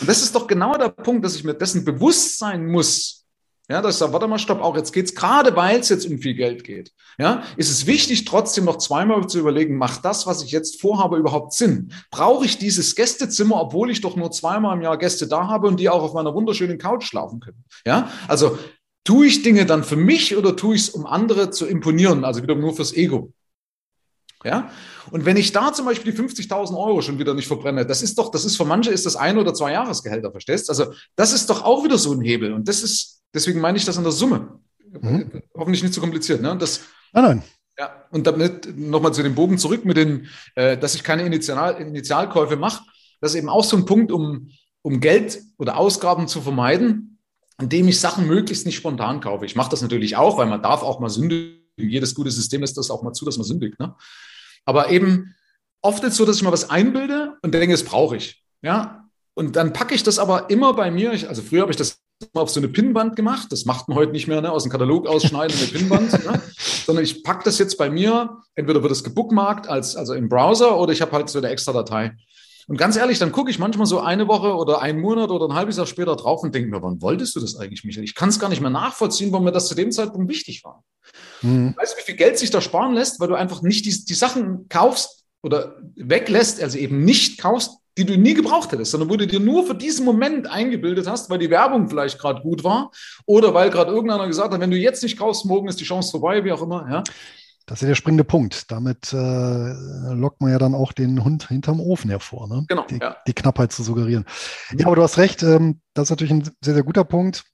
Und 0.00 0.08
das 0.08 0.22
ist 0.22 0.34
doch 0.34 0.46
genau 0.46 0.76
der 0.76 0.88
Punkt, 0.88 1.24
dass 1.24 1.36
ich 1.36 1.44
mir 1.44 1.54
dessen 1.54 1.84
bewusst 1.84 2.38
sein 2.38 2.66
muss, 2.66 3.26
ja, 3.68 3.82
dass 3.82 3.96
ich 3.96 3.98
sage, 3.98 4.12
warte 4.12 4.28
mal, 4.28 4.38
stopp, 4.38 4.62
auch 4.62 4.76
jetzt 4.76 4.92
geht's 4.92 5.14
gerade, 5.14 5.56
weil 5.56 5.80
es 5.80 5.88
jetzt 5.88 6.06
um 6.06 6.18
viel 6.18 6.34
Geld 6.34 6.62
geht. 6.62 6.92
Ja, 7.18 7.42
ist 7.56 7.70
es 7.70 7.86
wichtig, 7.86 8.24
trotzdem 8.24 8.64
noch 8.64 8.78
zweimal 8.78 9.26
zu 9.26 9.40
überlegen, 9.40 9.76
macht 9.76 10.04
das, 10.04 10.24
was 10.26 10.42
ich 10.44 10.52
jetzt 10.52 10.80
vorhabe, 10.80 11.16
überhaupt 11.16 11.52
Sinn? 11.52 11.92
Brauche 12.12 12.44
ich 12.44 12.58
dieses 12.58 12.94
Gästezimmer, 12.94 13.60
obwohl 13.60 13.90
ich 13.90 14.00
doch 14.00 14.14
nur 14.14 14.30
zweimal 14.30 14.76
im 14.76 14.82
Jahr 14.82 14.98
Gäste 14.98 15.26
da 15.26 15.48
habe 15.48 15.66
und 15.66 15.80
die 15.80 15.88
auch 15.88 16.02
auf 16.02 16.14
meiner 16.14 16.32
wunderschönen 16.32 16.78
Couch 16.78 17.04
schlafen 17.04 17.40
können? 17.40 17.64
Ja, 17.84 18.08
also 18.28 18.56
tue 19.06 19.26
ich 19.26 19.42
Dinge 19.42 19.64
dann 19.64 19.84
für 19.84 19.96
mich 19.96 20.36
oder 20.36 20.54
tue 20.54 20.74
ich 20.74 20.82
es, 20.82 20.88
um 20.90 21.06
andere 21.06 21.50
zu 21.50 21.66
imponieren? 21.66 22.24
Also 22.24 22.42
wieder 22.42 22.54
nur 22.54 22.76
fürs 22.76 22.92
Ego. 22.92 23.32
Ja, 24.44 24.70
und 25.10 25.24
wenn 25.24 25.36
ich 25.36 25.52
da 25.52 25.72
zum 25.72 25.86
Beispiel 25.86 26.12
die 26.12 26.18
50.000 26.18 26.76
Euro 26.76 27.00
schon 27.00 27.18
wieder 27.18 27.32
nicht 27.32 27.48
verbrenne, 27.48 27.86
das 27.86 28.02
ist 28.02 28.18
doch, 28.18 28.30
das 28.30 28.44
ist 28.44 28.56
für 28.56 28.64
manche 28.64 28.90
ist 28.90 29.06
das 29.06 29.16
ein 29.16 29.38
oder 29.38 29.54
zwei 29.54 29.72
Jahresgehälter, 29.72 30.30
verstehst? 30.30 30.68
Also 30.68 30.92
das 31.16 31.32
ist 31.32 31.48
doch 31.48 31.64
auch 31.64 31.84
wieder 31.84 31.96
so 31.96 32.12
ein 32.12 32.20
Hebel 32.20 32.52
und 32.52 32.68
das 32.68 32.82
ist 32.82 33.16
Deswegen 33.36 33.60
meine 33.60 33.76
ich 33.76 33.84
das 33.84 33.98
in 33.98 34.02
der 34.02 34.12
Summe. 34.12 34.60
Mhm. 35.02 35.42
Hoffentlich 35.54 35.82
nicht 35.82 35.92
zu 35.92 36.00
kompliziert. 36.00 36.40
Ne? 36.40 36.56
Das, 36.58 36.80
nein, 37.12 37.24
nein. 37.24 37.42
Ja, 37.78 38.06
und 38.10 38.26
damit 38.26 38.74
nochmal 38.78 39.12
zu 39.12 39.22
dem 39.22 39.34
Bogen 39.34 39.58
zurück 39.58 39.84
mit 39.84 39.98
den, 39.98 40.28
äh, 40.54 40.78
dass 40.78 40.94
ich 40.94 41.04
keine 41.04 41.26
Initial, 41.26 41.78
Initialkäufe 41.78 42.56
mache. 42.56 42.82
Das 43.20 43.32
ist 43.32 43.38
eben 43.38 43.50
auch 43.50 43.64
so 43.64 43.76
ein 43.76 43.84
Punkt, 43.84 44.10
um, 44.10 44.48
um 44.80 45.00
Geld 45.00 45.42
oder 45.58 45.76
Ausgaben 45.76 46.28
zu 46.28 46.40
vermeiden, 46.40 47.15
indem 47.60 47.88
ich 47.88 48.00
Sachen 48.00 48.26
möglichst 48.26 48.66
nicht 48.66 48.76
spontan 48.76 49.20
kaufe. 49.20 49.46
Ich 49.46 49.56
mache 49.56 49.70
das 49.70 49.82
natürlich 49.82 50.16
auch, 50.16 50.38
weil 50.38 50.46
man 50.46 50.62
darf 50.62 50.82
auch 50.82 51.00
mal 51.00 51.08
sündigen. 51.08 51.62
Jedes 51.78 52.14
gute 52.14 52.30
System 52.30 52.62
lässt 52.62 52.76
das 52.78 52.90
auch 52.90 53.02
mal 53.02 53.12
zu, 53.12 53.24
dass 53.24 53.36
man 53.36 53.46
sündigt. 53.46 53.78
Ne? 53.78 53.94
Aber 54.64 54.90
eben 54.90 55.34
oft 55.82 56.02
ist 56.04 56.12
es 56.12 56.16
so, 56.16 56.24
dass 56.24 56.36
ich 56.36 56.42
mal 56.42 56.52
was 56.52 56.70
einbilde 56.70 57.36
und 57.42 57.52
denke, 57.52 57.72
das 57.72 57.84
brauche 57.84 58.16
ich. 58.16 58.42
Ja, 58.62 59.06
und 59.34 59.56
dann 59.56 59.72
packe 59.72 59.94
ich 59.94 60.02
das 60.02 60.18
aber 60.18 60.48
immer 60.48 60.72
bei 60.72 60.90
mir. 60.90 61.12
Ich, 61.12 61.28
also 61.28 61.42
früher 61.42 61.60
habe 61.60 61.70
ich 61.70 61.76
das 61.76 62.00
auf 62.32 62.48
so 62.48 62.60
eine 62.60 62.68
Pinnwand 62.68 63.16
gemacht. 63.16 63.48
Das 63.50 63.66
macht 63.66 63.88
man 63.88 63.96
heute 63.96 64.12
nicht 64.12 64.26
mehr, 64.26 64.40
ne? 64.40 64.50
aus 64.50 64.62
dem 64.62 64.72
Katalog 64.72 65.06
ausschneiden, 65.06 65.56
eine 65.56 65.66
Pinnwand. 65.66 66.12
Ne? 66.24 66.40
Sondern 66.56 67.04
ich 67.04 67.22
packe 67.22 67.44
das 67.44 67.58
jetzt 67.58 67.76
bei 67.76 67.90
mir, 67.90 68.38
entweder 68.54 68.82
wird 68.82 68.92
es 68.92 69.04
gebookmarkt, 69.04 69.68
als, 69.68 69.94
also 69.94 70.14
im 70.14 70.28
Browser, 70.28 70.78
oder 70.78 70.92
ich 70.92 71.02
habe 71.02 71.12
halt 71.12 71.28
so 71.28 71.38
eine 71.38 71.48
extra 71.50 71.72
Datei. 71.72 72.16
Und 72.68 72.78
ganz 72.78 72.96
ehrlich, 72.96 73.18
dann 73.18 73.30
gucke 73.30 73.50
ich 73.50 73.58
manchmal 73.58 73.86
so 73.86 74.00
eine 74.00 74.26
Woche 74.26 74.54
oder 74.56 74.82
einen 74.82 75.00
Monat 75.00 75.30
oder 75.30 75.46
ein 75.46 75.54
halbes 75.54 75.76
Jahr 75.76 75.86
später 75.86 76.16
drauf 76.16 76.42
und 76.42 76.54
denke 76.54 76.68
mir, 76.68 76.82
wann 76.82 77.00
wolltest 77.00 77.36
du 77.36 77.40
das 77.40 77.56
eigentlich, 77.56 77.84
Michael? 77.84 78.04
Ich 78.04 78.16
kann 78.16 78.28
es 78.28 78.40
gar 78.40 78.48
nicht 78.48 78.60
mehr 78.60 78.70
nachvollziehen, 78.70 79.30
warum 79.30 79.44
mir 79.44 79.52
das 79.52 79.68
zu 79.68 79.76
dem 79.76 79.92
Zeitpunkt 79.92 80.28
wichtig 80.28 80.64
war. 80.64 80.82
Mhm. 81.42 81.74
Weißt 81.76 81.94
du, 81.94 81.98
wie 81.98 82.04
viel 82.04 82.16
Geld 82.16 82.38
sich 82.38 82.50
da 82.50 82.60
sparen 82.60 82.94
lässt, 82.94 83.20
weil 83.20 83.28
du 83.28 83.34
einfach 83.34 83.62
nicht 83.62 83.86
die, 83.86 84.04
die 84.04 84.14
Sachen 84.14 84.68
kaufst 84.68 85.24
oder 85.42 85.76
weglässt, 85.94 86.60
also 86.60 86.76
eben 86.76 87.04
nicht 87.04 87.40
kaufst, 87.40 87.78
die 87.98 88.04
du 88.04 88.18
nie 88.18 88.34
gebraucht 88.34 88.72
hättest, 88.72 88.90
sondern 88.90 89.08
wo 89.08 89.16
du 89.16 89.26
dir 89.26 89.40
nur 89.40 89.64
für 89.64 89.74
diesen 89.74 90.04
Moment 90.04 90.50
eingebildet 90.50 91.06
hast, 91.08 91.30
weil 91.30 91.38
die 91.38 91.50
Werbung 91.50 91.88
vielleicht 91.88 92.18
gerade 92.18 92.42
gut 92.42 92.62
war 92.62 92.90
oder 93.24 93.54
weil 93.54 93.70
gerade 93.70 93.90
irgendeiner 93.92 94.26
gesagt 94.26 94.52
hat, 94.52 94.60
wenn 94.60 94.70
du 94.70 94.76
jetzt 94.76 95.02
nicht 95.02 95.18
kaufst, 95.18 95.46
morgen 95.46 95.68
ist 95.68 95.80
die 95.80 95.84
Chance 95.84 96.10
vorbei, 96.10 96.44
wie 96.44 96.52
auch 96.52 96.62
immer. 96.62 96.86
Ja. 96.90 97.04
Das 97.66 97.82
ist 97.82 97.88
der 97.88 97.96
springende 97.96 98.24
Punkt. 98.24 98.70
Damit 98.70 99.12
äh, 99.12 99.16
lockt 99.16 100.40
man 100.40 100.52
ja 100.52 100.58
dann 100.58 100.74
auch 100.74 100.92
den 100.92 101.24
Hund 101.24 101.48
hinterm 101.48 101.80
Ofen 101.80 102.10
hervor, 102.10 102.48
ne? 102.48 102.64
genau, 102.68 102.86
die, 102.88 102.98
ja. 102.98 103.16
die 103.26 103.32
Knappheit 103.34 103.72
zu 103.72 103.82
suggerieren. 103.82 104.24
Ja, 104.76 104.86
aber 104.86 104.96
du 104.96 105.02
hast 105.02 105.18
recht, 105.18 105.42
ähm, 105.42 105.80
das 105.92 106.04
ist 106.04 106.10
natürlich 106.10 106.32
ein 106.32 106.44
sehr, 106.60 106.74
sehr 106.74 106.84
guter 106.84 107.04
Punkt, 107.04 107.44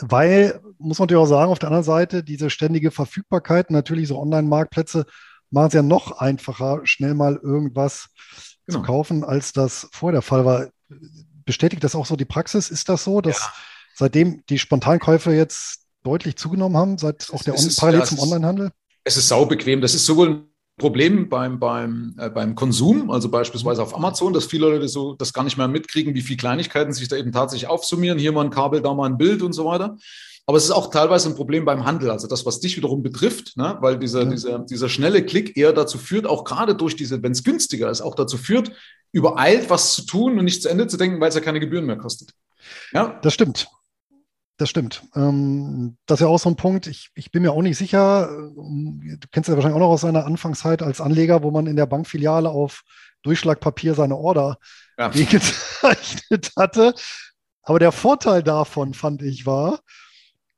weil, 0.00 0.60
muss 0.78 0.98
man 0.98 1.06
natürlich 1.06 1.22
auch 1.22 1.26
sagen, 1.26 1.50
auf 1.50 1.58
der 1.58 1.68
anderen 1.68 1.84
Seite, 1.84 2.22
diese 2.22 2.50
ständige 2.50 2.92
Verfügbarkeit, 2.92 3.70
natürlich 3.70 4.08
so 4.08 4.18
Online-Marktplätze 4.18 5.06
machen 5.50 5.68
es 5.68 5.74
ja 5.74 5.82
noch 5.82 6.18
einfacher, 6.18 6.80
schnell 6.84 7.14
mal 7.14 7.36
irgendwas 7.36 8.08
genau. 8.66 8.78
zu 8.78 8.84
kaufen, 8.84 9.24
als 9.24 9.52
das 9.52 9.88
vor 9.92 10.12
der 10.12 10.22
Fall 10.22 10.44
war. 10.44 10.68
Bestätigt 11.44 11.82
das 11.82 11.94
auch 11.94 12.06
so 12.06 12.16
die 12.16 12.24
Praxis? 12.24 12.70
Ist 12.70 12.88
das 12.88 13.04
so, 13.04 13.20
dass 13.20 13.38
ja. 13.38 13.52
seitdem 13.94 14.44
die 14.48 14.58
Spontankäufe 14.58 15.32
jetzt 15.32 15.84
deutlich 16.02 16.36
zugenommen 16.36 16.76
haben, 16.76 16.98
seit 16.98 17.30
auch 17.32 17.42
der 17.42 17.54
On 17.54 17.68
parallel 17.76 18.04
zum 18.04 18.18
Onlinehandel? 18.18 18.70
Es 19.06 19.16
ist 19.16 19.28
saubequem. 19.28 19.80
Das 19.80 19.94
ist 19.94 20.04
sowohl 20.04 20.28
ein 20.28 20.44
Problem 20.78 21.28
beim, 21.28 21.60
beim, 21.60 22.16
äh, 22.18 22.28
beim 22.28 22.56
Konsum, 22.56 23.10
also 23.10 23.30
beispielsweise 23.30 23.82
auf 23.82 23.94
Amazon, 23.94 24.32
dass 24.32 24.46
viele 24.46 24.68
Leute 24.68 24.88
so 24.88 25.14
das 25.14 25.32
gar 25.32 25.44
nicht 25.44 25.56
mehr 25.56 25.68
mitkriegen, 25.68 26.14
wie 26.14 26.22
viele 26.22 26.38
Kleinigkeiten 26.38 26.92
sich 26.92 27.06
da 27.06 27.16
eben 27.16 27.30
tatsächlich 27.30 27.70
aufsummieren. 27.70 28.18
Hier 28.18 28.32
mal 28.32 28.44
ein 28.44 28.50
Kabel, 28.50 28.82
da 28.82 28.92
mal 28.92 29.08
ein 29.08 29.16
Bild 29.16 29.42
und 29.42 29.52
so 29.52 29.64
weiter. 29.64 29.96
Aber 30.44 30.58
es 30.58 30.64
ist 30.64 30.72
auch 30.72 30.90
teilweise 30.90 31.28
ein 31.28 31.36
Problem 31.36 31.64
beim 31.64 31.84
Handel, 31.84 32.10
also 32.10 32.26
das, 32.26 32.44
was 32.46 32.60
dich 32.60 32.76
wiederum 32.76 33.02
betrifft, 33.02 33.56
ne? 33.56 33.78
weil 33.80 33.98
dieser, 33.98 34.24
ja. 34.24 34.30
dieser, 34.30 34.58
dieser 34.60 34.88
schnelle 34.88 35.24
Klick 35.24 35.56
eher 35.56 35.72
dazu 35.72 35.98
führt, 35.98 36.26
auch 36.26 36.44
gerade 36.44 36.74
durch 36.74 36.94
diese, 36.94 37.22
wenn 37.22 37.32
es 37.32 37.44
günstiger 37.44 37.90
ist, 37.90 38.00
auch 38.00 38.14
dazu 38.14 38.38
führt, 38.38 38.72
übereilt 39.12 39.70
was 39.70 39.94
zu 39.94 40.04
tun 40.04 40.38
und 40.38 40.44
nicht 40.44 40.62
zu 40.62 40.68
Ende 40.68 40.86
zu 40.88 40.96
denken, 40.96 41.20
weil 41.20 41.30
es 41.30 41.34
ja 41.34 41.40
keine 41.40 41.58
Gebühren 41.58 41.86
mehr 41.86 41.96
kostet. 41.96 42.30
Ja, 42.92 43.18
das 43.22 43.34
stimmt. 43.34 43.68
Das 44.58 44.70
stimmt. 44.70 45.02
Ähm, 45.14 45.98
das 46.06 46.20
ist 46.20 46.24
ja 46.24 46.28
auch 46.28 46.38
so 46.38 46.48
ein 46.48 46.56
Punkt. 46.56 46.86
Ich, 46.86 47.10
ich 47.14 47.30
bin 47.30 47.42
mir 47.42 47.52
auch 47.52 47.62
nicht 47.62 47.76
sicher. 47.76 48.30
Ähm, 48.30 49.18
du 49.20 49.28
kennst 49.30 49.48
ja 49.48 49.54
wahrscheinlich 49.54 49.76
auch 49.76 49.86
noch 49.86 49.92
aus 49.92 50.00
seiner 50.00 50.24
Anfangszeit 50.24 50.82
als 50.82 51.00
Anleger, 51.00 51.42
wo 51.42 51.50
man 51.50 51.66
in 51.66 51.76
der 51.76 51.86
Bankfiliale 51.86 52.48
auf 52.48 52.82
Durchschlagpapier 53.22 53.94
seine 53.94 54.16
Order 54.16 54.58
ja. 54.98 55.08
gezeichnet 55.08 56.52
hatte. 56.56 56.94
Aber 57.62 57.78
der 57.78 57.92
Vorteil 57.92 58.42
davon, 58.42 58.94
fand 58.94 59.22
ich, 59.22 59.44
war, 59.44 59.80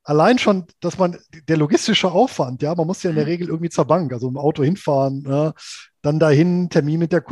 allein 0.05 0.39
schon, 0.39 0.67
dass 0.81 0.99
man 0.99 1.19
der 1.49 1.57
logistische 1.57 2.11
Aufwand, 2.11 2.63
ja, 2.63 2.75
man 2.75 2.87
muss 2.87 3.03
ja 3.03 3.11
in 3.11 3.17
der 3.17 3.25
mhm. 3.25 3.31
Regel 3.31 3.49
irgendwie 3.49 3.71
zur 3.71 3.87
Bank, 3.87 4.13
also 4.13 4.29
im 4.29 4.37
Auto 4.37 4.63
hinfahren, 4.63 5.25
ja, 5.29 5.55
dann 6.03 6.19
dahin, 6.19 6.71
Termin 6.71 7.01
mit 7.01 7.13
der 7.13 7.23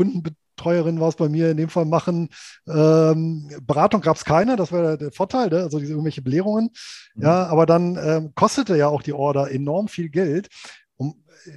Kundenbetreuerin 0.57 1.01
war 1.01 1.09
es 1.09 1.17
bei 1.17 1.29
mir 1.29 1.51
in 1.51 1.57
dem 1.57 1.69
Fall 1.69 1.85
machen. 1.85 2.31
Ähm, 2.67 3.51
Beratung 3.63 4.01
gab 4.01 4.17
es 4.17 4.25
keine, 4.25 4.57
das 4.57 4.73
war 4.73 4.83
der, 4.83 4.97
der 4.97 5.13
Vorteil, 5.13 5.49
ne? 5.49 5.63
also 5.63 5.79
diese 5.79 5.93
irgendwelche 5.93 6.23
Belehrungen. 6.23 6.71
Mhm. 7.15 7.23
Ja, 7.23 7.47
aber 7.47 7.67
dann 7.67 7.97
ähm, 7.97 8.33
kostete 8.35 8.77
ja 8.77 8.89
auch 8.89 9.03
die 9.03 9.13
Order 9.13 9.51
enorm 9.51 9.89
viel 9.89 10.09
Geld. 10.09 10.49
Und 10.97 11.17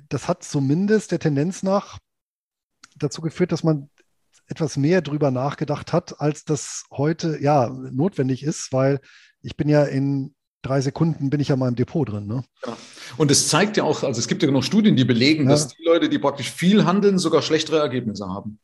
das 0.10 0.28
hat 0.28 0.44
zumindest 0.44 1.12
der 1.12 1.20
Tendenz 1.20 1.64
nach 1.64 2.00
dazu 2.98 3.22
geführt, 3.22 3.52
dass 3.52 3.64
man 3.64 3.90
etwas 4.48 4.78
mehr 4.78 5.02
drüber 5.02 5.32
nachgedacht 5.32 5.94
hat, 5.94 6.20
als 6.20 6.44
das 6.44 6.86
heute 6.92 7.38
ja 7.42 7.70
notwendig 7.70 8.44
ist, 8.44 8.74
weil 8.74 9.00
ich 9.42 9.56
bin 9.56 9.70
ja 9.70 9.84
in 9.84 10.34
drei 10.62 10.82
Sekunden 10.82 11.30
bin 11.30 11.40
ich 11.40 11.48
ja 11.48 11.56
mal 11.56 11.70
im 11.70 11.76
Depot 11.76 12.10
drin. 12.10 12.28
Ne? 12.28 12.44
Ja. 12.66 12.76
Und 13.18 13.32
es 13.32 13.48
zeigt 13.48 13.78
ja 13.78 13.84
auch, 13.84 14.04
also 14.04 14.20
es 14.20 14.28
gibt 14.28 14.44
ja 14.44 14.52
noch 14.52 14.64
Studien, 14.64 14.98
die 14.98 15.06
belegen, 15.06 15.44
ja. 15.44 15.52
dass 15.52 15.70
die 15.70 15.84
Leute, 15.84 16.10
die 16.10 16.20
praktisch 16.20 16.52
viel 16.52 16.86
handeln, 16.86 17.18
sogar 17.18 17.42
schlechtere 17.42 17.80
Ergebnisse 17.80 18.28
haben. 18.28 18.60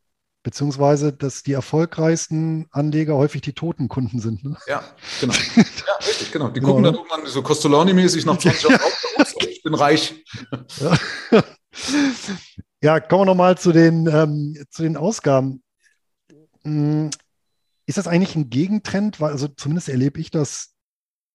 Beziehungsweise, 0.45 1.11
dass 1.11 1.41
die 1.41 1.53
erfolgreichsten 1.53 2.67
Anleger 2.69 3.15
häufig 3.15 3.41
die 3.41 3.53
toten 3.53 3.87
Kunden 3.87 4.19
sind. 4.19 4.43
Ne? 4.43 4.55
Ja, 4.67 4.83
genau. 5.19 5.33
ja, 5.55 5.95
richtig, 6.07 6.31
genau. 6.31 6.49
Die 6.49 6.59
gucken 6.59 6.85
ja, 6.85 6.91
dann 6.91 6.99
irgendwann 7.01 7.25
so 7.25 7.41
Costolani-mäßig 7.41 8.27
nach 8.27 8.37
20 8.37 8.61
Jahren 8.61 8.79
auf, 8.79 9.33
ich 9.39 9.63
bin 9.63 9.73
reich. 9.73 10.23
Ja, 10.79 10.97
ja 12.83 12.99
kommen 12.99 13.21
wir 13.21 13.25
nochmal 13.25 13.57
zu, 13.57 13.71
den, 13.71 14.05
ähm, 14.05 14.63
zu 14.69 14.83
den 14.83 14.97
Ausgaben. 14.97 15.63
Hm, 16.63 17.09
ist 17.87 17.97
das 17.97 18.07
eigentlich 18.07 18.35
ein 18.35 18.51
Gegentrend? 18.51 19.19
Weil, 19.19 19.31
also 19.31 19.47
zumindest 19.47 19.89
erlebe 19.89 20.19
ich 20.19 20.29
das 20.29 20.75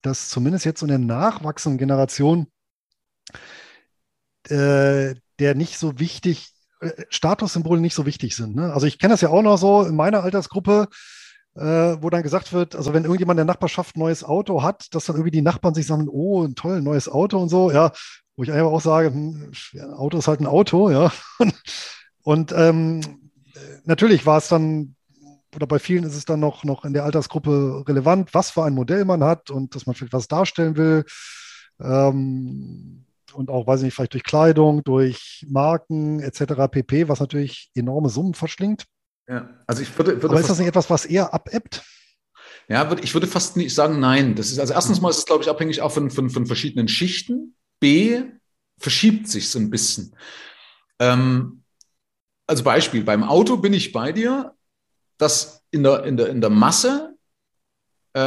dass 0.03 0.31
zumindest 0.31 0.65
jetzt 0.65 0.81
so 0.81 0.87
eine 0.87 0.99
nachwachsende 0.99 1.79
Generation 1.79 2.47
äh, 4.49 5.15
der 5.39 5.55
nicht 5.55 5.79
so 5.79 5.99
wichtig, 5.99 6.53
äh, 6.53 6.60
Statussymbole 7.09 7.81
nicht 7.81 7.95
so 7.95 8.07
wichtig 8.07 8.37
sind. 8.37 8.57
Ne? 8.57 8.73
Also 8.73 8.87
ich 8.87 8.99
kenne 8.99 9.15
das 9.15 9.21
ja 9.21 9.29
auch 9.29 9.43
noch 9.43 9.59
so 9.59 9.83
in 9.83 9.97
meiner 9.97 10.23
Altersgruppe, 10.23 10.89
äh, 11.57 11.63
wo 11.63 12.11
dann 12.11 12.23
gesagt 12.23 12.53
wird, 12.53 12.75
also 12.77 12.95
wenn 12.95 13.05
irgendjemand 13.05 13.39
in 13.39 13.47
der 13.47 13.55
Nachbarschaft 13.55 13.97
ein 13.97 14.01
neues 14.01 14.25
Auto 14.25 14.63
hat, 14.63 14.95
dass 14.95 15.05
dann 15.05 15.17
irgendwie 15.17 15.33
die 15.33 15.43
Nachbarn 15.43 15.75
sich 15.75 15.87
sagen, 15.87 16.09
oh, 16.09 16.45
ein 16.45 16.55
tolles 16.55 16.83
neues 16.83 17.09
Auto 17.09 17.39
und 17.39 17.49
so, 17.49 17.71
ja, 17.71 17.93
wo 18.37 18.43
ich 18.43 18.53
einfach 18.53 18.71
auch 18.71 18.81
sage, 18.81 19.09
hm, 19.09 19.53
ein 19.75 19.95
Auto 19.95 20.19
ist 20.19 20.29
halt 20.29 20.41
ein 20.41 20.47
Auto, 20.47 20.91
ja. 20.91 21.13
Und 22.23 22.53
ähm, 22.53 23.01
natürlich 23.85 24.27
war 24.27 24.39
es 24.39 24.49
dann 24.49 24.95
oder 25.55 25.67
bei 25.67 25.79
vielen 25.79 26.05
ist 26.05 26.15
es 26.15 26.25
dann 26.25 26.41
noch, 26.41 26.65
noch 26.65 26.85
in 26.85 26.93
der 26.93 27.05
Altersgruppe 27.05 27.85
relevant, 27.87 28.35
was 28.35 28.51
für 28.51 28.65
ein 28.65 28.75
Modell 28.75 29.05
man 29.05 29.25
hat 29.25 29.51
und 29.51 29.75
dass 29.75 29.87
man 29.87 29.95
vielleicht 29.95 30.13
was 30.13 30.29
darstellen 30.29 30.77
will. 30.77 31.05
Ähm, 31.81 33.05
und 33.33 33.51
auch, 33.51 33.67
weiß 33.67 33.81
ich 33.81 33.85
nicht, 33.87 33.95
vielleicht 33.95 34.15
durch 34.15 34.25
Kleidung, 34.25 34.83
durch 34.85 35.47
Marken 35.49 36.21
etc. 36.21 36.69
pp., 36.71 37.09
was 37.09 37.21
natürlich 37.21 37.71
enorme 37.75 38.09
Summen 38.09 38.35
verschlingt. 38.35 38.85
Ja, 39.29 39.49
also 39.67 39.83
ich 39.83 39.97
würde, 39.97 40.15
würde 40.15 40.31
Aber 40.31 40.41
ist 40.41 40.51
das 40.51 40.59
nicht 40.59 40.69
etwas, 40.69 40.91
was 40.91 41.05
eher 41.05 41.33
abebbt? 41.33 41.83
Ja, 42.69 42.91
ich 43.03 43.15
würde 43.15 43.27
fast 43.27 43.57
nicht 43.57 43.75
sagen, 43.75 44.01
nein. 44.01 44.35
Das 44.35 44.51
ist, 44.51 44.59
also 44.59 44.73
erstens 44.73 45.01
mal 45.01 45.11
ist 45.11 45.19
es, 45.19 45.27
glaube 45.27 45.43
ich, 45.43 45.51
abhängig 45.51 45.83
auch 45.83 45.93
von, 45.93 46.11
von, 46.11 46.31
von 46.31 46.47
verschiedenen 46.47 46.89
Schichten. 46.89 47.55
B, 47.81 48.23
verschiebt 48.79 49.29
sich 49.29 49.49
so 49.51 49.59
ein 49.59 49.71
bisschen. 49.71 50.15
Ähm, 50.99 51.63
also 52.47 52.63
Beispiel, 52.63 53.05
beim 53.05 53.25
Auto 53.25 53.57
bin 53.57 53.73
ich 53.73 53.93
bei 53.93 54.13
dir 54.13 54.55
dass 55.21 55.63
in 55.71 55.83
der, 55.83 56.05
in 56.05 56.17
der, 56.17 56.29
in 56.29 56.41
der 56.41 56.51
Masse 56.51 57.15
äh, 58.15 58.21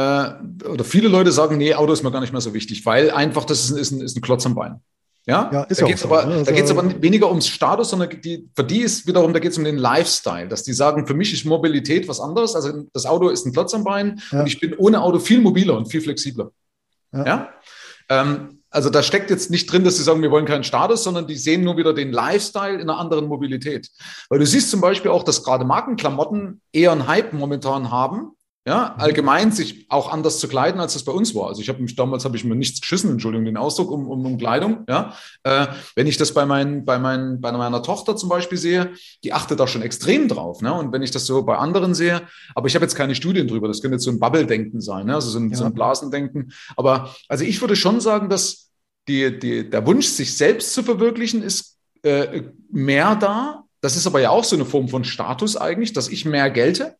oder 0.64 0.84
viele 0.84 1.08
Leute 1.08 1.32
sagen, 1.32 1.58
nee, 1.58 1.74
Auto 1.74 1.92
ist 1.92 2.02
mir 2.02 2.12
gar 2.12 2.20
nicht 2.20 2.32
mehr 2.32 2.40
so 2.40 2.54
wichtig, 2.54 2.86
weil 2.86 3.10
einfach 3.10 3.44
das 3.44 3.70
ist, 3.70 3.76
ist, 3.76 3.90
ein, 3.90 4.00
ist 4.00 4.16
ein 4.16 4.22
Klotz 4.22 4.46
am 4.46 4.54
Bein. 4.54 4.80
Ja, 5.26 5.50
Ja, 5.52 5.62
ist 5.64 5.80
da 5.80 5.86
geht 5.86 5.94
es 5.96 6.02
so, 6.02 6.08
aber, 6.08 6.26
ne? 6.26 6.42
da 6.42 6.52
geht's 6.52 6.70
Also- 6.70 6.80
aber 6.82 7.02
weniger 7.02 7.28
ums 7.30 7.48
Status, 7.48 7.90
sondern 7.90 8.10
die, 8.20 8.48
für 8.54 8.62
die 8.64 8.80
ist 8.80 9.06
wiederum, 9.06 9.32
da 9.32 9.38
geht 9.38 9.52
es 9.52 9.58
um 9.58 9.64
den 9.64 9.78
Lifestyle, 9.78 10.48
dass 10.48 10.64
die 10.64 10.74
sagen, 10.74 11.06
für 11.06 11.14
mich 11.14 11.32
ist 11.32 11.44
Mobilität 11.46 12.06
was 12.08 12.20
anderes. 12.20 12.54
Also 12.54 12.84
das 12.92 13.06
Auto 13.06 13.30
ist 13.30 13.46
ein 13.46 13.52
Klotz 13.52 13.72
am 13.72 13.84
Bein 13.84 14.20
Ja. 14.32 14.40
und 14.40 14.46
ich 14.46 14.60
bin 14.60 14.74
ohne 14.76 15.00
Auto 15.00 15.18
viel 15.18 15.40
mobiler 15.40 15.76
und 15.78 15.86
viel 15.90 16.02
flexibler. 16.02 16.50
Ja. 17.12 17.24
Ja. 17.26 17.48
Ähm, 18.10 18.60
also 18.68 18.90
da 18.90 19.02
steckt 19.02 19.30
jetzt 19.30 19.50
nicht 19.50 19.72
drin, 19.72 19.84
dass 19.84 19.96
sie 19.96 20.02
sagen, 20.02 20.20
wir 20.20 20.30
wollen 20.30 20.44
keinen 20.46 20.64
Status, 20.64 21.04
sondern 21.04 21.26
die 21.26 21.36
sehen 21.36 21.62
nur 21.64 21.76
wieder 21.78 21.94
den 21.94 22.12
Lifestyle 22.12 22.74
in 22.74 22.82
einer 22.82 22.98
anderen 22.98 23.26
Mobilität. 23.28 23.88
Weil 24.28 24.40
du 24.40 24.46
siehst 24.46 24.70
zum 24.70 24.80
Beispiel 24.82 25.10
auch, 25.10 25.22
dass 25.22 25.42
gerade 25.44 25.64
Markenklamotten 25.64 26.60
eher 26.72 26.92
einen 26.92 27.06
Hype 27.06 27.32
momentan 27.32 27.90
haben. 27.90 28.32
Ja, 28.66 28.94
allgemein 28.96 29.52
sich 29.52 29.84
auch 29.90 30.10
anders 30.10 30.38
zu 30.38 30.48
kleiden, 30.48 30.80
als 30.80 30.94
das 30.94 31.04
bei 31.04 31.12
uns 31.12 31.34
war. 31.34 31.48
Also 31.48 31.60
ich 31.60 31.68
habe 31.68 31.82
mich 31.82 31.96
damals 31.96 32.24
habe 32.24 32.34
ich 32.38 32.44
mir 32.44 32.54
nichts 32.54 32.80
geschissen, 32.80 33.10
Entschuldigung 33.10 33.44
den 33.44 33.58
Ausdruck, 33.58 33.90
um, 33.90 34.08
um, 34.08 34.24
um 34.24 34.38
Kleidung. 34.38 34.84
Ja, 34.88 35.14
äh, 35.42 35.66
wenn 35.96 36.06
ich 36.06 36.16
das 36.16 36.32
bei 36.32 36.46
meinen, 36.46 36.86
bei 36.86 36.98
meinen, 36.98 37.42
bei 37.42 37.52
meiner 37.52 37.82
Tochter 37.82 38.16
zum 38.16 38.30
Beispiel 38.30 38.56
sehe, 38.56 38.92
die 39.22 39.34
achtet 39.34 39.60
da 39.60 39.66
schon 39.66 39.82
extrem 39.82 40.28
drauf. 40.28 40.62
Ne? 40.62 40.72
Und 40.72 40.92
wenn 40.92 41.02
ich 41.02 41.10
das 41.10 41.26
so 41.26 41.42
bei 41.42 41.58
anderen 41.58 41.94
sehe, 41.94 42.22
aber 42.54 42.66
ich 42.66 42.74
habe 42.74 42.86
jetzt 42.86 42.94
keine 42.94 43.14
Studien 43.14 43.48
drüber, 43.48 43.68
das 43.68 43.82
könnte 43.82 43.96
jetzt 43.96 44.04
so 44.04 44.10
ein 44.10 44.18
Bubble-Denken 44.18 44.80
sein, 44.80 45.06
ne? 45.06 45.14
also 45.14 45.28
so 45.28 45.38
ein, 45.38 45.50
Ja. 45.50 45.56
so 45.58 45.64
ein 45.64 45.74
Blasendenken. 45.74 46.50
Aber 46.74 47.14
also 47.28 47.44
ich 47.44 47.60
würde 47.60 47.76
schon 47.76 48.00
sagen, 48.00 48.30
dass 48.30 48.70
die, 49.08 49.38
die, 49.38 49.68
der 49.68 49.86
Wunsch, 49.86 50.06
sich 50.06 50.34
selbst 50.34 50.72
zu 50.72 50.82
verwirklichen, 50.82 51.42
ist 51.42 51.76
äh, 52.02 52.44
mehr 52.72 53.14
da. 53.14 53.64
Das 53.82 53.94
ist 53.94 54.06
aber 54.06 54.20
ja 54.20 54.30
auch 54.30 54.44
so 54.44 54.56
eine 54.56 54.64
Form 54.64 54.88
von 54.88 55.04
Status 55.04 55.58
eigentlich, 55.58 55.92
dass 55.92 56.08
ich 56.08 56.24
mehr 56.24 56.48
gelte. 56.48 56.96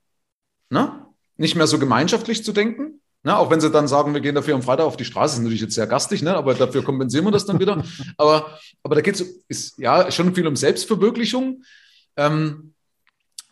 Ne? 0.69 1.04
Nicht 1.37 1.57
mehr 1.57 1.67
so 1.67 1.79
gemeinschaftlich 1.79 2.45
zu 2.45 2.53
denken. 2.53 3.01
Ne? 3.23 3.37
Auch 3.37 3.51
wenn 3.51 3.61
sie 3.61 3.71
dann 3.71 3.89
sagen, 3.89 4.13
wir 4.13 4.21
gehen 4.21 4.35
dafür 4.35 4.55
am 4.55 4.63
Freitag 4.63 4.85
auf 4.85 4.97
die 4.97 5.05
Straße, 5.05 5.37
ist 5.37 5.43
natürlich 5.43 5.63
jetzt 5.63 5.75
sehr 5.75 5.87
gastig, 5.87 6.23
ne? 6.23 6.37
aber 6.37 6.55
dafür 6.55 6.85
kompensieren 6.85 7.25
wir 7.25 7.33
das 7.33 7.47
dann 7.47 7.59
wieder. 7.59 7.83
aber, 8.19 8.59
aber 8.83 8.95
da 8.95 9.01
geht 9.01 9.21
es 9.49 9.75
ja 9.79 10.11
schon 10.11 10.35
viel 10.35 10.47
um 10.47 10.57
Selbstverwirklichung. 10.57 11.65
Ähm, 12.17 12.74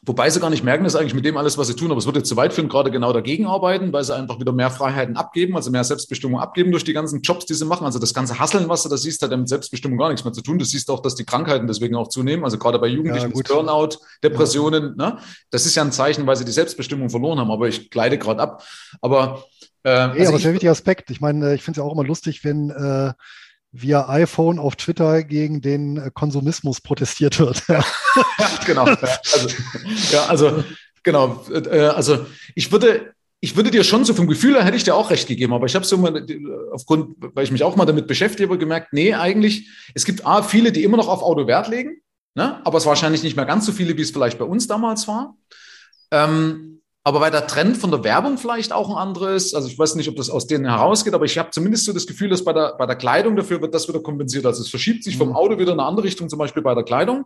Wobei 0.05 0.29
sie 0.31 0.41
gar 0.41 0.51
nicht 0.51 0.65
merken, 0.65 0.83
dass 0.83 0.97
eigentlich 0.97 1.15
mit 1.15 1.25
dem 1.25 1.37
alles, 1.37 1.59
was 1.59 1.69
sie 1.69 1.77
tun, 1.77 1.93
aber 1.93 1.99
es 1.99 2.07
wird 2.07 2.17
jetzt 2.17 2.29
zu 2.29 2.37
weit 2.37 2.53
führen, 2.53 2.69
gerade 2.69 2.91
genau 2.91 3.13
dagegen 3.13 3.47
arbeiten, 3.47 3.93
weil 3.93 4.03
sie 4.03 4.13
einfach 4.17 4.41
wieder 4.41 4.51
mehr 4.51 4.69
Freiheiten 4.69 5.17
abgeben, 5.17 5.55
also 5.55 5.71
mehr 5.71 5.85
Selbstbestimmung 5.85 6.41
abgeben 6.41 6.73
durch 6.73 6.83
die 6.83 6.93
ganzen 6.93 7.23
Jobs, 7.23 7.47
die 7.47 7.55
sie 7.55 7.65
machen. 7.65 7.85
Also 7.87 8.01
das 8.01 8.13
ganze 8.13 8.37
Hasseln, 8.41 8.69
was 8.69 8.83
du 8.83 8.89
da 8.89 8.97
siehst, 8.97 9.23
hat 9.23 9.31
ja 9.31 9.37
mit 9.37 9.49
Selbstbestimmung 9.49 9.97
gar 9.99 10.09
nichts 10.09 10.25
mehr 10.25 10.33
zu 10.33 10.43
tun. 10.43 10.59
Du 10.59 10.65
siehst 10.65 10.91
auch, 10.91 11.01
dass 11.03 11.15
die 11.15 11.25
Krankheiten 11.25 11.69
deswegen 11.69 11.95
auch 11.95 12.09
zunehmen. 12.09 12.43
Also 12.45 12.59
gerade 12.59 12.81
bei 12.81 12.89
Jugendlichen 12.89 13.31
Ja, 13.33 13.43
Burnout, 13.47 13.99
Depressionen, 14.25 14.97
ne? 14.97 15.19
das 15.51 15.67
ist 15.67 15.77
ja 15.77 15.83
ein 15.85 15.93
Zeichen, 15.93 16.27
weil 16.27 16.35
sie 16.35 16.45
die 16.45 16.51
Selbstbestimmung 16.53 17.09
verloren 17.09 17.39
haben. 17.39 17.53
Aber 17.53 17.69
ich 17.69 17.89
gleite 17.89 18.19
gerade 18.19 18.41
ab. 18.41 18.65
Aber, 19.01 19.45
äh, 19.85 20.09
Nee, 20.09 20.19
also 20.19 20.29
aber 20.31 20.37
ich- 20.39 20.43
sehr 20.43 20.53
wichtiger 20.53 20.73
Aspekt. 20.73 21.11
Ich 21.11 21.21
meine, 21.21 21.55
ich 21.55 21.63
finde 21.63 21.79
es 21.79 21.85
ja 21.85 21.89
auch 21.89 21.93
immer 21.95 22.05
lustig, 22.05 22.43
wenn 22.43 22.71
äh, 22.71 23.13
via 23.73 24.09
iPhone 24.09 24.59
auf 24.59 24.77
Twitter 24.77 25.23
gegen 25.25 25.63
den 25.63 25.97
äh, 25.97 26.11
Konsumismus 26.13 26.81
protestiert 26.81 27.39
wird. 27.39 27.63
Ja, 28.39 28.49
genau. 28.67 28.85
Also, 28.85 29.49
ja, 30.11 30.27
also 30.27 30.65
genau. 31.03 31.45
Äh, 31.51 31.79
also 31.79 32.27
ich 32.55 32.71
würde, 32.71 33.15
ich 33.41 33.57
würde 33.57 33.71
dir 33.71 33.85
schon 33.85 34.05
so 34.05 34.13
vom 34.13 34.27
Gefühl 34.27 34.55
her 34.55 34.65
hätte 34.65 34.77
ich 34.77 34.85
dir 34.85 34.95
auch 34.95 35.11
recht 35.11 35.29
gegeben, 35.29 35.55
aber 35.55 35.65
ich 35.65 35.75
habe 35.75 35.87
so 35.87 35.97
mal 35.97 36.27
aufgrund, 36.73 37.17
weil 37.19 37.45
ich 37.45 37.51
mich 37.51 37.65
auch 37.65 37.75
mal 37.75 37.87
damit 37.87 38.07
beschäftige, 38.07 38.59
gemerkt, 38.59 38.93
nee, 38.93 39.15
eigentlich, 39.15 39.71
es 39.95 40.05
gibt 40.05 40.27
A, 40.27 40.43
viele, 40.43 40.73
die 40.73 40.85
immer 40.85 40.99
noch 40.99 41.09
auf 41.09 41.23
Auto 41.23 41.47
Wert 41.47 41.69
legen, 41.69 42.03
ne? 42.35 42.61
aber 42.67 42.77
es 42.77 42.85
wahrscheinlich 42.85 43.23
nicht 43.23 43.37
mehr 43.37 43.47
ganz 43.47 43.65
so 43.65 43.73
viele, 43.73 43.97
wie 43.97 44.03
es 44.03 44.11
vielleicht 44.11 44.39
bei 44.39 44.45
uns 44.45 44.67
damals 44.67 45.09
war. 45.09 45.37
Ähm, 46.11 46.82
aber 47.05 47.21
weil 47.21 47.31
der 47.33 47.47
Trend 47.47 47.77
von 47.77 47.91
der 47.91 48.05
Werbung 48.05 48.39
vielleicht 48.39 48.73
auch 48.73 48.89
ein 48.91 48.97
anderes, 48.97 49.55
also 49.55 49.69
ich 49.69 49.79
weiß 49.79 49.97
nicht, 49.97 50.09
ob 50.09 50.17
das 50.17 50.31
aus 50.31 50.47
denen 50.47 50.65
herausgeht, 50.65 51.15
aber 51.15 51.25
ich 51.25 51.37
habe 51.37 51.51
zumindest 51.51 51.85
so 51.85 51.93
das 51.93 52.07
Gefühl, 52.07 52.29
dass 52.29 52.45
bei 52.45 52.53
der, 52.53 52.75
bei 52.79 52.87
der 52.87 52.97
Kleidung 52.97 53.35
dafür 53.35 53.61
wird 53.61 53.75
das 53.75 53.89
wieder 53.89 54.01
kompensiert. 54.01 54.47
Also 54.47 54.63
es 54.63 54.69
verschiebt 54.69 55.03
sich 55.03 55.17
vom 55.17 55.31
Mhm. 55.31 55.37
Auto 55.37 55.59
wieder 55.59 55.73
in 55.73 55.81
eine 55.81 55.89
andere 55.89 56.07
Richtung, 56.07 56.29
zum 56.29 56.39
Beispiel 56.39 56.63
bei 56.63 56.75
der 56.75 56.85
Kleidung. 56.85 57.25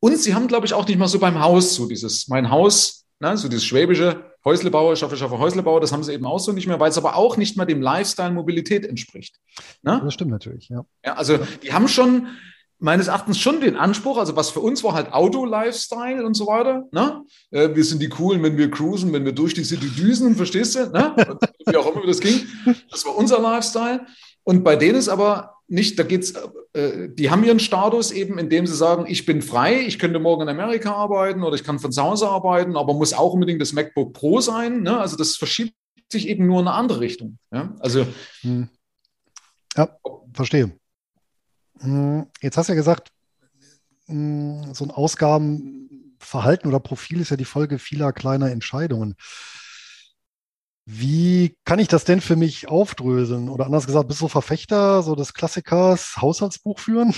Und 0.00 0.18
sie 0.18 0.34
haben, 0.34 0.48
glaube 0.48 0.66
ich, 0.66 0.74
auch 0.74 0.86
nicht 0.86 0.98
mal 0.98 1.08
so 1.08 1.18
beim 1.18 1.40
Haus 1.40 1.74
so 1.74 1.88
dieses, 1.88 2.28
mein 2.28 2.50
Haus, 2.50 3.06
ne, 3.18 3.36
so 3.38 3.48
dieses 3.48 3.64
schwäbische 3.64 4.32
Häuslebauer, 4.44 4.94
schaffe, 4.96 5.16
schaffe, 5.16 5.38
Häuslebauer, 5.38 5.80
das 5.80 5.92
haben 5.92 6.04
sie 6.04 6.12
eben 6.12 6.26
auch 6.26 6.38
so 6.38 6.52
nicht 6.52 6.66
mehr, 6.66 6.78
weil 6.78 6.90
es 6.90 6.98
aber 6.98 7.16
auch 7.16 7.36
nicht 7.38 7.56
mehr 7.56 7.66
dem 7.66 7.80
Lifestyle 7.80 8.30
Mobilität 8.30 8.84
entspricht. 8.84 9.36
Ne? 9.82 10.00
Das 10.04 10.12
stimmt 10.14 10.30
natürlich, 10.30 10.68
ja. 10.68 10.84
Ja, 11.04 11.14
also 11.14 11.38
die 11.62 11.72
haben 11.72 11.88
schon 11.88 12.28
meines 12.78 13.08
Erachtens 13.08 13.38
schon 13.38 13.60
den 13.60 13.76
Anspruch, 13.76 14.18
also 14.18 14.36
was 14.36 14.50
für 14.50 14.60
uns 14.60 14.84
war 14.84 14.92
halt 14.92 15.12
Auto-Lifestyle 15.12 16.24
und 16.24 16.34
so 16.34 16.46
weiter. 16.46 16.84
Ne? 16.92 17.22
Äh, 17.50 17.74
wir 17.74 17.84
sind 17.84 18.02
die 18.02 18.08
Coolen, 18.08 18.42
wenn 18.42 18.56
wir 18.56 18.70
cruisen, 18.70 19.12
wenn 19.12 19.24
wir 19.24 19.32
durch 19.32 19.54
die 19.54 19.64
City 19.64 19.88
düsen, 19.88 20.36
verstehst 20.36 20.74
du? 20.74 20.90
Ne? 20.90 21.14
Wie 21.66 21.76
auch 21.76 21.94
immer 21.94 22.06
das 22.06 22.20
ging. 22.20 22.46
Das 22.90 23.04
war 23.06 23.16
unser 23.16 23.40
Lifestyle. 23.40 24.06
Und 24.44 24.62
bei 24.62 24.76
denen 24.76 24.96
ist 24.96 25.08
aber 25.08 25.54
nicht, 25.68 25.98
da 25.98 26.02
geht's, 26.02 26.34
äh, 26.74 27.08
die 27.08 27.30
haben 27.30 27.42
ihren 27.44 27.58
Status 27.58 28.12
eben, 28.12 28.38
indem 28.38 28.66
sie 28.66 28.76
sagen, 28.76 29.06
ich 29.08 29.26
bin 29.26 29.42
frei, 29.42 29.80
ich 29.80 29.98
könnte 29.98 30.18
morgen 30.18 30.42
in 30.42 30.48
Amerika 30.48 30.92
arbeiten 30.92 31.42
oder 31.42 31.56
ich 31.56 31.64
kann 31.64 31.78
von 31.78 31.92
zu 31.92 32.02
Hause 32.02 32.28
arbeiten, 32.28 32.76
aber 32.76 32.94
muss 32.94 33.12
auch 33.12 33.32
unbedingt 33.32 33.60
das 33.60 33.72
MacBook 33.72 34.12
Pro 34.12 34.40
sein. 34.40 34.82
Ne? 34.82 34.98
Also 34.98 35.16
das 35.16 35.36
verschiebt 35.36 35.74
sich 36.12 36.28
eben 36.28 36.46
nur 36.46 36.60
in 36.60 36.68
eine 36.68 36.76
andere 36.76 37.00
Richtung. 37.00 37.38
Ja? 37.52 37.74
Also 37.80 38.06
Hm. 38.42 38.68
Ja, 39.76 39.90
verstehe. 40.32 40.72
Hm, 41.80 42.26
Jetzt 42.40 42.56
hast 42.56 42.68
du 42.68 42.72
ja 42.72 42.76
gesagt, 42.76 43.10
hm, 44.06 44.74
so 44.74 44.84
ein 44.84 44.90
Ausgabenverhalten 44.90 46.68
oder 46.68 46.80
Profil 46.80 47.20
ist 47.20 47.30
ja 47.30 47.36
die 47.36 47.44
Folge 47.44 47.78
vieler 47.78 48.12
kleiner 48.12 48.50
Entscheidungen. 48.50 49.16
Wie 50.84 51.56
kann 51.64 51.80
ich 51.80 51.88
das 51.88 52.04
denn 52.04 52.20
für 52.20 52.36
mich 52.36 52.68
aufdröseln? 52.68 53.48
Oder 53.48 53.66
anders 53.66 53.86
gesagt, 53.86 54.06
bist 54.06 54.20
du 54.20 54.28
Verfechter 54.28 55.02
so 55.02 55.16
des 55.16 55.34
Klassikers 55.34 56.16
Haushaltsbuch 56.18 56.78
führen? 56.78 57.12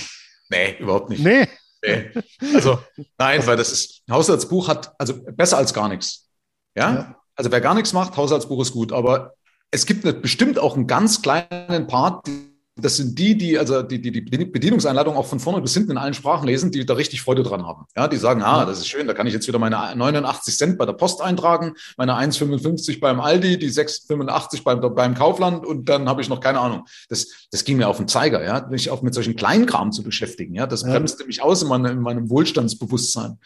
nee, 0.49 0.75
überhaupt 0.79 1.09
nicht. 1.09 1.23
Nee. 1.23 1.47
Nee. 1.85 2.11
Also, 2.53 2.79
nein, 3.17 3.45
weil 3.45 3.55
das 3.55 3.71
ist, 3.71 4.01
ein 4.07 4.13
Haushaltsbuch 4.13 4.67
hat, 4.67 4.93
also 4.97 5.23
besser 5.23 5.57
als 5.57 5.73
gar 5.73 5.87
nichts. 5.87 6.27
Ja? 6.75 6.93
Ja. 6.93 7.15
Also, 7.35 7.51
wer 7.51 7.61
gar 7.61 7.75
nichts 7.75 7.93
macht, 7.93 8.17
Haushaltsbuch 8.17 8.61
ist 8.61 8.73
gut. 8.73 8.91
Aber 8.91 9.33
es 9.71 9.85
gibt 9.85 10.03
bestimmt 10.21 10.59
auch 10.59 10.75
einen 10.75 10.87
ganz 10.87 11.21
kleinen 11.21 11.87
Part, 11.87 12.27
die, 12.27 12.48
das 12.83 12.97
sind 12.97 13.17
die, 13.17 13.37
die, 13.37 13.57
also 13.57 13.81
die, 13.81 14.01
die, 14.01 14.11
die 14.11 14.21
Bedienungseinladung 14.45 15.15
auch 15.15 15.25
von 15.25 15.39
vorne 15.39 15.61
bis 15.61 15.73
hinten 15.73 15.91
in 15.91 15.97
allen 15.97 16.13
Sprachen 16.13 16.45
lesen, 16.47 16.71
die 16.71 16.85
da 16.85 16.93
richtig 16.95 17.21
Freude 17.21 17.43
dran 17.43 17.65
haben. 17.65 17.85
Ja, 17.95 18.07
die 18.07 18.17
sagen, 18.17 18.41
ah, 18.41 18.65
das 18.65 18.79
ist 18.79 18.87
schön, 18.87 19.07
da 19.07 19.13
kann 19.13 19.27
ich 19.27 19.33
jetzt 19.33 19.47
wieder 19.47 19.59
meine 19.59 19.95
89 19.95 20.57
Cent 20.57 20.77
bei 20.77 20.85
der 20.85 20.93
Post 20.93 21.21
eintragen, 21.21 21.73
meine 21.97 22.13
1,55 22.15 22.99
beim 22.99 23.19
Aldi, 23.19 23.57
die 23.59 23.69
6,85 23.69 24.63
beim, 24.63 24.79
beim 24.95 25.15
Kaufland 25.15 25.65
und 25.65 25.89
dann 25.89 26.07
habe 26.09 26.21
ich 26.21 26.29
noch 26.29 26.39
keine 26.39 26.59
Ahnung. 26.59 26.85
Das, 27.09 27.27
das 27.51 27.63
ging 27.63 27.77
mir 27.77 27.87
auf 27.87 27.97
den 27.97 28.07
Zeiger, 28.07 28.43
ja, 28.43 28.67
mich 28.69 28.89
auch 28.89 29.01
mit 29.01 29.13
solchen 29.13 29.35
Kleinkram 29.35 29.91
zu 29.91 30.03
beschäftigen. 30.03 30.53
Ja, 30.55 30.67
das 30.67 30.81
Ja. 30.83 30.89
bremste 30.89 31.25
mich 31.25 31.41
aus 31.41 31.61
in, 31.61 31.67
meine, 31.67 31.89
in 31.91 31.99
meinem 32.01 32.29
Wohlstandsbewusstsein. 32.29 33.37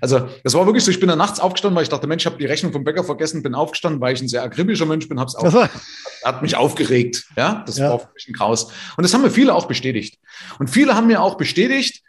Also 0.00 0.26
das 0.42 0.54
war 0.54 0.64
wirklich 0.66 0.84
so, 0.84 0.90
ich 0.90 1.00
bin 1.00 1.08
da 1.08 1.16
nachts 1.16 1.38
aufgestanden, 1.38 1.76
weil 1.76 1.82
ich 1.82 1.88
dachte, 1.90 2.06
Mensch, 2.06 2.22
ich 2.22 2.26
habe 2.26 2.38
die 2.38 2.46
Rechnung 2.46 2.72
vom 2.72 2.82
Bäcker 2.84 3.04
vergessen, 3.04 3.42
bin 3.42 3.54
aufgestanden, 3.54 4.00
weil 4.00 4.14
ich 4.14 4.22
ein 4.22 4.28
sehr 4.28 4.42
akribischer 4.42 4.86
Mensch 4.86 5.08
bin, 5.08 5.20
habe 5.20 5.28
es 5.28 5.34
auch 5.34 5.52
hat 6.24 6.40
mich 6.42 6.56
aufgeregt. 6.56 7.24
Ja, 7.36 7.62
das 7.66 7.76
Ja. 7.78 7.90
war 7.90 7.98
für 7.98 8.08
mich 8.14 8.28
ein 8.28 8.32
Graus. 8.32 8.68
Und 8.96 9.02
das 9.02 9.12
haben 9.14 9.22
mir 9.22 9.30
viele 9.30 9.54
auch 9.54 9.66
bestätigt. 9.66 10.18
Und 10.58 10.68
viele 10.68 10.94
haben 10.94 11.06
mir 11.06 11.22
auch 11.22 11.36
bestätigt, 11.36 12.02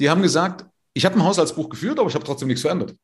die 0.00 0.10
haben 0.10 0.22
gesagt, 0.22 0.66
ich 0.94 1.04
habe 1.04 1.14
ein 1.16 1.24
Haushaltsbuch 1.24 1.68
geführt, 1.68 1.98
aber 1.98 2.08
ich 2.08 2.14
habe 2.14 2.24
trotzdem 2.24 2.48
nichts 2.48 2.62
verändert. 2.62 2.94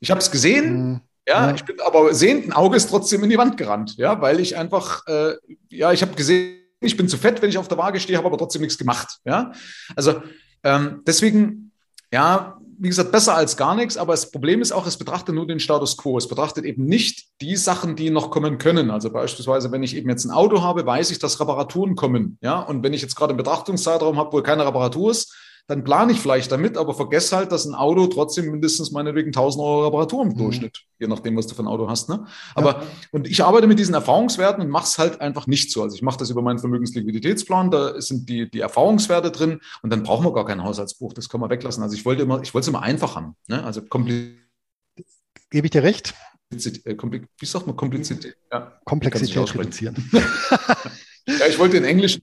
Ich 0.00 0.10
habe 0.10 0.20
es 0.20 0.30
gesehen, 0.30 0.64
hm, 0.64 1.00
ja, 1.28 1.48
Ja. 1.48 1.54
ich 1.54 1.64
bin 1.64 1.80
aber 1.80 2.14
sehenden 2.14 2.52
Auges 2.52 2.86
trotzdem 2.86 3.22
in 3.24 3.30
die 3.30 3.38
Wand 3.38 3.56
gerannt, 3.56 3.96
ja, 3.96 4.20
weil 4.20 4.40
ich 4.40 4.56
einfach, 4.56 5.06
äh, 5.06 5.34
ja, 5.70 5.92
ich 5.92 6.02
habe 6.02 6.14
gesehen, 6.14 6.58
ich 6.80 6.96
bin 6.96 7.08
zu 7.08 7.16
fett, 7.16 7.40
wenn 7.42 7.48
ich 7.50 7.58
auf 7.58 7.68
der 7.68 7.78
Waage 7.78 7.98
stehe, 8.00 8.16
habe 8.18 8.28
aber 8.28 8.38
trotzdem 8.38 8.62
nichts 8.62 8.78
gemacht, 8.78 9.18
ja. 9.24 9.52
Also 9.96 10.22
ähm, 10.62 11.02
deswegen, 11.06 11.72
ja, 12.12 12.55
wie 12.78 12.88
gesagt, 12.88 13.12
besser 13.12 13.34
als 13.34 13.56
gar 13.56 13.74
nichts, 13.74 13.96
aber 13.96 14.12
das 14.12 14.30
Problem 14.30 14.60
ist 14.60 14.72
auch, 14.72 14.86
es 14.86 14.96
betrachtet 14.96 15.34
nur 15.34 15.46
den 15.46 15.60
Status 15.60 15.96
quo. 15.96 16.18
Es 16.18 16.28
betrachtet 16.28 16.64
eben 16.64 16.84
nicht 16.84 17.26
die 17.40 17.56
Sachen, 17.56 17.96
die 17.96 18.10
noch 18.10 18.30
kommen 18.30 18.58
können. 18.58 18.90
Also 18.90 19.10
beispielsweise, 19.10 19.72
wenn 19.72 19.82
ich 19.82 19.96
eben 19.96 20.08
jetzt 20.08 20.24
ein 20.24 20.30
Auto 20.30 20.62
habe, 20.62 20.84
weiß 20.84 21.10
ich, 21.10 21.18
dass 21.18 21.40
Reparaturen 21.40 21.96
kommen, 21.96 22.38
ja. 22.40 22.60
Und 22.60 22.82
wenn 22.82 22.92
ich 22.92 23.02
jetzt 23.02 23.16
gerade 23.16 23.30
einen 23.30 23.38
Betrachtungszeitraum 23.38 24.16
habe, 24.18 24.32
wo 24.32 24.42
keine 24.42 24.66
Reparatur 24.66 25.10
ist, 25.10 25.34
dann 25.68 25.82
plane 25.82 26.12
ich 26.12 26.20
vielleicht 26.20 26.52
damit, 26.52 26.76
aber 26.76 26.94
vergesse 26.94 27.36
halt, 27.36 27.50
dass 27.50 27.64
ein 27.64 27.74
Auto 27.74 28.06
trotzdem 28.06 28.50
mindestens 28.50 28.92
meinetwegen 28.92 29.28
1000 29.28 29.62
Euro 29.64 29.86
Reparatur 29.86 30.22
im 30.22 30.28
Mhm. 30.28 30.36
Durchschnitt, 30.36 30.84
je 31.00 31.08
nachdem, 31.08 31.36
was 31.36 31.48
du 31.48 31.54
für 31.56 31.62
ein 31.62 31.66
Auto 31.66 31.88
hast. 31.88 32.08
Ne? 32.08 32.24
Aber 32.54 32.84
und 33.10 33.26
ich 33.26 33.42
arbeite 33.42 33.66
mit 33.66 33.78
diesen 33.78 33.94
Erfahrungswerten 33.94 34.62
und 34.62 34.70
mache 34.70 34.84
es 34.84 34.98
halt 34.98 35.20
einfach 35.20 35.46
nicht 35.48 35.72
so. 35.72 35.82
Also 35.82 35.96
ich 35.96 36.02
mache 36.02 36.18
das 36.18 36.30
über 36.30 36.40
meinen 36.40 36.60
Vermögensliquiditätsplan, 36.60 37.70
da 37.70 38.00
sind 38.00 38.28
die, 38.28 38.48
die 38.48 38.60
Erfahrungswerte 38.60 39.32
drin 39.32 39.60
und 39.82 39.90
dann 39.90 40.04
brauchen 40.04 40.24
wir 40.24 40.32
gar 40.32 40.46
kein 40.46 40.62
Haushaltsbuch, 40.62 41.12
das 41.12 41.28
können 41.28 41.42
wir 41.42 41.50
weglassen. 41.50 41.82
Also 41.82 41.96
ich 41.96 42.04
wollte 42.04 42.22
immer, 42.22 42.40
ich 42.42 42.54
wollte 42.54 42.64
es 42.64 42.68
immer 42.68 42.82
einfach 42.82 43.16
haben. 43.16 43.34
Ne? 43.48 43.64
Also 43.64 43.82
kompliziert, 43.82 44.38
gebe 45.50 45.66
ich 45.66 45.72
dir 45.72 45.82
recht? 45.82 46.14
äh, 46.52 46.96
wie 47.38 47.46
sagt 47.46 47.66
man 47.66 47.74
Komplizität? 47.74 48.36
Ja. 48.52 48.78
Komplexität 48.84 49.52
reduzieren. 49.52 49.96
Ja, 51.28 51.46
ich 51.48 51.58
wollte 51.58 51.76
in 51.76 51.84
Englisch 51.84 52.20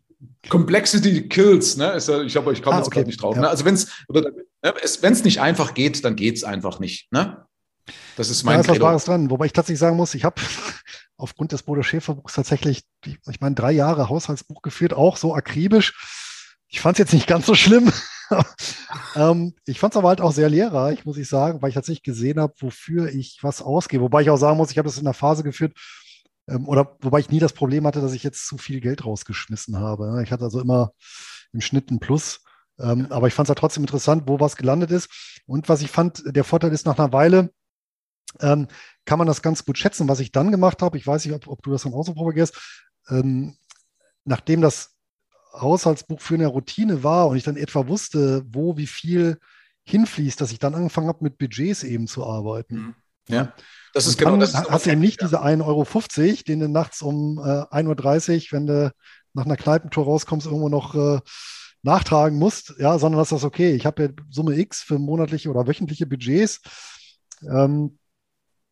Complexity 0.49 1.27
kills, 1.29 1.77
ne? 1.77 1.91
Ist 1.93 2.09
ja, 2.09 2.21
ich 2.21 2.35
habe 2.35 2.51
ich 2.53 2.61
komme 2.61 2.75
Ah, 2.75 2.79
jetzt 2.79 2.87
okay. 2.87 2.99
gerade 2.99 3.07
nicht 3.07 3.21
drauf. 3.21 3.35
Ja. 3.35 3.41
Ne? 3.41 3.49
Also 3.49 3.65
wenn 3.65 3.75
es 3.75 3.87
oder 4.07 4.21
ne, 4.21 4.73
es 4.81 5.01
wenn 5.01 5.13
es 5.13 5.23
nicht 5.23 5.39
einfach 5.41 5.73
geht, 5.73 6.03
dann 6.03 6.15
geht 6.15 6.35
es 6.37 6.43
einfach 6.43 6.79
nicht. 6.79 7.11
Ne? 7.11 7.45
Das 8.15 8.29
ist 8.29 8.43
Da 8.43 8.51
mein 8.51 8.61
ist 8.61 8.69
was. 8.69 8.79
Wahres 8.79 9.05
dran. 9.05 9.29
Wobei 9.29 9.45
ich 9.45 9.53
tatsächlich 9.53 9.79
sagen 9.79 9.97
muss, 9.97 10.13
ich 10.13 10.23
habe 10.23 10.41
aufgrund 11.17 11.51
des 11.51 11.63
Bodo 11.63 11.83
Schäfer 11.83 12.15
Buchs 12.15 12.33
tatsächlich, 12.33 12.83
ich 13.05 13.39
meine, 13.41 13.55
drei 13.55 13.71
Jahre 13.71 14.09
Haushaltsbuch 14.09 14.61
geführt, 14.61 14.93
auch 14.93 15.17
so 15.17 15.33
akribisch. 15.33 15.93
Ich 16.67 16.81
fand 16.81 16.95
es 16.95 16.99
jetzt 16.99 17.13
nicht 17.13 17.27
ganz 17.27 17.45
so 17.45 17.55
schlimm. 17.55 17.91
ähm, 19.15 19.53
ich 19.65 19.79
fand 19.79 19.93
es 19.93 19.97
aber 19.97 20.09
halt 20.09 20.21
auch 20.21 20.31
sehr 20.31 20.49
lehrreich, 20.49 21.05
muss 21.05 21.17
ich 21.17 21.29
sagen, 21.29 21.61
weil 21.61 21.69
ich 21.69 21.75
tatsächlich 21.75 22.03
gesehen 22.03 22.39
habe, 22.39 22.53
wofür 22.59 23.09
ich 23.09 23.39
was 23.41 23.61
ausgebe. 23.61 24.03
Wobei 24.03 24.21
ich 24.21 24.29
auch 24.29 24.37
sagen 24.37 24.57
muss, 24.57 24.71
ich 24.71 24.77
habe 24.77 24.87
das 24.87 24.97
in 24.97 25.03
der 25.03 25.13
Phase 25.13 25.43
geführt, 25.43 25.73
oder 26.47 26.97
wobei 27.01 27.19
ich 27.19 27.29
nie 27.29 27.39
das 27.39 27.53
Problem 27.53 27.87
hatte, 27.87 28.01
dass 28.01 28.13
ich 28.13 28.23
jetzt 28.23 28.47
zu 28.47 28.57
viel 28.57 28.81
Geld 28.81 29.05
rausgeschmissen 29.05 29.77
habe. 29.77 30.11
Ne? 30.11 30.23
Ich 30.23 30.31
hatte 30.31 30.43
also 30.43 30.59
immer 30.59 30.91
im 31.53 31.61
Schnitt 31.61 31.91
ein 31.91 31.99
Plus. 31.99 32.41
Ähm, 32.79 33.07
aber 33.11 33.27
ich 33.27 33.33
fand 33.33 33.47
es 33.47 33.49
ja 33.49 33.55
trotzdem 33.55 33.83
interessant, 33.83 34.23
wo 34.25 34.39
was 34.39 34.55
gelandet 34.55 34.91
ist. 34.91 35.41
Und 35.45 35.69
was 35.69 35.81
ich 35.81 35.91
fand, 35.91 36.23
der 36.25 36.43
Vorteil 36.43 36.71
ist 36.71 36.85
nach 36.85 36.97
einer 36.97 37.13
Weile, 37.13 37.51
ähm, 38.39 38.67
kann 39.05 39.19
man 39.19 39.27
das 39.27 39.41
ganz 39.41 39.63
gut 39.63 39.77
schätzen. 39.77 40.07
Was 40.07 40.19
ich 40.19 40.31
dann 40.31 40.51
gemacht 40.51 40.81
habe, 40.81 40.97
ich 40.97 41.05
weiß 41.05 41.25
nicht, 41.25 41.35
ob, 41.35 41.47
ob 41.47 41.61
du 41.61 41.71
das 41.71 41.83
dann 41.83 41.93
auch 41.93 42.05
so 42.05 42.13
propagierst, 42.13 42.59
ähm, 43.09 43.55
nachdem 44.25 44.61
das 44.61 44.95
Haushaltsbuch 45.53 46.19
für 46.19 46.33
eine 46.33 46.47
Routine 46.47 47.03
war 47.03 47.27
und 47.27 47.37
ich 47.37 47.43
dann 47.43 47.57
etwa 47.57 47.87
wusste, 47.87 48.43
wo 48.47 48.75
wie 48.75 48.87
viel 48.87 49.37
hinfließt, 49.83 50.39
dass 50.41 50.51
ich 50.51 50.59
dann 50.59 50.73
angefangen 50.73 51.07
habe, 51.07 51.23
mit 51.23 51.37
Budgets 51.37 51.83
eben 51.83 52.07
zu 52.07 52.25
arbeiten. 52.25 52.75
Mhm. 52.75 52.95
Ja. 53.27 53.53
Das 53.93 54.07
ist 54.07 54.17
genau 54.17 54.37
das. 54.37 54.53
hast 54.53 54.85
du 54.85 54.91
eben 54.91 55.01
nicht 55.01 55.21
diese 55.21 55.43
1,50 55.43 55.65
Euro, 55.65 55.85
den 56.47 56.59
du 56.59 56.67
nachts 56.67 57.01
um 57.01 57.37
äh, 57.37 57.41
1.30 57.41 58.35
Uhr, 58.35 58.41
wenn 58.51 58.67
du 58.67 58.91
nach 59.33 59.45
einer 59.45 59.57
Kneipentour 59.57 60.05
rauskommst, 60.05 60.47
irgendwo 60.47 60.69
noch 60.69 60.95
äh, 60.95 61.19
nachtragen 61.83 62.39
musst, 62.39 62.73
ja, 62.79 62.97
sondern 62.97 63.19
dass 63.19 63.29
das 63.29 63.43
okay, 63.43 63.75
ich 63.75 63.85
habe 63.85 64.03
ja 64.03 64.09
Summe 64.29 64.57
X 64.57 64.81
für 64.81 64.97
monatliche 64.97 65.49
oder 65.49 65.67
wöchentliche 65.67 66.07
Budgets. 66.07 66.61
Ähm, 67.41 67.99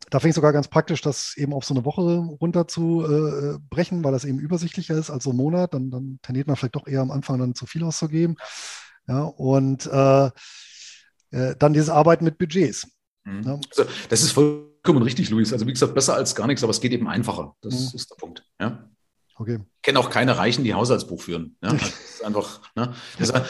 da 0.10 0.20
finde 0.20 0.30
ich 0.30 0.36
sogar 0.36 0.54
ganz 0.54 0.68
praktisch, 0.68 1.02
das 1.02 1.36
eben 1.38 1.54
auf 1.54 1.66
so 1.66 1.74
eine 1.74 1.86
Woche 1.86 2.02
runterzubrechen, 2.02 4.02
äh, 4.02 4.04
weil 4.04 4.12
das 4.12 4.26
eben 4.26 4.40
übersichtlicher 4.40 4.96
ist 4.96 5.10
als 5.10 5.24
so 5.24 5.32
ein 5.32 5.38
Monat. 5.38 5.74
Dann, 5.74 5.92
dann 5.92 6.20
tendiert 6.22 6.48
man 6.48 6.56
vielleicht 6.56 6.76
doch 6.76 6.88
eher 6.88 7.02
am 7.02 7.12
Anfang 7.12 7.38
dann 7.38 7.54
zu 7.54 7.66
viel 7.66 7.84
auszugeben. 7.84 8.36
Ja, 9.08 9.24
und 9.24 9.86
äh, 9.86 10.32
äh, 11.32 11.56
dann 11.58 11.74
dieses 11.74 11.90
Arbeiten 11.90 12.26
mit 12.26 12.38
Budgets. 12.38 12.88
Mhm. 13.24 13.44
Ja. 13.44 13.60
Also, 13.70 13.92
das 14.10 14.22
ist 14.22 14.36
vollkommen 14.84 15.04
richtig, 15.04 15.30
Luis. 15.30 15.54
Also 15.54 15.68
wie 15.68 15.74
gesagt, 15.74 15.94
besser 15.94 16.16
als 16.16 16.36
gar 16.36 16.48
nichts, 16.48 16.64
aber 16.64 16.72
es 16.72 16.82
geht 16.82 16.92
eben 16.92 17.08
einfacher. 17.08 17.56
Das 17.62 17.74
mhm. 17.74 17.96
ist 17.96 18.10
der 18.10 18.16
Punkt. 18.16 18.44
Ja. 18.60 18.88
Okay. 19.36 19.60
Ich 19.78 19.82
kenne 19.82 19.98
auch 19.98 20.12
keine 20.12 20.38
Reichen, 20.38 20.64
die 20.64 20.74
Haushaltsbuch 20.76 21.22
führen. 21.22 21.56
Ja, 21.64 21.70
also 21.72 22.24
einfach, 22.24 22.62
ne? 22.76 22.94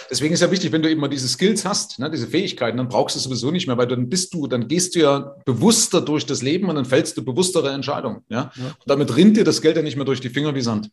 deswegen 0.09 0.33
ist 0.33 0.39
ja 0.39 0.49
wichtig, 0.49 0.71
wenn 0.71 0.81
du 0.81 0.89
eben 0.89 1.01
mal 1.01 1.09
diese 1.09 1.27
Skills 1.27 1.65
hast, 1.65 1.99
ne, 1.99 2.09
diese 2.09 2.27
Fähigkeiten, 2.27 2.77
dann 2.77 2.87
brauchst 2.87 3.15
du 3.15 3.17
es 3.17 3.25
sowieso 3.25 3.51
nicht 3.51 3.67
mehr, 3.67 3.77
weil 3.77 3.87
dann 3.87 4.07
bist 4.07 4.33
du, 4.33 4.47
dann 4.47 4.69
gehst 4.69 4.95
du 4.95 4.99
ja 4.99 5.35
bewusster 5.43 5.99
durch 5.99 6.25
das 6.25 6.41
Leben 6.41 6.69
und 6.69 6.75
dann 6.75 6.85
fällst 6.85 7.17
du 7.17 7.25
bewusstere 7.25 7.71
Entscheidungen. 7.71 8.23
Ja? 8.29 8.51
ja. 8.55 8.65
Und 8.67 8.85
damit 8.85 9.15
rinnt 9.17 9.35
dir 9.35 9.43
das 9.43 9.61
Geld 9.61 9.75
ja 9.75 9.81
nicht 9.81 9.97
mehr 9.97 10.05
durch 10.05 10.21
die 10.21 10.29
Finger 10.29 10.55
wie 10.55 10.61
Sand. 10.61 10.91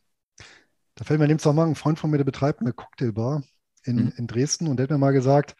Da 0.97 1.05
fällt 1.05 1.21
mir 1.21 1.27
in 1.27 1.31
dem 1.31 1.39
Zusammenhang 1.39 1.71
ein 1.71 1.77
Freund 1.77 2.01
von 2.01 2.11
mir, 2.11 2.17
der 2.17 2.25
betreibt 2.25 2.61
eine 2.61 2.73
Cocktailbar 2.73 3.45
in, 3.85 3.97
mhm. 3.97 4.13
in 4.17 4.27
Dresden 4.27 4.67
und 4.67 4.79
der 4.79 4.85
hat 4.85 4.91
mir 4.91 4.99
mal 4.99 5.13
gesagt, 5.13 5.55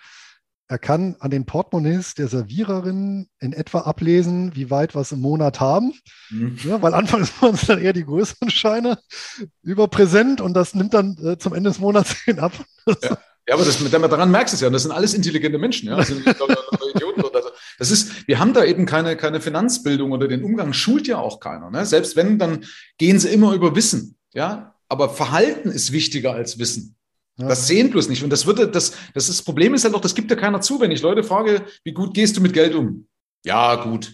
er 0.69 0.79
kann 0.79 1.17
an 1.19 1.31
den 1.31 1.47
Portemonnaies 1.47 2.15
der 2.15 2.29
Serviererin 2.29 3.29
in 3.41 3.55
etwa 3.55 3.81
ablesen, 3.81 4.55
wie 4.55 4.71
weit 4.71 4.95
was 4.95 5.13
im 5.13 5.21
Monat 5.21 5.61
haben. 5.61 5.95
Mhm. 6.29 6.59
Ja, 6.63 6.83
weil 6.83 6.93
anfangs 6.93 7.33
waren 7.41 7.55
es 7.55 7.67
dann 7.67 7.81
eher 7.81 7.95
die 7.95 8.05
größeren 8.05 8.51
Scheine 8.51 8.99
überpräsent 9.63 10.43
und 10.43 10.53
das 10.53 10.75
nimmt 10.75 10.93
dann 10.93 11.17
äh, 11.25 11.39
zum 11.39 11.55
Ende 11.55 11.71
des 11.71 11.79
Monats 11.79 12.13
hin 12.25 12.39
ab. 12.39 12.53
Ja. 12.87 13.19
ja, 13.49 13.55
aber 13.55 13.65
das, 13.65 13.79
daran 13.79 14.31
merkst 14.31 14.53
du 14.53 14.57
es 14.57 14.61
ja. 14.61 14.69
Das 14.69 14.83
sind 14.83 14.93
alles 14.93 15.15
intelligente 15.15 15.59
Menschen. 15.59 15.89
Ja? 15.89 15.97
Das, 15.97 16.09
sind, 16.09 16.27
das 17.79 17.91
ist, 17.91 18.29
wir 18.29 18.39
haben 18.39 18.53
da 18.53 18.63
eben 18.63 18.85
keine, 18.85 19.17
keine 19.17 19.41
Finanzbildung 19.41 20.13
oder 20.13 20.29
den 20.29 20.45
Umgang 20.45 20.75
schult 20.75 21.07
ja 21.07 21.17
auch 21.17 21.41
keiner. 21.41 21.71
Ne? 21.71 21.87
Selbst 21.87 22.15
wenn, 22.15 22.39
dann 22.39 22.67
gehen 22.99 23.19
sie 23.19 23.31
immer 23.31 23.55
über 23.55 23.75
Wissen. 23.75 24.17
Ja, 24.35 24.75
aber 24.91 25.09
Verhalten 25.09 25.71
ist 25.71 25.93
wichtiger 25.93 26.33
als 26.33 26.59
Wissen. 26.59 26.98
Das 27.47 27.69
sehen 27.69 27.91
bloß 27.91 28.09
nicht. 28.09 28.25
Und 28.25 28.31
das 28.31 28.47
würde, 28.47 28.69
das, 28.69 28.93
das, 29.15 29.29
ist, 29.29 29.39
das 29.39 29.43
Problem 29.45 29.73
ist 29.75 29.85
halt 29.85 29.95
doch, 29.95 30.01
das 30.01 30.15
gibt 30.15 30.31
ja 30.31 30.37
keiner 30.37 30.61
zu, 30.61 30.81
wenn 30.81 30.91
ich 30.91 31.03
Leute 31.03 31.23
frage, 31.23 31.65
wie 31.85 31.93
gut 31.93 32.13
gehst 32.13 32.37
du 32.37 32.41
mit 32.41 32.53
Geld 32.53 32.75
um? 32.75 33.07
Ja, 33.45 33.77
gut. 33.77 34.13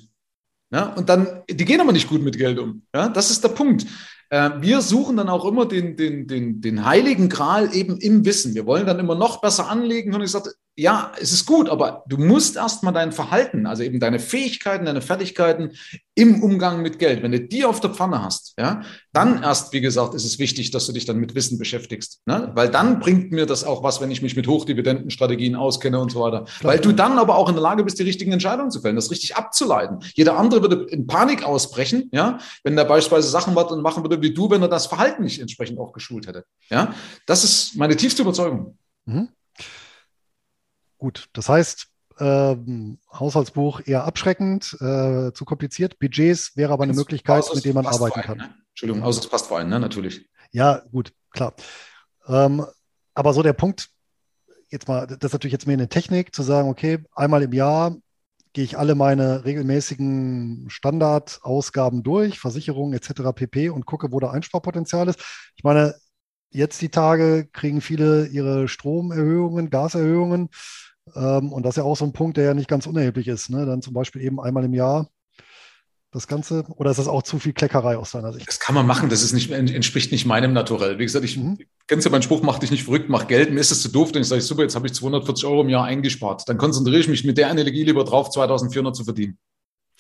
Ja, 0.71 0.93
und 0.95 1.09
dann, 1.09 1.43
die 1.49 1.65
gehen 1.65 1.81
aber 1.81 1.93
nicht 1.93 2.09
gut 2.09 2.23
mit 2.23 2.37
Geld 2.37 2.59
um. 2.59 2.83
Ja, 2.95 3.09
das 3.09 3.31
ist 3.31 3.43
der 3.43 3.49
Punkt. 3.49 3.87
Äh, 4.29 4.51
wir 4.61 4.83
suchen 4.83 5.17
dann 5.17 5.29
auch 5.29 5.45
immer 5.45 5.67
den, 5.67 5.97
den, 5.97 6.27
den, 6.27 6.61
den 6.61 6.85
heiligen 6.85 7.29
Gral 7.29 7.75
eben 7.75 7.97
im 7.99 8.25
Wissen. 8.25 8.55
Wir 8.55 8.67
wollen 8.67 8.87
dann 8.87 8.99
immer 8.99 9.15
noch 9.15 9.41
besser 9.41 9.71
anlegen. 9.71 10.15
Und 10.15 10.23
ich 10.23 10.31
sagte, 10.31 10.53
ja, 10.77 11.13
es 11.21 11.33
ist 11.33 11.47
gut, 11.47 11.69
aber 11.69 12.05
du 12.09 12.17
musst 12.17 12.57
erstmal 12.57 12.93
dein 12.93 13.13
Verhalten, 13.13 13.67
also 13.67 13.85
eben 13.85 14.01
deine 14.01 14.19
Fähigkeiten, 14.19 14.85
deine 14.85 15.03
Fertigkeiten 15.03 15.73
im 16.17 16.43
Umgang 16.43 16.83
mit 16.83 16.99
Geld, 16.99 17.23
wenn 17.23 17.31
du 17.31 17.41
die 17.41 17.65
auf 17.65 17.81
der 17.81 17.91
Pfanne 17.91 18.23
hast, 18.23 18.55
ja, 18.59 18.83
dann 19.13 19.43
erst, 19.43 19.73
wie 19.73 19.81
gesagt, 19.81 20.15
ist 20.15 20.25
es 20.25 20.39
wichtig, 20.41 20.73
dass 20.73 20.87
du 20.87 20.93
dich 20.93 21.05
dann 21.05 21.19
mit 21.19 21.35
Wissen 21.37 21.59
beschäftigst. 21.59 22.23
Ne? 22.27 22.51
Weil 22.55 22.69
dann 22.69 22.99
bringt 22.99 23.31
mir 23.31 23.47
das 23.47 23.63
auch 23.63 23.85
was, 23.85 24.01
wenn 24.01 24.11
ich 24.11 24.23
mich 24.23 24.35
mit 24.35 24.49
Hochdividendenstrategien 24.49 25.55
auskenne 25.55 26.01
und 26.01 26.11
so 26.11 26.21
weiter. 26.21 26.45
Weil 26.63 26.81
du 26.81 26.93
dann 26.93 27.19
aber 27.19 27.37
auch 27.37 27.49
in 27.49 27.55
der 27.55 27.63
Lage 27.63 27.85
bist, 27.85 27.99
die 28.01 28.05
richtigen 28.05 28.33
Entscheidungen 28.33 28.73
zu 28.73 28.81
fällen, 28.81 28.97
das 28.97 29.11
richtig 29.11 29.37
abzuleiten. 29.37 29.99
Jeder 30.15 30.37
andere 30.37 30.61
würde 30.61 30.87
in 30.91 31.07
Panik 31.07 31.45
ausbrechen, 31.45 32.11
ja, 32.13 32.39
wenn 32.65 32.77
er 32.77 32.85
beispielsweise 32.85 33.29
Sachen 33.29 33.55
machen 33.55 34.03
würde 34.03 34.21
wie 34.23 34.35
du, 34.35 34.51
wenn 34.51 34.63
er 34.63 34.69
das 34.69 34.87
Verhalten 34.87 35.23
nicht 35.23 35.41
entsprechend 35.41 35.79
auch 35.79 35.93
geschult 35.93 36.27
hätte. 36.27 36.45
Ja, 36.69 36.95
das 37.27 37.45
ist 37.45 37.77
meine 37.77 37.97
tiefste 37.97 38.23
Überzeugung. 38.23 38.77
Mhm. 39.05 39.29
Gut, 41.05 41.29
das 41.35 41.51
heißt, 41.51 41.89
ähm, 42.19 42.97
Haushaltsbuch 43.13 43.83
eher 43.85 44.05
abschreckend, 44.05 44.73
äh, 44.81 45.33
zu 45.35 45.45
kompliziert. 45.45 45.99
Budgets 45.99 46.57
wäre 46.57 46.73
aber 46.73 46.85
eine 46.85 46.95
Möglichkeit, 46.95 47.45
mit 47.55 47.63
der 47.63 47.75
man 47.75 47.85
arbeiten 47.85 48.23
kann. 48.23 48.39
Ne? 48.39 48.55
Entschuldigung, 48.71 49.07
es 49.07 49.29
passt 49.29 49.49
vor 49.49 49.59
allem, 49.59 49.69
ne? 49.69 49.79
natürlich. 49.79 50.27
Ja, 50.51 50.81
gut, 50.93 51.13
klar. 51.29 51.53
Ähm, 52.27 52.65
aber 53.13 53.35
so 53.35 53.43
der 53.43 53.53
Punkt, 53.53 53.91
jetzt 54.71 54.89
mal, 54.89 55.07
das 55.07 55.19
ist 55.21 55.33
natürlich 55.35 55.53
jetzt 55.53 55.67
mehr 55.67 55.75
eine 55.75 55.91
Technik, 55.91 56.35
zu 56.35 56.43
sagen, 56.43 56.71
okay, 56.71 57.05
einmal 57.15 57.43
im 57.43 57.53
Jahr 57.53 57.95
gehe 58.55 58.65
ich 58.65 58.79
alle 58.79 58.95
meine 58.95 59.45
regelmäßigen 59.45 60.71
Standardausgaben 60.71 62.03
durch, 62.03 62.39
Versicherungen 62.39 62.95
etc. 62.95 63.35
pp. 63.35 63.69
und 63.69 63.85
gucke, 63.85 64.11
wo 64.11 64.21
da 64.21 64.31
Einsparpotenzial 64.31 65.09
ist. 65.09 65.21
Ich 65.55 65.65
meine, 65.65 65.97
jetzt 66.49 66.81
die 66.81 66.89
Tage 66.89 67.47
kriegen 67.53 67.83
viele 67.83 68.27
ihre 68.29 68.69
Stromerhöhungen, 68.69 69.69
Gaserhöhungen 69.69 70.49
und 71.13 71.63
das 71.63 71.75
ist 71.75 71.77
ja 71.79 71.85
auch 71.85 71.97
so 71.97 72.05
ein 72.05 72.13
Punkt, 72.13 72.37
der 72.37 72.45
ja 72.45 72.55
nicht 72.55 72.69
ganz 72.69 72.87
unerheblich 72.87 73.29
ist. 73.29 73.51
Ne? 73.51 73.67
Dann 73.67 73.83
zum 73.83 73.93
Beispiel 73.95 74.23
eben 74.23 74.41
einmal 74.41 74.65
im 74.65 74.75
Jahr 74.75 75.09
das 76.15 76.29
Ganze? 76.29 76.65
Oder 76.77 76.93
ist 76.93 76.99
das 76.99 77.09
auch 77.09 77.23
zu 77.23 77.39
viel 77.39 77.53
Kleckerei 77.53 77.97
aus 77.97 78.13
deiner 78.13 78.33
Sicht? 78.33 78.47
Das 78.49 78.61
kann 78.61 78.75
man 78.75 78.87
machen, 78.87 79.09
das 79.09 79.23
ist 79.23 79.33
nicht, 79.33 79.51
entspricht 79.51 80.13
nicht 80.13 80.27
meinem 80.27 80.53
Naturell. 80.53 80.99
Wie 80.99 81.05
gesagt, 81.05 81.25
ich 81.25 81.37
mhm. 81.37 81.59
kennst 81.89 82.05
ja 82.05 82.11
meinen 82.11 82.23
Spruch, 82.23 82.43
mach 82.43 82.59
dich 82.59 82.71
nicht 82.71 82.85
verrückt, 82.85 83.09
mach 83.09 83.27
Geld. 83.27 83.53
Mir 83.53 83.61
ist 83.61 83.73
es 83.73 83.83
zu 83.83 83.89
doof, 83.89 84.13
dann 84.13 84.25
sage 84.25 84.39
ich, 84.39 84.47
super, 84.47 84.63
jetzt 84.63 84.77
habe 84.77 84.87
ich 84.87 84.95
240 84.95 85.45
Euro 85.45 85.63
im 85.63 85.69
Jahr 85.69 85.85
eingespart. 85.85 86.49
Dann 86.49 86.57
konzentriere 86.57 87.01
ich 87.01 87.09
mich 87.09 87.25
mit 87.25 87.37
der 87.37 87.51
Energie 87.51 87.83
lieber 87.83 88.05
drauf, 88.05 88.31
2400 88.31 88.95
zu 88.95 89.05
verdienen. 89.05 89.39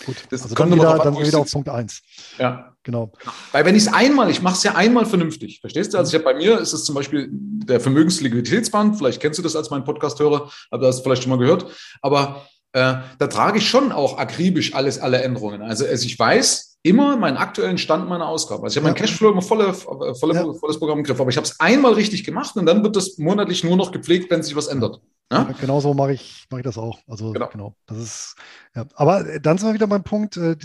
Gut, 0.06 0.16
das 0.30 0.42
also 0.42 0.54
dann 0.54 0.72
wieder, 0.72 0.98
dann 0.98 1.18
wieder 1.18 1.38
auf 1.38 1.50
Punkt 1.50 1.68
1. 1.68 2.02
Ja. 2.38 2.73
Genau. 2.84 3.10
Weil 3.52 3.64
wenn 3.64 3.74
ich 3.74 3.84
es 3.84 3.92
einmal, 3.92 4.30
ich 4.30 4.42
mache 4.42 4.54
es 4.54 4.62
ja 4.62 4.74
einmal 4.74 5.06
vernünftig, 5.06 5.60
verstehst 5.60 5.94
du? 5.94 5.98
Also 5.98 6.10
ich 6.10 6.14
habe 6.14 6.32
bei 6.32 6.38
mir 6.38 6.60
ist 6.60 6.74
es 6.74 6.84
zum 6.84 6.94
Beispiel 6.94 7.28
der 7.30 7.80
Vermögensliquiditätsband, 7.80 8.98
vielleicht 8.98 9.20
kennst 9.20 9.38
du 9.38 9.42
das 9.42 9.56
als 9.56 9.70
mein 9.70 9.84
Podcast-Hörer, 9.84 10.50
aber 10.70 10.80
du 10.80 10.86
hast 10.86 11.00
vielleicht 11.02 11.22
schon 11.22 11.30
mal 11.30 11.38
gehört, 11.38 11.66
aber 12.02 12.46
äh, 12.72 12.96
da 13.18 13.26
trage 13.26 13.58
ich 13.58 13.68
schon 13.68 13.90
auch 13.90 14.18
akribisch 14.18 14.74
alles, 14.74 14.98
alle 14.98 15.22
Änderungen. 15.22 15.62
Also, 15.62 15.86
also 15.86 16.04
ich 16.04 16.18
weiß 16.18 16.78
immer 16.82 17.16
meinen 17.16 17.38
aktuellen 17.38 17.78
Stand 17.78 18.08
meiner 18.08 18.28
Ausgaben. 18.28 18.62
Also 18.62 18.74
ich 18.74 18.76
habe 18.76 18.88
ja. 18.88 18.92
mein 18.92 19.00
Cashflow 19.00 19.30
immer 19.30 19.40
volle, 19.40 19.72
volle, 19.72 20.34
ja. 20.34 20.52
volles 20.52 20.78
Programm 20.78 20.98
im 20.98 21.04
Griff, 21.04 21.18
aber 21.18 21.30
ich 21.30 21.36
habe 21.38 21.46
es 21.46 21.58
einmal 21.58 21.94
richtig 21.94 22.22
gemacht 22.24 22.54
und 22.56 22.66
dann 22.66 22.84
wird 22.84 22.96
das 22.96 23.16
monatlich 23.16 23.64
nur 23.64 23.76
noch 23.76 23.92
gepflegt, 23.92 24.30
wenn 24.30 24.42
sich 24.42 24.54
was 24.54 24.66
ändert. 24.66 25.00
Ja? 25.32 25.42
ja 25.42 25.54
genau 25.60 25.80
so 25.80 25.94
mache 25.94 26.12
ich, 26.12 26.46
mache 26.50 26.60
ich 26.60 26.64
das 26.64 26.78
auch. 26.78 26.98
Also 27.06 27.32
genau. 27.32 27.48
genau. 27.48 27.76
Das 27.86 27.98
ist, 27.98 28.36
ja. 28.74 28.86
Aber 28.94 29.38
dann 29.40 29.58
sind 29.58 29.68
wir 29.68 29.74
wieder 29.74 29.86
beim 29.86 30.04
Punkt, 30.04 30.36
äh, 30.36 30.56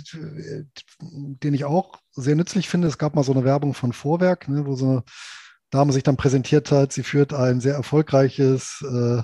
den 1.02 1.54
ich 1.54 1.66
auch 1.66 2.00
sehr 2.12 2.36
nützlich 2.36 2.70
finde. 2.70 2.88
Es 2.88 2.98
gab 2.98 3.16
mal 3.16 3.24
so 3.24 3.32
eine 3.32 3.44
Werbung 3.44 3.74
von 3.74 3.94
Vorwerk, 3.94 4.48
ne, 4.48 4.66
wo 4.66 4.76
so 4.76 4.86
eine 4.86 5.04
Dame 5.70 5.94
sich 5.94 6.04
dann 6.04 6.18
präsentiert 6.18 6.72
hat. 6.72 6.94
Sie 6.94 7.04
führt 7.04 7.34
ein 7.34 7.62
sehr 7.62 7.76
erfolgreiches 7.76 8.84
äh, 8.84 9.24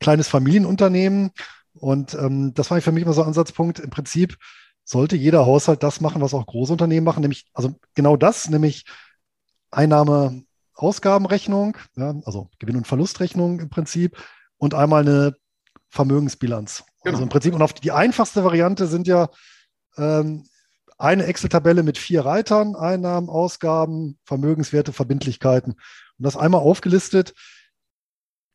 kleines 0.00 0.28
Familienunternehmen. 0.28 1.30
Und 1.74 2.14
ähm, 2.14 2.52
das 2.54 2.70
war 2.70 2.80
für 2.80 2.92
mich 2.92 3.04
immer 3.04 3.14
so 3.14 3.22
ein 3.22 3.28
Ansatzpunkt. 3.28 3.78
Im 3.78 3.90
Prinzip 3.90 4.36
sollte 4.84 5.16
jeder 5.16 5.46
Haushalt 5.46 5.82
das 5.82 6.00
machen, 6.00 6.20
was 6.22 6.34
auch 6.34 6.46
Großunternehmen 6.46 7.04
machen, 7.04 7.20
nämlich 7.20 7.46
also 7.54 7.74
genau 7.94 8.16
das, 8.16 8.48
nämlich 8.48 8.84
Einnahme, 9.70 10.42
Ausgabenrechnung, 10.74 11.76
ja, 11.96 12.14
also 12.24 12.50
Gewinn- 12.58 12.76
und 12.76 12.86
Verlustrechnung 12.86 13.60
im 13.60 13.70
Prinzip 13.70 14.16
und 14.62 14.74
einmal 14.74 15.02
eine 15.02 15.34
Vermögensbilanz. 15.88 16.84
Genau. 17.02 17.14
Also 17.14 17.24
im 17.24 17.28
Prinzip, 17.28 17.52
und 17.52 17.62
auf 17.62 17.72
die 17.72 17.90
einfachste 17.90 18.44
Variante 18.44 18.86
sind 18.86 19.08
ja 19.08 19.28
ähm, 19.96 20.44
eine 20.98 21.24
Excel-Tabelle 21.26 21.82
mit 21.82 21.98
vier 21.98 22.24
Reitern, 22.24 22.76
Einnahmen, 22.76 23.28
Ausgaben, 23.28 24.20
Vermögenswerte, 24.24 24.92
Verbindlichkeiten. 24.92 25.72
Und 25.72 25.80
das 26.24 26.36
einmal 26.36 26.60
aufgelistet. 26.60 27.34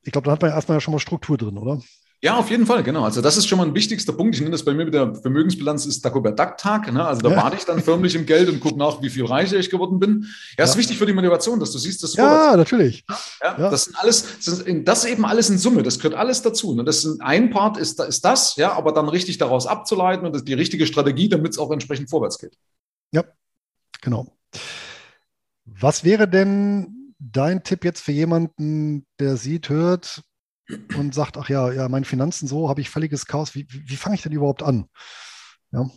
Ich 0.01 0.13
glaube, 0.13 0.27
da 0.27 0.31
hat 0.31 0.41
man 0.41 0.51
ja 0.51 0.55
erstmal 0.55 0.77
ja 0.77 0.79
schon 0.79 0.93
mal 0.93 0.99
Struktur 0.99 1.37
drin, 1.37 1.57
oder? 1.57 1.81
Ja, 2.23 2.35
auf 2.35 2.49
jeden 2.49 2.65
Fall, 2.65 2.81
genau. 2.81 3.03
Also 3.03 3.21
das 3.21 3.37
ist 3.37 3.45
schon 3.45 3.59
mal 3.59 3.67
ein 3.67 3.75
wichtigster 3.75 4.11
Punkt. 4.11 4.33
Ich 4.33 4.41
nenne 4.41 4.51
das 4.51 4.65
bei 4.65 4.73
mir 4.73 4.85
mit 4.85 4.93
der 4.95 5.13
Vermögensbilanz 5.13 5.85
ist 5.85 6.03
Dagobert 6.03 6.39
Duck-Tag. 6.39 6.91
Ne? 6.91 7.05
Also 7.05 7.21
da 7.21 7.29
ja. 7.29 7.37
warte 7.37 7.57
ich 7.57 7.65
dann 7.65 7.79
förmlich 7.79 8.15
im 8.15 8.25
Geld 8.25 8.49
und 8.49 8.59
gucke 8.59 8.77
nach, 8.77 9.03
wie 9.03 9.09
viel 9.11 9.25
reicher 9.25 9.57
ich 9.57 9.69
geworden 9.69 9.99
bin. 9.99 10.23
Ja, 10.23 10.55
ja. 10.57 10.63
ist 10.63 10.77
wichtig 10.77 10.97
für 10.97 11.05
die 11.05 11.13
Motivation, 11.13 11.59
dass 11.59 11.71
du 11.71 11.77
siehst, 11.77 12.01
dass 12.01 12.13
du 12.13 12.21
Ja, 12.21 12.57
natürlich. 12.57 13.05
Ja, 13.07 13.55
ja, 13.59 13.69
Das 13.69 13.85
sind 13.85 13.99
alles, 13.99 14.37
das, 14.43 14.59
ist, 14.59 14.87
das 14.87 15.05
eben 15.05 15.25
alles 15.25 15.51
in 15.51 15.59
Summe, 15.59 15.83
das 15.83 15.99
gehört 15.99 16.15
alles 16.15 16.41
dazu. 16.41 16.73
Ne? 16.73 16.83
Das 16.83 17.05
ist 17.05 17.21
ein 17.21 17.51
Part 17.51 17.77
ist, 17.77 17.99
ist 17.99 18.25
das, 18.25 18.55
ja, 18.55 18.73
aber 18.73 18.93
dann 18.93 19.09
richtig 19.09 19.37
daraus 19.37 19.67
abzuleiten 19.67 20.25
und 20.25 20.33
das 20.33 20.41
ist 20.41 20.47
die 20.47 20.55
richtige 20.55 20.87
Strategie, 20.87 21.29
damit 21.29 21.51
es 21.51 21.59
auch 21.59 21.69
entsprechend 21.69 22.09
vorwärts 22.09 22.39
geht. 22.39 22.57
Ja, 23.11 23.25
genau. 24.01 24.25
Was 25.65 26.03
wäre 26.03 26.27
denn 26.27 27.13
dein 27.19 27.63
Tipp 27.63 27.85
jetzt 27.85 28.01
für 28.01 28.11
jemanden, 28.11 29.05
der 29.19 29.37
sieht, 29.37 29.69
hört, 29.69 30.23
und 30.97 31.13
sagt, 31.13 31.37
ach 31.37 31.49
ja, 31.49 31.71
ja, 31.71 31.89
meine 31.89 32.05
Finanzen 32.05 32.47
so, 32.47 32.69
habe 32.69 32.81
ich 32.81 32.89
völliges 32.89 33.25
Chaos. 33.25 33.55
Wie, 33.55 33.67
wie, 33.69 33.89
wie 33.89 33.95
fange 33.95 34.15
ich 34.15 34.21
denn 34.21 34.31
überhaupt 34.31 34.63
an? 34.63 34.87
Ja. 35.71 35.89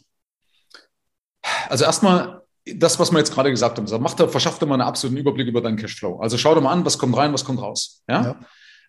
Also 1.68 1.84
erstmal 1.84 2.42
das, 2.66 2.98
was 2.98 3.10
wir 3.10 3.18
jetzt 3.18 3.32
gerade 3.32 3.50
gesagt 3.50 3.78
haben, 3.78 4.02
mach 4.02 4.14
da, 4.14 4.28
verschaff 4.28 4.58
dir 4.58 4.66
mal 4.66 4.74
einen 4.74 4.82
absoluten 4.82 5.18
Überblick 5.18 5.48
über 5.48 5.60
deinen 5.60 5.76
Cashflow. 5.76 6.20
Also 6.20 6.38
schau 6.38 6.54
dir 6.54 6.60
mal 6.60 6.72
an, 6.72 6.84
was 6.84 6.98
kommt 6.98 7.16
rein, 7.16 7.32
was 7.32 7.44
kommt 7.44 7.60
raus. 7.60 8.02
Ja? 8.08 8.36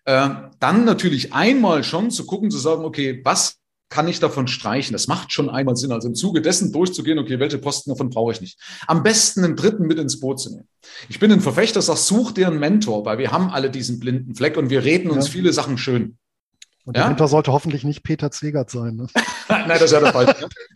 ja. 0.06 0.26
Äh, 0.26 0.50
dann 0.58 0.84
natürlich 0.84 1.32
einmal 1.32 1.82
schon 1.84 2.10
zu 2.10 2.26
gucken, 2.26 2.50
zu 2.50 2.58
sagen, 2.58 2.84
okay, 2.84 3.20
was 3.24 3.56
kann 3.92 4.08
ich 4.08 4.20
davon 4.20 4.48
streichen. 4.48 4.94
Das 4.94 5.06
macht 5.06 5.32
schon 5.32 5.50
einmal 5.50 5.76
Sinn. 5.76 5.92
Also 5.92 6.08
im 6.08 6.14
Zuge 6.14 6.40
dessen 6.40 6.72
durchzugehen, 6.72 7.18
okay, 7.18 7.38
welche 7.38 7.58
Posten 7.58 7.90
davon 7.90 8.08
brauche 8.08 8.32
ich 8.32 8.40
nicht. 8.40 8.58
Am 8.86 9.02
besten 9.02 9.44
einen 9.44 9.54
dritten 9.54 9.86
mit 9.86 9.98
ins 9.98 10.18
Boot 10.18 10.40
zu 10.40 10.50
nehmen. 10.50 10.66
Ich 11.10 11.20
bin 11.20 11.30
ein 11.30 11.42
Verfechter, 11.42 11.82
sag, 11.82 11.98
such 11.98 12.32
dir 12.32 12.46
einen 12.46 12.58
Mentor, 12.58 13.04
weil 13.04 13.18
wir 13.18 13.32
haben 13.32 13.50
alle 13.50 13.70
diesen 13.70 14.00
blinden 14.00 14.34
Fleck 14.34 14.56
und 14.56 14.70
wir 14.70 14.82
reden 14.82 15.10
uns 15.10 15.26
ja. 15.26 15.32
viele 15.32 15.52
Sachen 15.52 15.76
schön. 15.76 16.16
Und 16.84 16.96
der 16.96 17.04
ja? 17.04 17.08
Mentor 17.08 17.28
sollte 17.28 17.52
hoffentlich 17.52 17.84
nicht 17.84 18.02
Peter 18.02 18.30
Zwegert 18.32 18.68
sein. 18.70 18.96
Ne? 18.96 19.06
Nein, 19.48 19.68
das 19.68 19.82
ist 19.82 19.92
ja 19.92 20.00
der 20.00 20.12
Fall. 20.12 20.34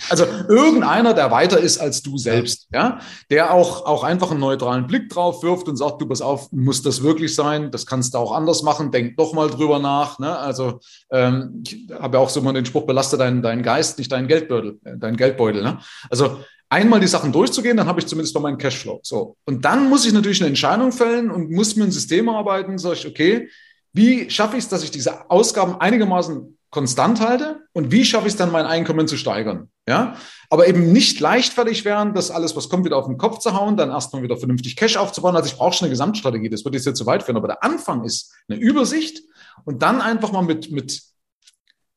Also 0.08 0.24
irgendeiner, 0.48 1.14
der 1.14 1.32
weiter 1.32 1.58
ist 1.58 1.78
als 1.78 2.02
du 2.02 2.16
selbst, 2.16 2.68
ja, 2.72 3.00
der 3.30 3.52
auch, 3.52 3.86
auch 3.86 4.04
einfach 4.04 4.30
einen 4.30 4.40
neutralen 4.40 4.86
Blick 4.86 5.08
drauf 5.08 5.42
wirft 5.42 5.68
und 5.68 5.76
sagt, 5.76 6.00
du 6.00 6.06
pass 6.06 6.20
auf, 6.20 6.52
muss 6.52 6.82
das 6.82 7.02
wirklich 7.02 7.34
sein? 7.34 7.72
Das 7.72 7.86
kannst 7.86 8.14
du 8.14 8.18
auch 8.18 8.32
anders 8.32 8.62
machen, 8.62 8.92
denk 8.92 9.16
doch 9.16 9.32
mal 9.32 9.50
drüber 9.50 9.80
nach. 9.80 10.20
Ne? 10.20 10.36
Also 10.36 10.78
ähm, 11.10 11.62
ich 11.66 11.88
habe 11.92 12.18
ja 12.18 12.22
auch 12.22 12.30
so 12.30 12.40
mal 12.40 12.52
den 12.52 12.66
Spruch, 12.66 12.86
belaste 12.86 13.16
deinen, 13.16 13.42
deinen 13.42 13.62
Geist, 13.62 13.98
nicht 13.98 14.12
deinen 14.12 14.28
Geldbeutel, 14.28 14.78
äh, 14.84 14.96
deinen 14.96 15.16
Geldbeutel. 15.16 15.62
Ne? 15.62 15.78
Also 16.08 16.38
einmal 16.68 17.00
die 17.00 17.06
Sachen 17.06 17.32
durchzugehen, 17.32 17.76
dann 17.76 17.86
habe 17.86 18.00
ich 18.00 18.06
zumindest 18.06 18.34
noch 18.34 18.42
meinen 18.42 18.58
Cashflow. 18.58 19.00
So. 19.02 19.36
Und 19.44 19.64
dann 19.64 19.88
muss 19.88 20.06
ich 20.06 20.12
natürlich 20.12 20.40
eine 20.40 20.48
Entscheidung 20.48 20.92
fällen 20.92 21.30
und 21.30 21.50
muss 21.50 21.76
mir 21.76 21.84
ein 21.84 21.92
System 21.92 22.28
arbeiten, 22.28 22.78
sage 22.78 22.94
ich, 22.96 23.06
okay, 23.06 23.48
wie 23.96 24.30
schaffe 24.30 24.56
ich 24.56 24.64
es, 24.64 24.68
dass 24.68 24.82
ich 24.82 24.90
diese 24.90 25.30
Ausgaben 25.30 25.80
einigermaßen 25.80 26.58
konstant 26.70 27.20
halte 27.20 27.62
und 27.72 27.90
wie 27.90 28.04
schaffe 28.04 28.26
ich 28.26 28.34
es 28.34 28.38
dann, 28.38 28.52
mein 28.52 28.66
Einkommen 28.66 29.08
zu 29.08 29.16
steigern? 29.16 29.70
Ja, 29.88 30.16
aber 30.50 30.66
eben 30.66 30.92
nicht 30.92 31.20
leichtfertig 31.20 31.84
werden, 31.84 32.12
das 32.12 32.30
alles, 32.30 32.56
was 32.56 32.68
kommt, 32.68 32.84
wieder 32.84 32.96
auf 32.96 33.06
den 33.06 33.18
Kopf 33.18 33.38
zu 33.38 33.54
hauen, 33.54 33.76
dann 33.76 33.90
erstmal 33.90 34.22
wieder 34.22 34.36
vernünftig 34.36 34.76
Cash 34.76 34.96
aufzubauen. 34.96 35.36
Also 35.36 35.48
ich 35.48 35.56
brauche 35.56 35.72
schon 35.72 35.86
eine 35.86 35.92
Gesamtstrategie, 35.92 36.50
das 36.50 36.64
würde 36.64 36.76
jetzt 36.76 36.84
hier 36.84 36.94
zu 36.94 37.06
weit 37.06 37.22
führen, 37.22 37.36
aber 37.36 37.46
der 37.46 37.62
Anfang 37.62 38.04
ist 38.04 38.34
eine 38.48 38.58
Übersicht 38.58 39.22
und 39.64 39.82
dann 39.82 40.00
einfach 40.00 40.32
mal 40.32 40.42
mit, 40.42 40.70
mit 40.70 41.02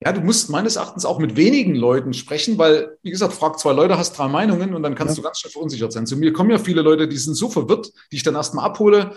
ja, 0.02 0.14
du 0.14 0.22
musst 0.22 0.50
meines 0.50 0.78
Erachtens 0.78 1.04
auch 1.04 1.20
mit 1.20 1.36
wenigen 1.36 1.76
Leuten 1.76 2.14
sprechen, 2.14 2.58
weil, 2.58 2.98
wie 3.02 3.12
gesagt, 3.12 3.34
frag 3.34 3.60
zwei 3.60 3.74
Leute, 3.74 3.98
hast 3.98 4.18
drei 4.18 4.30
Meinungen 4.30 4.74
und 4.74 4.84
dann 4.84 4.96
kannst 4.96 5.18
ja. 5.18 5.22
du 5.22 5.26
ganz 5.26 5.40
schnell 5.40 5.52
verunsichert 5.52 5.92
sein. 5.92 6.08
Zu 6.08 6.16
mir 6.16 6.32
kommen 6.32 6.52
ja 6.52 6.58
viele 6.58 6.82
Leute, 6.82 7.08
die 7.10 7.18
sind 7.18 7.34
so 7.34 7.50
verwirrt, 7.50 7.92
die 8.12 8.16
ich 8.16 8.24
dann 8.24 8.36
erstmal 8.36 8.64
abhole 8.64 9.12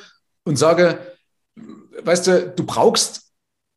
und 0.44 0.56
sage, 0.56 0.98
weißt 2.02 2.26
du, 2.26 2.52
du 2.56 2.64
brauchst 2.64 3.32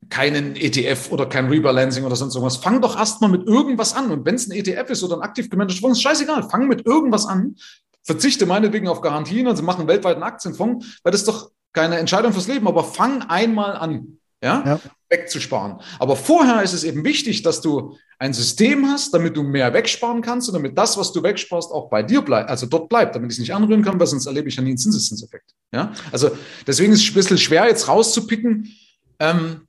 keinen 0.10 0.56
ETF 0.56 1.12
oder 1.12 1.26
kein 1.26 1.48
Rebalancing 1.48 2.04
oder 2.04 2.16
sonst 2.16 2.36
irgendwas. 2.36 2.58
Fang 2.58 2.82
doch 2.82 2.98
erstmal 2.98 3.32
mit 3.32 3.48
irgendwas 3.48 3.96
an. 3.96 4.12
Und 4.12 4.26
wenn 4.26 4.36
es 4.36 4.48
ein 4.48 4.52
ETF 4.52 4.90
ist 4.92 5.04
oder 5.04 5.18
ein 5.18 5.22
aktiv 5.22 5.50
gemanagter 5.50 5.80
Fonds, 5.80 5.98
ist 5.98 6.04
scheißegal. 6.04 6.44
Fang 6.50 6.68
mit 6.68 6.86
irgendwas 6.86 7.26
an. 7.26 7.56
Verzichte 8.04 8.46
meinetwegen 8.46 8.88
auf 8.88 9.02
Garantien, 9.02 9.48
also 9.48 9.64
machen 9.64 9.88
weltweit 9.88 10.16
einen 10.16 10.24
Aktienfonds, 10.24 11.00
weil 11.04 11.12
das 11.12 11.22
ist 11.22 11.28
doch 11.28 11.52
keine 11.74 11.98
Entscheidung 11.98 12.34
fürs 12.34 12.48
Leben, 12.48 12.68
aber 12.68 12.84
fang 12.84 13.24
einmal 13.24 13.76
an 13.76 14.20
ja, 14.44 14.64
ja, 14.66 14.80
wegzusparen. 15.16 15.80
Aber 16.00 16.16
vorher 16.16 16.62
ist 16.64 16.74
es 16.74 16.84
eben 16.84 17.04
wichtig, 17.04 17.42
dass 17.44 17.62
du 17.62 17.98
ein 18.20 18.34
System 18.34 18.88
hast, 18.88 19.14
damit 19.14 19.36
du 19.36 19.44
mehr 19.44 19.74
wegsparen 19.74 20.22
kannst 20.22 20.48
und 20.48 20.54
damit 20.54 20.78
das, 20.78 20.98
was 20.98 21.12
du 21.12 21.22
wegsparst, 21.22 21.72
auch 21.72 21.90
bei 21.90 22.04
dir 22.04 22.22
bleibt, 22.22 22.50
also 22.50 22.66
dort 22.66 22.90
bleibt, 22.90 23.16
damit 23.16 23.32
ich 23.32 23.36
es 23.36 23.40
nicht 23.40 23.54
anrühren 23.54 23.84
kann, 23.84 24.00
weil 24.00 24.08
sonst 24.08 24.26
erlebe 24.26 24.48
ich 24.48 24.56
ja 24.56 24.64
nie 24.64 24.70
einen 24.70 24.78
Zinseszinseffekt. 24.78 25.52
Ja, 25.74 25.94
also 26.12 26.32
deswegen 26.66 26.94
ist 26.94 27.04
es 27.04 27.10
ein 27.10 27.14
bisschen 27.14 27.38
schwer, 27.38 27.68
jetzt 27.68 27.88
rauszupicken. 27.88 28.74
Ähm, 29.20 29.68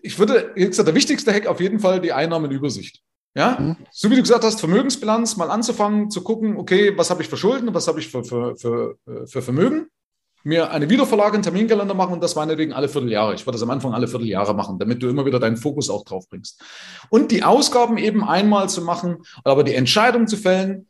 ich 0.00 0.18
würde, 0.18 0.52
wie 0.54 0.66
gesagt, 0.66 0.86
der 0.86 0.94
wichtigste 0.94 1.32
Hack 1.32 1.46
auf 1.46 1.60
jeden 1.60 1.80
Fall 1.80 2.00
die 2.00 2.12
Einnahmenübersicht. 2.12 3.00
Ja, 3.36 3.58
mhm. 3.58 3.76
so 3.90 4.10
wie 4.10 4.14
du 4.14 4.22
gesagt 4.22 4.44
hast, 4.44 4.60
Vermögensbilanz 4.60 5.36
mal 5.36 5.50
anzufangen, 5.50 6.08
zu 6.08 6.22
gucken, 6.22 6.56
okay, 6.56 6.96
was 6.96 7.10
habe 7.10 7.22
ich 7.22 7.28
für 7.28 7.36
Schulden, 7.36 7.74
was 7.74 7.88
habe 7.88 7.98
ich 7.98 8.08
für, 8.08 8.22
für, 8.22 8.54
für, 8.54 8.96
für 9.26 9.42
Vermögen 9.42 9.88
mir 10.44 10.70
eine 10.70 10.88
Wiederverlage, 10.90 11.34
einen 11.34 11.42
Terminkalender 11.42 11.94
machen 11.94 12.12
und 12.12 12.22
das 12.22 12.36
meinetwegen 12.36 12.72
alle 12.72 12.88
Vierteljahre. 12.88 13.34
Ich 13.34 13.46
würde 13.46 13.56
das 13.56 13.62
am 13.62 13.70
Anfang 13.70 13.94
alle 13.94 14.06
Vierteljahre 14.06 14.54
machen, 14.54 14.78
damit 14.78 15.02
du 15.02 15.08
immer 15.08 15.26
wieder 15.26 15.40
deinen 15.40 15.56
Fokus 15.56 15.90
auch 15.90 16.04
drauf 16.04 16.28
bringst. 16.28 16.62
Und 17.08 17.30
die 17.32 17.42
Ausgaben 17.42 17.98
eben 17.98 18.22
einmal 18.22 18.68
zu 18.68 18.82
machen, 18.82 19.18
aber 19.42 19.64
die 19.64 19.74
Entscheidung 19.74 20.26
zu 20.28 20.36
fällen, 20.36 20.86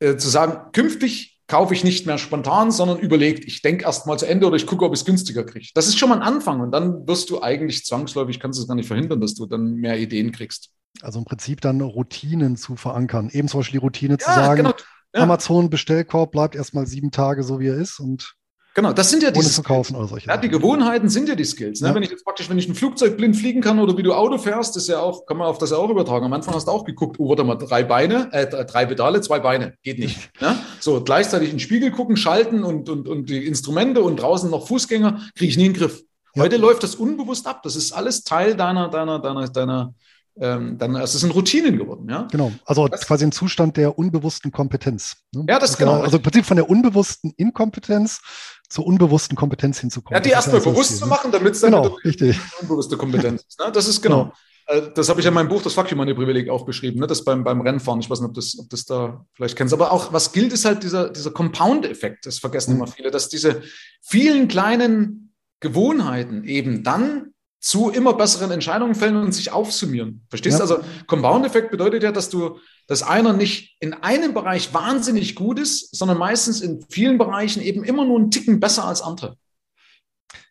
äh, 0.00 0.16
zu 0.16 0.28
sagen, 0.28 0.72
künftig 0.72 1.36
kaufe 1.46 1.74
ich 1.74 1.84
nicht 1.84 2.06
mehr 2.06 2.18
spontan, 2.18 2.70
sondern 2.72 2.98
überlegt, 2.98 3.44
ich 3.44 3.62
denke 3.62 3.84
erst 3.84 4.06
mal 4.06 4.18
zu 4.18 4.26
Ende 4.26 4.46
oder 4.46 4.56
ich 4.56 4.66
gucke, 4.66 4.84
ob 4.84 4.94
ich 4.94 5.00
es 5.00 5.06
günstiger 5.06 5.44
kriege. 5.44 5.68
Das 5.74 5.86
ist 5.86 5.98
schon 5.98 6.08
mal 6.08 6.16
ein 6.16 6.22
Anfang 6.22 6.60
und 6.60 6.72
dann 6.72 7.06
wirst 7.06 7.30
du 7.30 7.42
eigentlich 7.42 7.84
zwangsläufig, 7.84 8.40
kannst 8.40 8.58
du 8.58 8.62
es 8.62 8.68
gar 8.68 8.74
nicht 8.74 8.88
verhindern, 8.88 9.20
dass 9.20 9.34
du 9.34 9.46
dann 9.46 9.74
mehr 9.74 9.98
Ideen 9.98 10.32
kriegst. 10.32 10.70
Also 11.02 11.18
im 11.18 11.24
Prinzip 11.24 11.60
dann 11.60 11.80
Routinen 11.80 12.56
zu 12.56 12.74
verankern. 12.76 13.28
Eben 13.30 13.48
zum 13.48 13.60
Beispiel 13.60 13.80
die 13.80 13.84
Routine 13.84 14.14
ja, 14.14 14.18
zu 14.18 14.30
sagen, 14.32 14.64
genau. 14.64 14.74
ja. 15.14 15.22
Amazon 15.22 15.70
Bestellkorb 15.70 16.32
bleibt 16.32 16.56
erstmal 16.56 16.86
sieben 16.86 17.10
Tage 17.10 17.42
so, 17.42 17.60
wie 17.60 17.68
er 17.68 17.76
ist 17.76 18.00
und 18.00 18.34
Genau, 18.76 18.92
das 18.92 19.08
sind 19.08 19.22
ja 19.22 19.30
die 19.30 19.40
zu 19.40 19.62
kaufen 19.62 19.96
oder 19.96 20.06
solche 20.06 20.28
ja, 20.28 20.36
die 20.36 20.50
Gewohnheiten 20.50 21.08
sind 21.08 21.30
ja 21.30 21.34
die 21.34 21.46
Skills. 21.46 21.80
Ne? 21.80 21.88
Ja. 21.88 21.94
Wenn 21.94 22.02
ich 22.02 22.10
jetzt 22.10 22.26
praktisch, 22.26 22.50
wenn 22.50 22.58
ich 22.58 22.68
ein 22.68 22.74
Flugzeug 22.74 23.16
blind 23.16 23.34
fliegen 23.34 23.62
kann 23.62 23.78
oder 23.78 23.96
wie 23.96 24.02
du 24.02 24.12
Auto 24.12 24.36
fährst, 24.36 24.76
ist 24.76 24.86
ja 24.86 25.00
auch, 25.00 25.24
kann 25.24 25.38
man 25.38 25.46
auf 25.48 25.56
das 25.56 25.70
ja 25.70 25.78
auch 25.78 25.88
übertragen. 25.88 26.26
Am 26.26 26.32
Anfang 26.34 26.52
hast 26.52 26.68
du 26.68 26.72
auch 26.72 26.84
geguckt, 26.84 27.16
oh, 27.18 27.30
warte 27.30 27.42
mal, 27.42 27.54
drei 27.54 27.84
Beine, 27.84 28.28
äh, 28.32 28.46
drei 28.66 28.84
Pedale, 28.84 29.22
zwei 29.22 29.40
Beine, 29.40 29.72
geht 29.82 29.98
nicht. 29.98 30.30
ne? 30.42 30.58
So, 30.78 31.02
gleichzeitig 31.02 31.48
in 31.48 31.54
den 31.54 31.60
Spiegel 31.60 31.90
gucken, 31.90 32.18
schalten 32.18 32.64
und, 32.64 32.90
und, 32.90 33.08
und 33.08 33.30
die 33.30 33.46
Instrumente 33.46 34.02
und 34.02 34.16
draußen 34.16 34.50
noch 34.50 34.68
Fußgänger, 34.68 35.22
kriege 35.34 35.48
ich 35.48 35.56
nie 35.56 35.64
in 35.64 35.72
den 35.72 35.80
Griff. 35.80 36.02
Ja. 36.34 36.42
Heute 36.42 36.58
läuft 36.58 36.82
das 36.82 36.96
unbewusst 36.96 37.46
ab. 37.46 37.62
Das 37.62 37.76
ist 37.76 37.92
alles 37.92 38.24
Teil 38.24 38.56
deiner, 38.56 38.90
deiner, 38.90 39.20
deiner, 39.20 39.48
deiner, 39.48 39.94
ähm, 40.38 40.76
dann 40.76 40.96
es 40.96 41.14
ist 41.14 41.24
ein 41.24 41.30
Routinen 41.30 41.78
geworden. 41.78 42.08
Ja? 42.10 42.28
Genau, 42.30 42.52
also 42.66 42.88
das, 42.88 43.06
quasi 43.06 43.24
ein 43.24 43.32
Zustand 43.32 43.78
der 43.78 43.98
unbewussten 43.98 44.52
Kompetenz. 44.52 45.16
Ne? 45.32 45.46
Ja, 45.48 45.58
das 45.58 45.70
ist 45.70 45.78
genau. 45.78 46.02
Also 46.02 46.18
im 46.18 46.22
Prinzip 46.22 46.44
von 46.44 46.56
der 46.56 46.68
unbewussten 46.68 47.32
Inkompetenz 47.38 48.20
zur 48.68 48.86
unbewussten 48.86 49.36
Kompetenz 49.36 49.78
hinzukommen. 49.80 50.16
Ja, 50.16 50.20
die 50.20 50.30
erstmal 50.30 50.60
bewusst 50.60 50.98
zu 50.98 51.06
machen, 51.06 51.30
damit 51.32 51.54
es 51.54 51.60
dann 51.60 51.72
genau, 51.72 51.96
richtig. 52.04 52.38
unbewusste 52.60 52.96
Kompetenz 52.96 53.44
ist. 53.48 53.58
Ne? 53.60 53.70
Das 53.72 53.86
ist 53.88 54.02
genau. 54.02 54.24
genau. 54.24 54.32
Äh, 54.66 54.92
das 54.94 55.08
habe 55.08 55.20
ich 55.20 55.24
ja 55.24 55.30
in 55.30 55.34
meinem 55.34 55.48
Buch, 55.48 55.62
das 55.62 55.74
Fuck 55.74 55.90
You 55.90 55.96
Money 55.96 56.14
Privileg, 56.14 56.48
auch 56.48 56.64
beschrieben, 56.64 57.00
ne? 57.00 57.06
das 57.06 57.24
beim, 57.24 57.44
beim 57.44 57.60
Rennfahren. 57.60 58.00
Ich 58.00 58.10
weiß 58.10 58.20
nicht, 58.20 58.28
ob 58.28 58.34
das, 58.34 58.58
ob 58.58 58.68
das 58.70 58.84
da 58.84 59.24
vielleicht 59.34 59.56
kennst. 59.56 59.72
Aber 59.72 59.92
auch, 59.92 60.12
was 60.12 60.32
gilt, 60.32 60.52
ist 60.52 60.64
halt 60.64 60.82
dieser, 60.82 61.10
dieser 61.10 61.30
Compound-Effekt. 61.30 62.26
Das 62.26 62.38
vergessen 62.38 62.74
mhm. 62.74 62.82
immer 62.82 62.86
viele, 62.88 63.10
dass 63.10 63.28
diese 63.28 63.62
vielen 64.02 64.48
kleinen 64.48 65.34
Gewohnheiten 65.60 66.44
eben 66.44 66.82
dann 66.82 67.32
zu 67.60 67.90
immer 67.90 68.14
besseren 68.14 68.50
Entscheidungen 68.50 68.94
fällen 68.94 69.16
und 69.16 69.32
sich 69.32 69.52
aufsummieren. 69.52 70.24
Verstehst 70.28 70.60
du? 70.60 70.64
Ja. 70.64 70.70
Also 70.70 70.84
Compound-Effekt 71.06 71.70
bedeutet 71.70 72.02
ja, 72.02 72.12
dass 72.12 72.28
du, 72.28 72.58
dass 72.86 73.02
einer 73.02 73.32
nicht 73.32 73.76
in 73.80 73.94
einem 73.94 74.34
Bereich 74.34 74.72
wahnsinnig 74.72 75.34
gut 75.34 75.58
ist, 75.58 75.96
sondern 75.96 76.18
meistens 76.18 76.60
in 76.60 76.84
vielen 76.88 77.18
Bereichen 77.18 77.60
eben 77.62 77.84
immer 77.84 78.04
nur 78.04 78.18
einen 78.18 78.30
Ticken 78.30 78.60
besser 78.60 78.84
als 78.84 79.02
andere. 79.02 79.36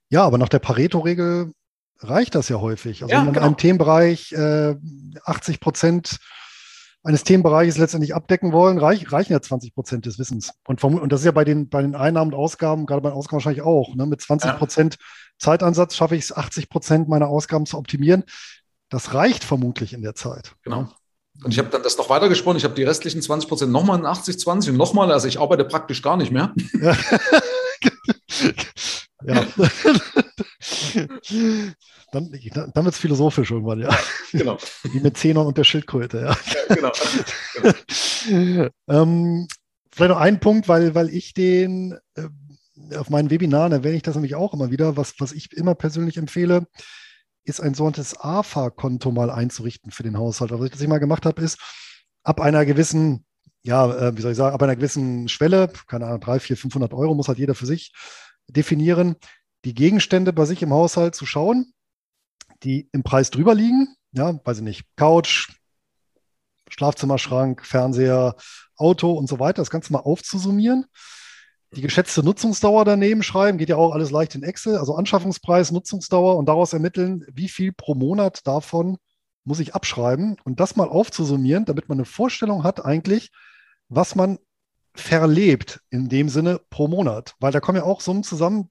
Ja, 0.09 0.23
aber 0.23 0.37
nach 0.37 0.49
der 0.49 0.59
Pareto-Regel 0.59 1.51
reicht 1.99 2.35
das 2.35 2.49
ja 2.49 2.59
häufig. 2.59 3.01
Also 3.01 3.11
ja, 3.11 3.19
wenn 3.19 3.25
man 3.25 3.33
genau. 3.33 3.45
in 3.45 3.47
einem 3.47 3.57
Themenbereich 3.57 4.31
äh, 4.33 4.75
80 5.23 5.59
Prozent 5.59 6.17
eines 7.03 7.23
Themenbereiches 7.23 7.77
letztendlich 7.77 8.15
abdecken 8.15 8.51
wollen, 8.51 8.79
reich, 8.79 9.11
reichen 9.11 9.31
ja 9.31 9.41
20 9.41 9.75
Prozent 9.75 10.05
des 10.05 10.17
Wissens. 10.17 10.51
Und, 10.67 10.81
vom, 10.81 10.95
und 10.95 11.11
das 11.11 11.21
ist 11.21 11.25
ja 11.25 11.31
bei 11.31 11.45
den, 11.45 11.69
bei 11.69 11.81
den 11.81 11.95
Einnahmen 11.95 12.33
und 12.33 12.39
Ausgaben, 12.39 12.85
gerade 12.85 13.01
bei 13.01 13.09
den 13.09 13.15
Ausgaben 13.15 13.35
wahrscheinlich 13.37 13.61
auch. 13.61 13.95
Ne? 13.95 14.07
Mit 14.07 14.21
20 14.21 14.57
Prozent 14.57 14.95
ja. 14.95 15.05
Zeitansatz 15.37 15.95
schaffe 15.95 16.15
ich 16.15 16.23
es, 16.23 16.35
80 16.35 16.67
Prozent 16.67 17.07
meiner 17.07 17.27
Ausgaben 17.27 17.65
zu 17.65 17.77
optimieren. 17.77 18.23
Das 18.89 19.13
reicht 19.13 19.43
vermutlich 19.43 19.93
in 19.93 20.01
der 20.01 20.15
Zeit. 20.15 20.55
Genau. 20.63 20.89
Und 21.43 21.51
ich 21.51 21.59
habe 21.59 21.69
dann 21.69 21.83
das 21.83 21.97
noch 21.97 22.09
weitergesponnen. 22.09 22.57
Ich 22.57 22.63
habe 22.63 22.75
die 22.75 22.83
restlichen 22.83 23.21
20 23.21 23.47
Prozent 23.49 23.71
nochmal 23.71 23.99
in 23.99 24.05
80, 24.05 24.39
20 24.39 24.71
und 24.71 24.77
nochmal. 24.77 25.11
Also 25.11 25.27
ich 25.27 25.39
arbeite 25.39 25.65
praktisch 25.65 26.01
gar 26.01 26.17
nicht 26.17 26.31
mehr. 26.31 26.53
Ja. 26.81 26.97
ja. 29.23 29.45
Dann, 32.11 32.31
dann 32.73 32.85
wird 32.85 32.95
es 32.95 32.99
philosophisch 32.99 33.51
irgendwann, 33.51 33.81
ja. 33.81 33.97
Genau. 34.31 34.57
Wie 34.83 34.99
mit 35.01 35.17
Zenon 35.17 35.47
und 35.47 35.57
der 35.57 35.65
Schildkröte, 35.65 36.17
ja. 36.19 36.37
ja 36.69 36.75
genau. 36.75 36.91
genau. 38.27 38.69
ähm, 38.87 39.47
vielleicht 39.91 40.11
noch 40.11 40.19
ein 40.19 40.39
Punkt, 40.39 40.67
weil, 40.67 40.95
weil 40.95 41.09
ich 41.09 41.33
den 41.33 41.97
äh, 42.15 42.29
auf 42.95 43.09
meinen 43.09 43.29
Webinaren 43.29 43.71
erwähne 43.71 43.97
ich 43.97 44.03
das 44.03 44.15
nämlich 44.15 44.35
auch 44.35 44.53
immer 44.53 44.71
wieder, 44.71 44.97
was, 44.97 45.15
was 45.19 45.31
ich 45.31 45.51
immer 45.53 45.75
persönlich 45.75 46.17
empfehle. 46.17 46.67
Ist 47.45 47.61
ein 47.61 47.73
sogenanntes 47.73 48.19
AFA-Konto 48.19 49.11
mal 49.11 49.29
einzurichten 49.29 49.91
für 49.91 50.03
den 50.03 50.17
Haushalt. 50.17 50.51
Also, 50.51 50.63
was 50.63 50.81
ich 50.81 50.87
mal 50.87 50.97
gemacht 50.99 51.25
habe, 51.25 51.41
ist, 51.41 51.59
ab 52.23 52.41
einer 52.41 52.65
gewissen, 52.65 53.25
ja, 53.63 53.91
äh, 53.93 54.17
wie 54.17 54.21
soll 54.21 54.31
ich 54.31 54.37
sagen, 54.37 54.53
ab 54.53 54.63
einer 54.63 54.75
gewissen 54.75 55.29
Schwelle, 55.29 55.71
keine 55.87 56.07
Ahnung, 56.07 56.21
3, 56.21 56.39
4, 56.39 56.57
500 56.57 56.93
Euro, 56.93 57.13
muss 57.13 57.27
halt 57.27 57.37
jeder 57.37 57.55
für 57.55 57.65
sich 57.65 57.93
definieren, 58.47 59.15
die 59.63 59.73
Gegenstände 59.73 60.33
bei 60.33 60.45
sich 60.45 60.61
im 60.61 60.73
Haushalt 60.73 61.15
zu 61.15 61.25
schauen, 61.25 61.73
die 62.63 62.89
im 62.91 63.03
Preis 63.03 63.29
drüber 63.31 63.53
liegen. 63.53 63.95
Ja, 64.11 64.39
weiß 64.43 64.57
ich 64.57 64.63
nicht, 64.63 64.85
Couch, 64.95 65.49
Schlafzimmerschrank, 66.69 67.65
Fernseher, 67.65 68.35
Auto 68.75 69.13
und 69.13 69.27
so 69.27 69.39
weiter, 69.39 69.61
das 69.61 69.69
Ganze 69.69 69.93
mal 69.93 69.99
aufzusummieren 69.99 70.85
die 71.75 71.81
geschätzte 71.81 72.23
Nutzungsdauer 72.23 72.85
daneben 72.85 73.21
schreiben, 73.23 73.57
geht 73.57 73.69
ja 73.69 73.75
auch 73.75 73.91
alles 73.91 74.11
leicht 74.11 74.35
in 74.35 74.43
Excel, 74.43 74.77
also 74.77 74.95
Anschaffungspreis, 74.95 75.71
Nutzungsdauer 75.71 76.37
und 76.37 76.47
daraus 76.47 76.73
ermitteln, 76.73 77.25
wie 77.31 77.49
viel 77.49 77.73
pro 77.73 77.95
Monat 77.95 78.47
davon 78.47 78.97
muss 79.43 79.59
ich 79.59 79.75
abschreiben 79.75 80.37
und 80.43 80.59
das 80.59 80.75
mal 80.75 80.87
aufzusummieren, 80.87 81.65
damit 81.65 81.89
man 81.89 81.99
eine 81.99 82.05
Vorstellung 82.05 82.63
hat 82.63 82.83
eigentlich, 82.83 83.31
was 83.89 84.15
man 84.15 84.39
verlebt 84.95 85.81
in 85.89 86.09
dem 86.09 86.29
Sinne 86.29 86.59
pro 86.69 86.87
Monat, 86.87 87.35
weil 87.39 87.51
da 87.51 87.59
kommen 87.59 87.77
ja 87.77 87.83
auch 87.83 88.01
Summen 88.01 88.23
zusammen, 88.23 88.69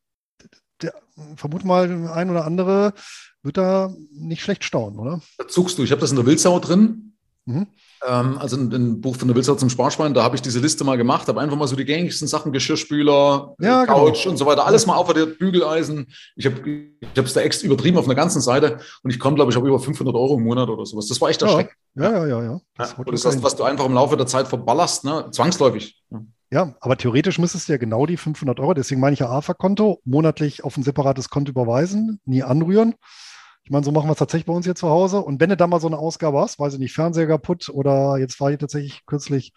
der, 0.82 0.94
vermute 1.36 1.66
mal, 1.66 2.08
ein 2.08 2.30
oder 2.30 2.44
andere 2.44 2.94
wird 3.42 3.58
da 3.58 3.94
nicht 4.10 4.42
schlecht 4.42 4.64
staunen, 4.64 4.98
oder? 4.98 5.20
Da 5.38 5.46
zuckst 5.46 5.78
du. 5.78 5.84
Ich 5.84 5.90
habe 5.92 6.00
das 6.00 6.10
in 6.10 6.16
der 6.16 6.26
Wildsau 6.26 6.58
drin. 6.58 7.13
Mhm. 7.46 7.66
Ähm, 8.06 8.38
also 8.38 8.56
ein, 8.56 8.72
ein, 8.72 9.00
Buch 9.00 9.16
von 9.16 9.28
der 9.28 9.34
Wildsau 9.34 9.54
zum 9.54 9.68
Sparschwein, 9.68 10.14
da 10.14 10.22
habe 10.22 10.34
ich 10.34 10.42
diese 10.42 10.60
Liste 10.60 10.82
mal 10.84 10.96
gemacht, 10.96 11.28
habe 11.28 11.40
einfach 11.40 11.56
mal 11.56 11.66
so 11.66 11.76
die 11.76 11.84
gängigsten 11.84 12.26
Sachen, 12.26 12.52
Geschirrspüler, 12.52 13.54
ja, 13.58 13.84
genau. 13.84 14.06
Couch 14.06 14.22
genau. 14.22 14.32
und 14.32 14.36
so 14.38 14.46
weiter, 14.46 14.66
alles 14.66 14.86
mal 14.86 14.96
aufaddiert, 14.96 15.38
Bügeleisen. 15.38 16.06
Ich 16.36 16.46
habe 16.46 16.56
ich 16.66 17.08
es 17.14 17.32
da 17.34 17.40
extra 17.40 17.66
übertrieben 17.66 17.98
auf 17.98 18.06
einer 18.06 18.14
ganzen 18.14 18.40
Seite 18.40 18.78
und 19.02 19.10
ich 19.10 19.18
komme, 19.18 19.36
glaube 19.36 19.52
ich, 19.52 19.58
auf 19.58 19.64
über 19.64 19.78
500 19.78 20.14
Euro 20.14 20.38
im 20.38 20.44
Monat 20.44 20.68
oder 20.68 20.86
sowas. 20.86 21.06
Das 21.06 21.20
war 21.20 21.28
echt 21.28 21.42
erschreckend. 21.42 21.74
Ja, 21.94 22.10
ja, 22.10 22.26
ja, 22.26 22.42
ja. 22.42 22.60
Das, 22.76 22.94
ja, 22.96 23.04
das 23.04 23.14
ist 23.14 23.24
das, 23.24 23.42
was 23.42 23.56
du 23.56 23.64
einfach 23.64 23.84
im 23.84 23.94
Laufe 23.94 24.16
der 24.16 24.26
Zeit 24.26 24.48
verballerst, 24.48 25.04
ne? 25.04 25.28
zwangsläufig. 25.30 26.02
Ja. 26.10 26.20
Ja, 26.50 26.76
aber 26.78 26.96
theoretisch 26.96 27.40
müsstest 27.40 27.68
du 27.68 27.72
ja 27.72 27.78
genau 27.78 28.06
die 28.06 28.16
500 28.16 28.60
Euro, 28.60 28.74
deswegen 28.74 29.00
meine 29.00 29.14
ich 29.14 29.20
ja 29.20 29.28
AFA-Konto, 29.28 30.00
monatlich 30.04 30.62
auf 30.62 30.76
ein 30.76 30.84
separates 30.84 31.28
Konto 31.28 31.50
überweisen, 31.50 32.20
nie 32.26 32.44
anrühren. 32.44 32.94
Ich 33.64 33.70
meine, 33.70 33.84
so 33.84 33.92
machen 33.92 34.08
wir 34.08 34.12
es 34.12 34.18
tatsächlich 34.18 34.46
bei 34.46 34.52
uns 34.52 34.66
hier 34.66 34.74
zu 34.74 34.88
Hause. 34.90 35.20
Und 35.20 35.40
wenn 35.40 35.48
du 35.48 35.56
da 35.56 35.66
mal 35.66 35.80
so 35.80 35.86
eine 35.86 35.98
Ausgabe 35.98 36.38
hast, 36.38 36.58
weiß 36.58 36.74
ich 36.74 36.78
nicht, 36.78 36.92
Fernseher 36.92 37.26
kaputt 37.26 37.70
oder 37.70 38.18
jetzt 38.18 38.38
war 38.38 38.50
hier 38.50 38.58
tatsächlich 38.58 39.06
kürzlich 39.06 39.52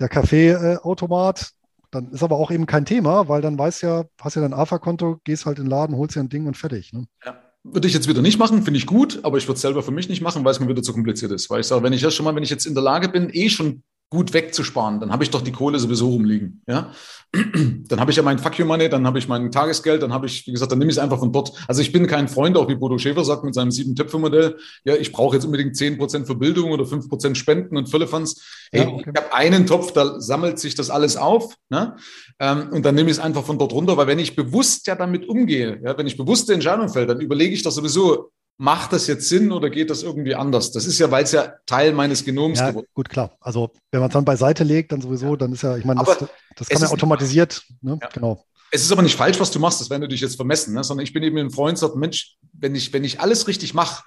der 0.00 0.08
Kaffeeautomat, 0.08 1.50
dann 1.90 2.10
ist 2.12 2.22
aber 2.22 2.36
auch 2.36 2.50
eben 2.52 2.66
kein 2.66 2.84
Thema, 2.84 3.28
weil 3.28 3.42
dann 3.42 3.58
weißt 3.58 3.82
ja, 3.82 4.04
hast 4.20 4.36
ja 4.36 4.42
dein 4.42 4.54
AFA-Konto, 4.54 5.18
gehst 5.24 5.44
halt 5.44 5.58
in 5.58 5.64
den 5.64 5.70
Laden, 5.70 5.96
holst 5.96 6.14
dir 6.14 6.20
ein 6.20 6.28
Ding 6.28 6.46
und 6.46 6.56
fertig. 6.56 6.92
Ne? 6.92 7.06
Ja. 7.24 7.36
Würde 7.64 7.86
ich 7.86 7.94
jetzt 7.94 8.08
wieder 8.08 8.22
nicht 8.22 8.38
machen, 8.38 8.62
finde 8.62 8.78
ich 8.78 8.86
gut, 8.86 9.20
aber 9.22 9.38
ich 9.38 9.46
würde 9.46 9.56
es 9.56 9.60
selber 9.60 9.82
für 9.82 9.92
mich 9.92 10.08
nicht 10.08 10.20
machen, 10.20 10.44
weil 10.44 10.52
es 10.52 10.58
mir 10.58 10.68
wieder 10.68 10.82
zu 10.82 10.92
kompliziert 10.92 11.30
ist. 11.30 11.48
Weil 11.50 11.60
ich 11.60 11.66
sage, 11.66 11.82
wenn 11.84 11.92
ich 11.92 12.00
ja 12.00 12.10
schon 12.10 12.24
mal, 12.24 12.34
wenn 12.34 12.42
ich 12.42 12.50
jetzt 12.50 12.66
in 12.66 12.74
der 12.74 12.82
Lage 12.82 13.08
bin, 13.08 13.28
eh 13.32 13.48
schon 13.50 13.84
gut 14.12 14.34
wegzusparen, 14.34 15.00
dann 15.00 15.10
habe 15.10 15.24
ich 15.24 15.30
doch 15.30 15.40
die 15.40 15.52
Kohle 15.52 15.78
sowieso 15.78 16.10
rumliegen. 16.10 16.60
Ja? 16.68 16.92
Dann 17.32 17.98
habe 17.98 18.10
ich 18.10 18.18
ja 18.18 18.22
mein 18.22 18.38
Fuck 18.38 18.58
you 18.58 18.66
Money, 18.66 18.90
dann 18.90 19.06
habe 19.06 19.18
ich 19.18 19.26
mein 19.26 19.50
Tagesgeld, 19.50 20.02
dann 20.02 20.12
habe 20.12 20.26
ich, 20.26 20.46
wie 20.46 20.52
gesagt, 20.52 20.70
dann 20.70 20.78
nehme 20.78 20.90
ich 20.90 20.98
es 20.98 21.02
einfach 21.02 21.18
von 21.18 21.32
dort. 21.32 21.50
Also 21.66 21.80
ich 21.80 21.90
bin 21.92 22.06
kein 22.06 22.28
Freund, 22.28 22.58
auch 22.58 22.68
wie 22.68 22.74
Bodo 22.74 22.98
Schäfer 22.98 23.24
sagt 23.24 23.42
mit 23.42 23.54
seinem 23.54 23.70
sieben-Töpfe-Modell, 23.70 24.58
ja, 24.84 24.96
ich 24.96 25.12
brauche 25.12 25.36
jetzt 25.36 25.46
unbedingt 25.46 25.78
zehn 25.78 25.96
Prozent 25.96 26.26
für 26.26 26.34
Bildung 26.34 26.72
oder 26.72 26.84
fünf 26.84 27.08
Prozent 27.08 27.38
Spenden 27.38 27.78
und 27.78 27.88
Füllefanz. 27.88 28.42
Hey, 28.70 28.82
ja, 28.82 28.88
okay. 28.88 29.10
Ich 29.14 29.22
habe 29.22 29.34
einen 29.34 29.66
Topf, 29.66 29.92
da 29.92 30.20
sammelt 30.20 30.58
sich 30.58 30.74
das 30.74 30.90
alles 30.90 31.16
auf 31.16 31.56
ne? 31.70 31.96
Ähm, 32.38 32.68
und 32.70 32.84
dann 32.84 32.94
nehme 32.94 33.08
ich 33.08 33.16
es 33.16 33.22
einfach 33.22 33.44
von 33.44 33.58
dort 33.58 33.72
runter, 33.72 33.96
weil 33.96 34.06
wenn 34.06 34.18
ich 34.18 34.36
bewusst 34.36 34.86
ja 34.86 34.94
damit 34.94 35.26
umgehe, 35.26 35.80
ja, 35.82 35.96
wenn 35.96 36.06
ich 36.06 36.18
bewusste 36.18 36.52
Entscheidungen 36.52 36.90
fällt, 36.90 37.08
dann 37.08 37.20
überlege 37.20 37.54
ich 37.54 37.62
doch 37.62 37.72
sowieso, 37.72 38.30
macht 38.58 38.92
das 38.92 39.06
jetzt 39.06 39.28
Sinn 39.28 39.50
oder 39.50 39.70
geht 39.70 39.90
das 39.90 40.02
irgendwie 40.02 40.34
anders? 40.34 40.72
Das 40.72 40.86
ist 40.86 40.98
ja, 40.98 41.10
weil 41.10 41.24
es 41.24 41.32
ja 41.32 41.54
Teil 41.66 41.92
meines 41.92 42.24
Genoms 42.24 42.58
ja, 42.58 42.70
geworden 42.70 42.86
ist. 42.86 42.94
Gut, 42.94 43.08
klar. 43.08 43.36
Also 43.40 43.72
wenn 43.90 44.00
man 44.00 44.08
es 44.08 44.14
dann 44.14 44.24
beiseite 44.24 44.64
legt, 44.64 44.92
dann 44.92 45.00
sowieso, 45.00 45.30
ja. 45.30 45.36
dann 45.36 45.52
ist 45.52 45.62
ja, 45.62 45.76
ich 45.76 45.84
meine, 45.84 46.02
das, 46.04 46.18
das 46.56 46.68
kann 46.68 46.82
ja 46.82 46.88
automatisiert. 46.88 47.64
Ne? 47.80 47.98
Ja. 48.00 48.08
Genau. 48.08 48.44
Es 48.70 48.82
ist 48.82 48.92
aber 48.92 49.02
nicht 49.02 49.16
falsch, 49.16 49.38
was 49.38 49.50
du 49.50 49.58
machst, 49.58 49.80
das 49.80 49.90
werden 49.90 50.02
du 50.02 50.08
dich 50.08 50.20
jetzt 50.20 50.36
vermessen, 50.36 50.74
ne? 50.74 50.82
sondern 50.82 51.04
ich 51.04 51.12
bin 51.12 51.22
eben 51.22 51.36
ein 51.38 51.50
Freund, 51.50 51.76
sagt, 51.76 51.96
Mensch, 51.96 52.36
wenn 52.52 52.74
ich, 52.74 52.92
wenn 52.92 53.04
ich 53.04 53.20
alles 53.20 53.46
richtig 53.46 53.74
mache, 53.74 54.04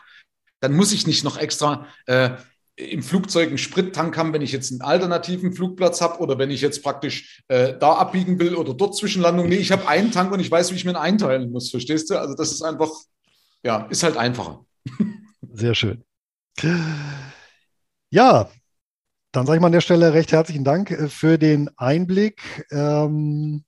dann 0.59 0.73
muss 0.73 0.91
ich 0.91 1.05
nicht 1.05 1.23
noch 1.23 1.37
extra 1.37 1.85
äh, 2.07 2.31
im 2.77 3.03
Flugzeug 3.03 3.49
einen 3.49 3.57
Sprittank 3.57 4.17
haben, 4.17 4.33
wenn 4.33 4.41
ich 4.41 4.51
jetzt 4.51 4.71
einen 4.71 4.81
alternativen 4.81 5.53
Flugplatz 5.53 6.01
habe 6.01 6.19
oder 6.19 6.37
wenn 6.37 6.51
ich 6.51 6.61
jetzt 6.61 6.83
praktisch 6.83 7.41
äh, 7.47 7.77
da 7.77 7.93
abbiegen 7.93 8.39
will 8.39 8.55
oder 8.55 8.73
dort 8.73 8.97
Zwischenlandung. 8.97 9.47
Nee, 9.47 9.55
ich 9.55 9.71
habe 9.71 9.87
einen 9.87 10.11
Tank 10.11 10.31
und 10.31 10.39
ich 10.39 10.51
weiß, 10.51 10.71
wie 10.71 10.75
ich 10.75 10.83
mir 10.83 10.91
ihn 10.91 10.97
einteilen 10.97 11.51
muss, 11.51 11.69
verstehst 11.69 12.09
du? 12.09 12.19
Also 12.19 12.35
das 12.35 12.51
ist 12.51 12.63
einfach 12.63 12.89
ja, 13.66 13.88
ist 13.89 14.03
halt 14.03 14.16
einfacher. 14.16 14.63
Sehr 15.53 15.74
schön. 15.74 16.03
Ja, 18.11 18.49
dann 19.32 19.45
sage 19.45 19.57
ich 19.57 19.61
mal 19.61 19.68
an 19.68 19.74
der 19.74 19.82
Stelle 19.82 20.13
recht 20.13 20.32
herzlichen 20.32 20.63
Dank 20.63 20.91
äh, 20.91 21.09
für 21.09 21.38
den 21.38 21.70
Einblick 21.76 22.66
ähm, 22.72 23.66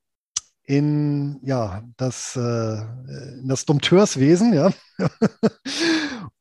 in 0.63 1.39
ja, 1.43 1.83
das, 1.97 2.35
äh, 2.35 2.77
in 3.39 3.47
das 3.47 3.65
Dompteurswesen. 3.65 4.53
Ja. 4.53 4.71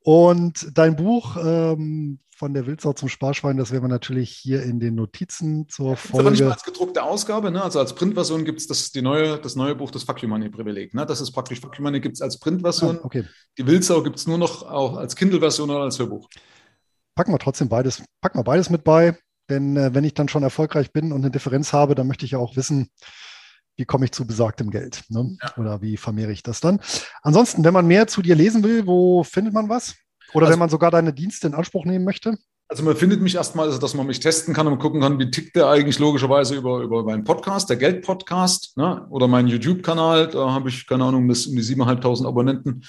Und 0.07 0.69
dein 0.79 0.95
Buch 0.95 1.37
ähm, 1.37 2.21
von 2.31 2.55
der 2.55 2.65
Wildsau 2.65 2.93
zum 2.93 3.09
Sparschwein, 3.09 3.57
das 3.57 3.73
werden 3.73 3.83
wir 3.83 3.89
natürlich 3.89 4.31
hier 4.31 4.63
in 4.63 4.79
den 4.79 4.95
Notizen 4.95 5.69
zur 5.69 5.97
Folge. 5.97 6.21
Aber 6.21 6.31
nicht 6.31 6.45
mal 6.45 6.53
als 6.53 6.63
gedruckte 6.63 7.03
Ausgabe, 7.03 7.51
ne? 7.51 7.61
also 7.61 7.81
als 7.81 7.93
Printversion 7.93 8.45
gibt 8.45 8.61
es 8.61 8.69
das, 8.69 8.95
neue, 8.95 9.37
das 9.41 9.57
neue 9.57 9.75
Buch, 9.75 9.91
das 9.91 10.05
Fuck 10.05 10.23
You 10.23 10.29
Money 10.29 10.49
Privileg. 10.49 10.95
Ne? 10.95 11.05
Das 11.07 11.21
ist 11.21 11.33
praktisch 11.33 11.61
Money 11.81 11.99
gibt 12.01 12.15
es 12.15 12.23
als 12.23 12.39
Printversion. 12.39 12.99
Ah, 12.99 13.05
okay. 13.05 13.25
Die 13.59 13.67
Wildsau 13.67 14.01
gibt 14.05 14.15
es 14.15 14.29
nur 14.29 14.39
noch 14.39 14.63
auch 14.63 14.97
als 14.97 15.17
Kindle-Version 15.17 15.71
oder 15.71 15.81
als 15.81 15.99
Hörbuch. 15.99 16.29
Packen 17.17 17.33
wir 17.33 17.41
trotzdem 17.41 17.69
beides, 17.69 18.05
packen 18.21 18.39
wir 18.39 18.45
beides 18.45 18.71
mit 18.71 18.85
bei, 18.85 19.19
denn 19.51 19.77
äh, 19.77 19.93
wenn 19.93 20.05
ich 20.05 20.15
dann 20.15 20.29
schon 20.29 20.45
erfolgreich 20.45 20.93
bin 20.93 21.11
und 21.11 21.23
eine 21.23 21.33
Differenz 21.33 21.73
habe, 21.73 21.97
dann 21.97 22.07
möchte 22.07 22.25
ich 22.27 22.31
ja 22.31 22.39
auch 22.39 22.55
wissen, 22.55 22.91
wie 23.77 23.85
komme 23.85 24.07
ich 24.07 24.13
zu 24.13 24.27
besagtem 24.27 24.71
Geld? 24.71 25.05
Ne? 25.09 25.37
Ja. 25.43 25.57
Oder 25.57 25.83
wie 25.83 25.97
vermehre 25.97 26.33
ich 26.33 26.43
das 26.43 26.61
dann? 26.61 26.81
Ansonsten, 27.23 27.65
wenn 27.65 27.75
man 27.75 27.87
mehr 27.87 28.07
zu 28.07 28.23
dir 28.23 28.35
lesen 28.35 28.63
will, 28.65 28.87
wo 28.87 29.23
findet 29.23 29.55
man 29.55 29.69
was? 29.69 29.95
Oder 30.33 30.47
also, 30.47 30.53
wenn 30.53 30.59
man 30.59 30.69
sogar 30.69 30.91
deine 30.91 31.13
Dienste 31.13 31.47
in 31.47 31.55
Anspruch 31.55 31.85
nehmen 31.85 32.05
möchte? 32.05 32.37
Also 32.69 32.83
man 32.83 32.97
findet 32.97 33.23
mich 33.23 33.37
erstmal, 33.37 33.67
also 33.67 33.79
dass 33.79 33.95
man 33.95 34.09
mich 34.09 34.19
testen 34.19 34.53
kann 34.53 34.67
und 34.67 34.81
gucken 34.81 35.01
kann, 35.01 35.21
wie 35.21 35.31
tickt 35.31 35.55
der 35.55 35.69
eigentlich 35.69 36.01
logischerweise 36.01 36.57
über, 36.57 36.81
über 36.81 37.05
meinen 37.05 37.23
Podcast, 37.23 37.71
der 37.71 37.77
Geld-Podcast, 37.77 38.77
ne? 38.77 39.07
oder 39.09 39.29
meinen 39.29 39.47
YouTube-Kanal. 39.47 40.29
Da 40.29 40.51
habe 40.51 40.69
ich, 40.69 40.85
keine 40.85 41.05
Ahnung, 41.05 41.29
bis 41.29 41.47
um 41.47 41.55
die 41.55 41.63
7.500 41.63 42.27
Abonnenten. 42.27 42.83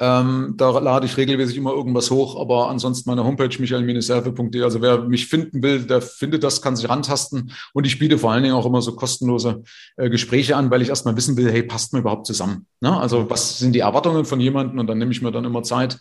Ähm, 0.00 0.54
da 0.56 0.76
lade 0.80 1.06
ich 1.06 1.16
regelmäßig 1.16 1.56
immer 1.56 1.72
irgendwas 1.72 2.10
hoch, 2.10 2.40
aber 2.40 2.68
ansonsten 2.68 3.08
meine 3.08 3.24
Homepage 3.24 3.56
michael-serve.de. 3.58 4.62
Also 4.62 4.82
wer 4.82 4.98
mich 5.02 5.26
finden 5.26 5.62
will, 5.62 5.84
der 5.84 6.02
findet 6.02 6.42
das, 6.42 6.60
kann 6.60 6.74
sich 6.74 6.88
rantasten. 6.88 7.52
Und 7.72 7.86
ich 7.86 7.98
biete 8.00 8.18
vor 8.18 8.32
allen 8.32 8.42
Dingen 8.42 8.56
auch 8.56 8.66
immer 8.66 8.82
so 8.82 8.96
kostenlose 8.96 9.62
äh, 9.96 10.10
Gespräche 10.10 10.56
an, 10.56 10.70
weil 10.70 10.82
ich 10.82 10.88
erstmal 10.88 11.16
wissen 11.16 11.36
will, 11.36 11.50
hey, 11.50 11.62
passt 11.62 11.92
mir 11.92 12.00
überhaupt 12.00 12.26
zusammen? 12.26 12.66
Ne? 12.80 12.98
Also 12.98 13.30
was 13.30 13.58
sind 13.58 13.72
die 13.72 13.80
Erwartungen 13.80 14.24
von 14.24 14.40
jemandem? 14.40 14.80
Und 14.80 14.88
dann 14.88 14.98
nehme 14.98 15.12
ich 15.12 15.22
mir 15.22 15.30
dann 15.30 15.44
immer 15.44 15.62
Zeit. 15.62 15.98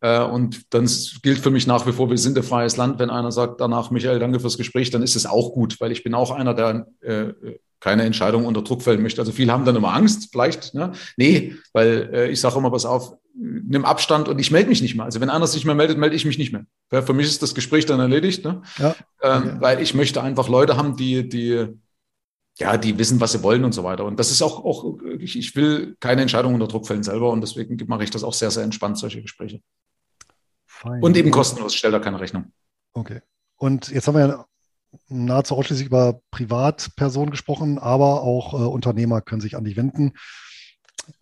Äh, 0.00 0.22
und 0.22 0.74
dann 0.74 0.90
gilt 1.22 1.38
für 1.38 1.50
mich 1.50 1.68
nach 1.68 1.86
wie 1.86 1.92
vor, 1.92 2.10
wir 2.10 2.18
sind 2.18 2.36
ein 2.36 2.42
freies 2.42 2.76
Land. 2.76 2.98
Wenn 2.98 3.10
einer 3.10 3.30
sagt 3.30 3.60
danach, 3.60 3.92
Michael, 3.92 4.18
danke 4.18 4.40
fürs 4.40 4.58
Gespräch, 4.58 4.90
dann 4.90 5.02
ist 5.02 5.14
es 5.14 5.24
auch 5.24 5.52
gut, 5.52 5.80
weil 5.80 5.92
ich 5.92 6.02
bin 6.02 6.14
auch 6.14 6.32
einer, 6.32 6.52
der 6.52 6.88
äh, 7.00 7.32
keine 7.78 8.02
Entscheidung 8.02 8.46
unter 8.46 8.62
Druck 8.62 8.82
fällen 8.82 9.02
möchte. 9.02 9.20
Also 9.20 9.30
viele 9.30 9.52
haben 9.52 9.64
dann 9.64 9.76
immer 9.76 9.94
Angst, 9.94 10.30
vielleicht. 10.32 10.74
Ne? 10.74 10.92
Nee, 11.16 11.54
weil 11.72 12.10
äh, 12.12 12.30
ich 12.30 12.40
sage 12.40 12.58
immer, 12.58 12.70
pass 12.70 12.84
auf, 12.84 13.14
nimm 13.38 13.84
Abstand 13.84 14.28
und 14.28 14.38
ich 14.38 14.50
melde 14.50 14.68
mich 14.68 14.82
nicht 14.82 14.94
mehr. 14.94 15.04
Also 15.04 15.20
wenn 15.20 15.30
einer 15.30 15.46
sich 15.46 15.56
nicht 15.56 15.66
mehr 15.66 15.74
meldet, 15.74 15.98
melde 15.98 16.16
ich 16.16 16.24
mich 16.24 16.38
nicht 16.38 16.52
mehr. 16.52 16.66
Ja, 16.90 17.02
für 17.02 17.12
mich 17.12 17.26
ist 17.26 17.42
das 17.42 17.54
Gespräch 17.54 17.86
dann 17.86 18.00
erledigt, 18.00 18.44
ne? 18.44 18.62
ja. 18.78 18.94
Ähm, 19.22 19.46
ja. 19.46 19.60
weil 19.60 19.80
ich 19.80 19.94
möchte 19.94 20.22
einfach 20.22 20.48
Leute 20.48 20.76
haben, 20.76 20.96
die, 20.96 21.28
die, 21.28 21.68
ja, 22.58 22.76
die 22.76 22.98
wissen, 22.98 23.20
was 23.20 23.32
sie 23.32 23.42
wollen 23.42 23.64
und 23.64 23.72
so 23.72 23.84
weiter. 23.84 24.04
Und 24.04 24.18
das 24.18 24.30
ist 24.30 24.42
auch, 24.42 24.64
auch 24.64 24.98
ich, 25.18 25.38
ich 25.38 25.54
will 25.54 25.96
keine 26.00 26.22
Entscheidung 26.22 26.54
unter 26.54 26.66
Druck 26.66 26.86
fällen 26.86 27.02
selber 27.02 27.30
und 27.30 27.42
deswegen 27.42 27.78
mache 27.86 28.04
ich 28.04 28.10
das 28.10 28.24
auch 28.24 28.34
sehr, 28.34 28.50
sehr 28.50 28.64
entspannt, 28.64 28.98
solche 28.98 29.20
Gespräche. 29.20 29.60
Fein. 30.64 31.02
Und 31.02 31.16
eben 31.16 31.30
kostenlos, 31.30 31.74
stell 31.74 31.92
da 31.92 31.98
keine 31.98 32.20
Rechnung. 32.20 32.52
Okay. 32.94 33.20
Und 33.56 33.88
jetzt 33.88 34.08
haben 34.08 34.14
wir 34.14 34.26
ja 34.26 34.46
nahezu 35.08 35.54
ausschließlich 35.54 35.86
über 35.86 36.20
Privatpersonen 36.30 37.30
gesprochen, 37.30 37.78
aber 37.78 38.22
auch 38.22 38.54
äh, 38.54 38.56
Unternehmer 38.56 39.20
können 39.20 39.40
sich 39.40 39.56
an 39.56 39.64
dich 39.64 39.76
wenden 39.76 40.14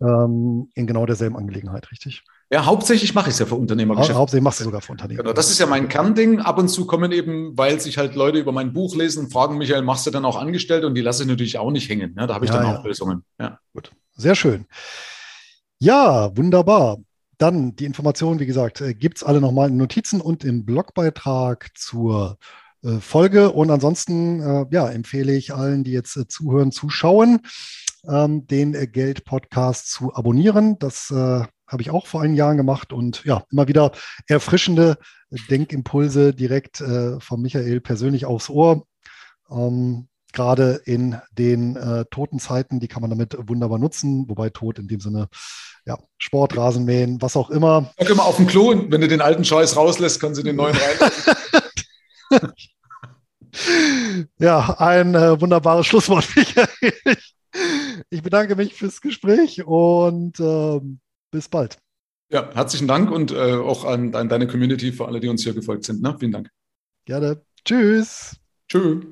ähm, 0.01 0.69
in 0.73 0.87
genau 0.87 1.05
derselben 1.05 1.37
Angelegenheit, 1.37 1.91
richtig? 1.91 2.23
Ja, 2.51 2.65
hauptsächlich 2.65 3.15
mache 3.15 3.29
ich 3.29 3.33
es 3.33 3.39
ja 3.39 3.47
für 3.47 3.55
Unternehmergeschäfte. 3.55 4.15
Hauptsächlich 4.15 4.43
machst 4.43 4.59
du 4.59 4.65
sogar 4.65 4.81
für 4.81 4.91
Unternehmen. 4.91 5.17
Genau, 5.17 5.33
das 5.33 5.49
ist 5.49 5.59
ja 5.59 5.65
mein 5.65 5.89
Kernding. 5.89 6.41
Ab 6.41 6.59
und 6.59 6.67
zu 6.67 6.85
kommen 6.85 7.11
eben, 7.11 7.57
weil 7.57 7.79
sich 7.79 7.97
halt 7.97 8.15
Leute 8.15 8.37
über 8.37 8.51
mein 8.51 8.71
Buch 8.71 8.95
lesen 8.95 9.25
und 9.25 9.33
fragen, 9.33 9.57
Michael, 9.57 9.81
machst 9.81 10.05
du 10.05 10.11
dann 10.11 10.25
auch 10.25 10.37
Angestellte? 10.37 10.85
Und 10.85 10.93
die 10.93 11.01
lasse 11.01 11.23
ich 11.23 11.29
natürlich 11.29 11.57
auch 11.57 11.71
nicht 11.71 11.89
hängen. 11.89 12.13
Ne? 12.13 12.27
Da 12.27 12.35
habe 12.35 12.45
ich 12.45 12.51
ja, 12.51 12.57
dann 12.57 12.67
auch 12.67 12.83
ja. 12.83 12.87
Lösungen. 12.87 13.23
Ja. 13.39 13.59
Gut, 13.73 13.91
sehr 14.15 14.35
schön. 14.35 14.65
Ja, 15.79 16.35
wunderbar. 16.37 16.97
Dann 17.39 17.75
die 17.75 17.85
Informationen, 17.85 18.39
wie 18.39 18.45
gesagt, 18.45 18.79
äh, 18.79 18.93
gibt 18.93 19.17
es 19.17 19.23
alle 19.23 19.41
nochmal 19.41 19.69
in 19.69 19.77
Notizen 19.77 20.21
und 20.21 20.43
im 20.43 20.65
Blogbeitrag 20.65 21.71
zur 21.75 22.37
äh, 22.83 22.99
Folge. 22.99 23.51
Und 23.51 23.71
ansonsten 23.71 24.41
äh, 24.41 24.65
ja, 24.69 24.87
empfehle 24.87 25.35
ich 25.35 25.53
allen, 25.53 25.83
die 25.83 25.91
jetzt 25.91 26.31
zuhören, 26.31 26.71
zuschauen, 26.71 27.39
ähm, 28.09 28.47
den 28.47 28.73
Geld-Podcast 28.91 29.91
zu 29.91 30.13
abonnieren. 30.13 30.77
Das 30.79 31.11
habe 31.67 31.81
ich 31.81 31.89
auch 31.89 32.07
vor 32.07 32.21
einigen 32.21 32.37
Jahren 32.37 32.57
gemacht 32.57 32.93
und 32.93 33.23
ja, 33.25 33.43
immer 33.51 33.67
wieder 33.67 33.91
erfrischende 34.27 34.97
Denkimpulse 35.49 36.33
direkt 36.33 36.81
äh, 36.81 37.19
von 37.19 37.41
Michael 37.41 37.81
persönlich 37.81 38.25
aufs 38.25 38.49
Ohr. 38.49 38.85
Ähm, 39.49 40.07
Gerade 40.31 40.81
in 40.83 41.17
den 41.31 41.77
äh, 41.77 42.03
toten 42.11 42.39
Zeiten, 42.39 42.81
die 42.81 42.89
kann 42.89 43.01
man 43.01 43.09
damit 43.09 43.37
wunderbar 43.47 43.79
nutzen, 43.79 44.27
wobei 44.27 44.49
tot 44.49 44.79
in 44.79 44.89
dem 44.89 44.99
Sinne, 44.99 45.29
ja, 45.85 45.97
Sport, 46.17 46.57
Rasenmähen, 46.57 47.21
was 47.21 47.37
auch 47.37 47.49
immer. 47.49 47.93
Sag 47.97 48.09
immer 48.09 48.25
auf 48.25 48.35
dem 48.35 48.47
Klo 48.47 48.71
und 48.71 48.91
wenn 48.91 48.99
du 48.99 49.07
den 49.07 49.21
alten 49.21 49.45
Scheiß 49.45 49.77
rauslässt, 49.77 50.19
können 50.19 50.35
sie 50.35 50.43
den 50.43 50.57
neuen 50.57 50.75
rein. 50.75 52.41
ja, 54.39 54.75
ein 54.77 55.15
äh, 55.15 55.39
wunderbares 55.39 55.85
Schlusswort, 55.85 56.27
Michael. 56.35 56.67
Ich 56.81 57.35
bedanke 58.23 58.55
mich 58.55 58.73
fürs 58.73 59.01
Gespräch 59.01 59.65
und 59.65 60.39
ähm, 60.39 60.99
bis 61.31 61.49
bald. 61.49 61.77
Ja, 62.29 62.49
herzlichen 62.53 62.87
Dank 62.87 63.11
und 63.11 63.31
äh, 63.31 63.53
auch 63.53 63.85
an, 63.85 64.13
an, 64.15 64.29
deine 64.29 64.47
Community 64.47 64.91
für 64.91 65.07
alle, 65.07 65.19
die 65.19 65.29
uns 65.29 65.43
hier 65.43 65.53
gefolgt 65.53 65.85
sind. 65.85 66.01
Ne? 66.01 66.15
Vielen 66.19 66.31
Dank. 66.31 66.49
Gerne. 67.05 67.41
Tschüss. 67.63 68.35
Tschüss. 68.67 69.05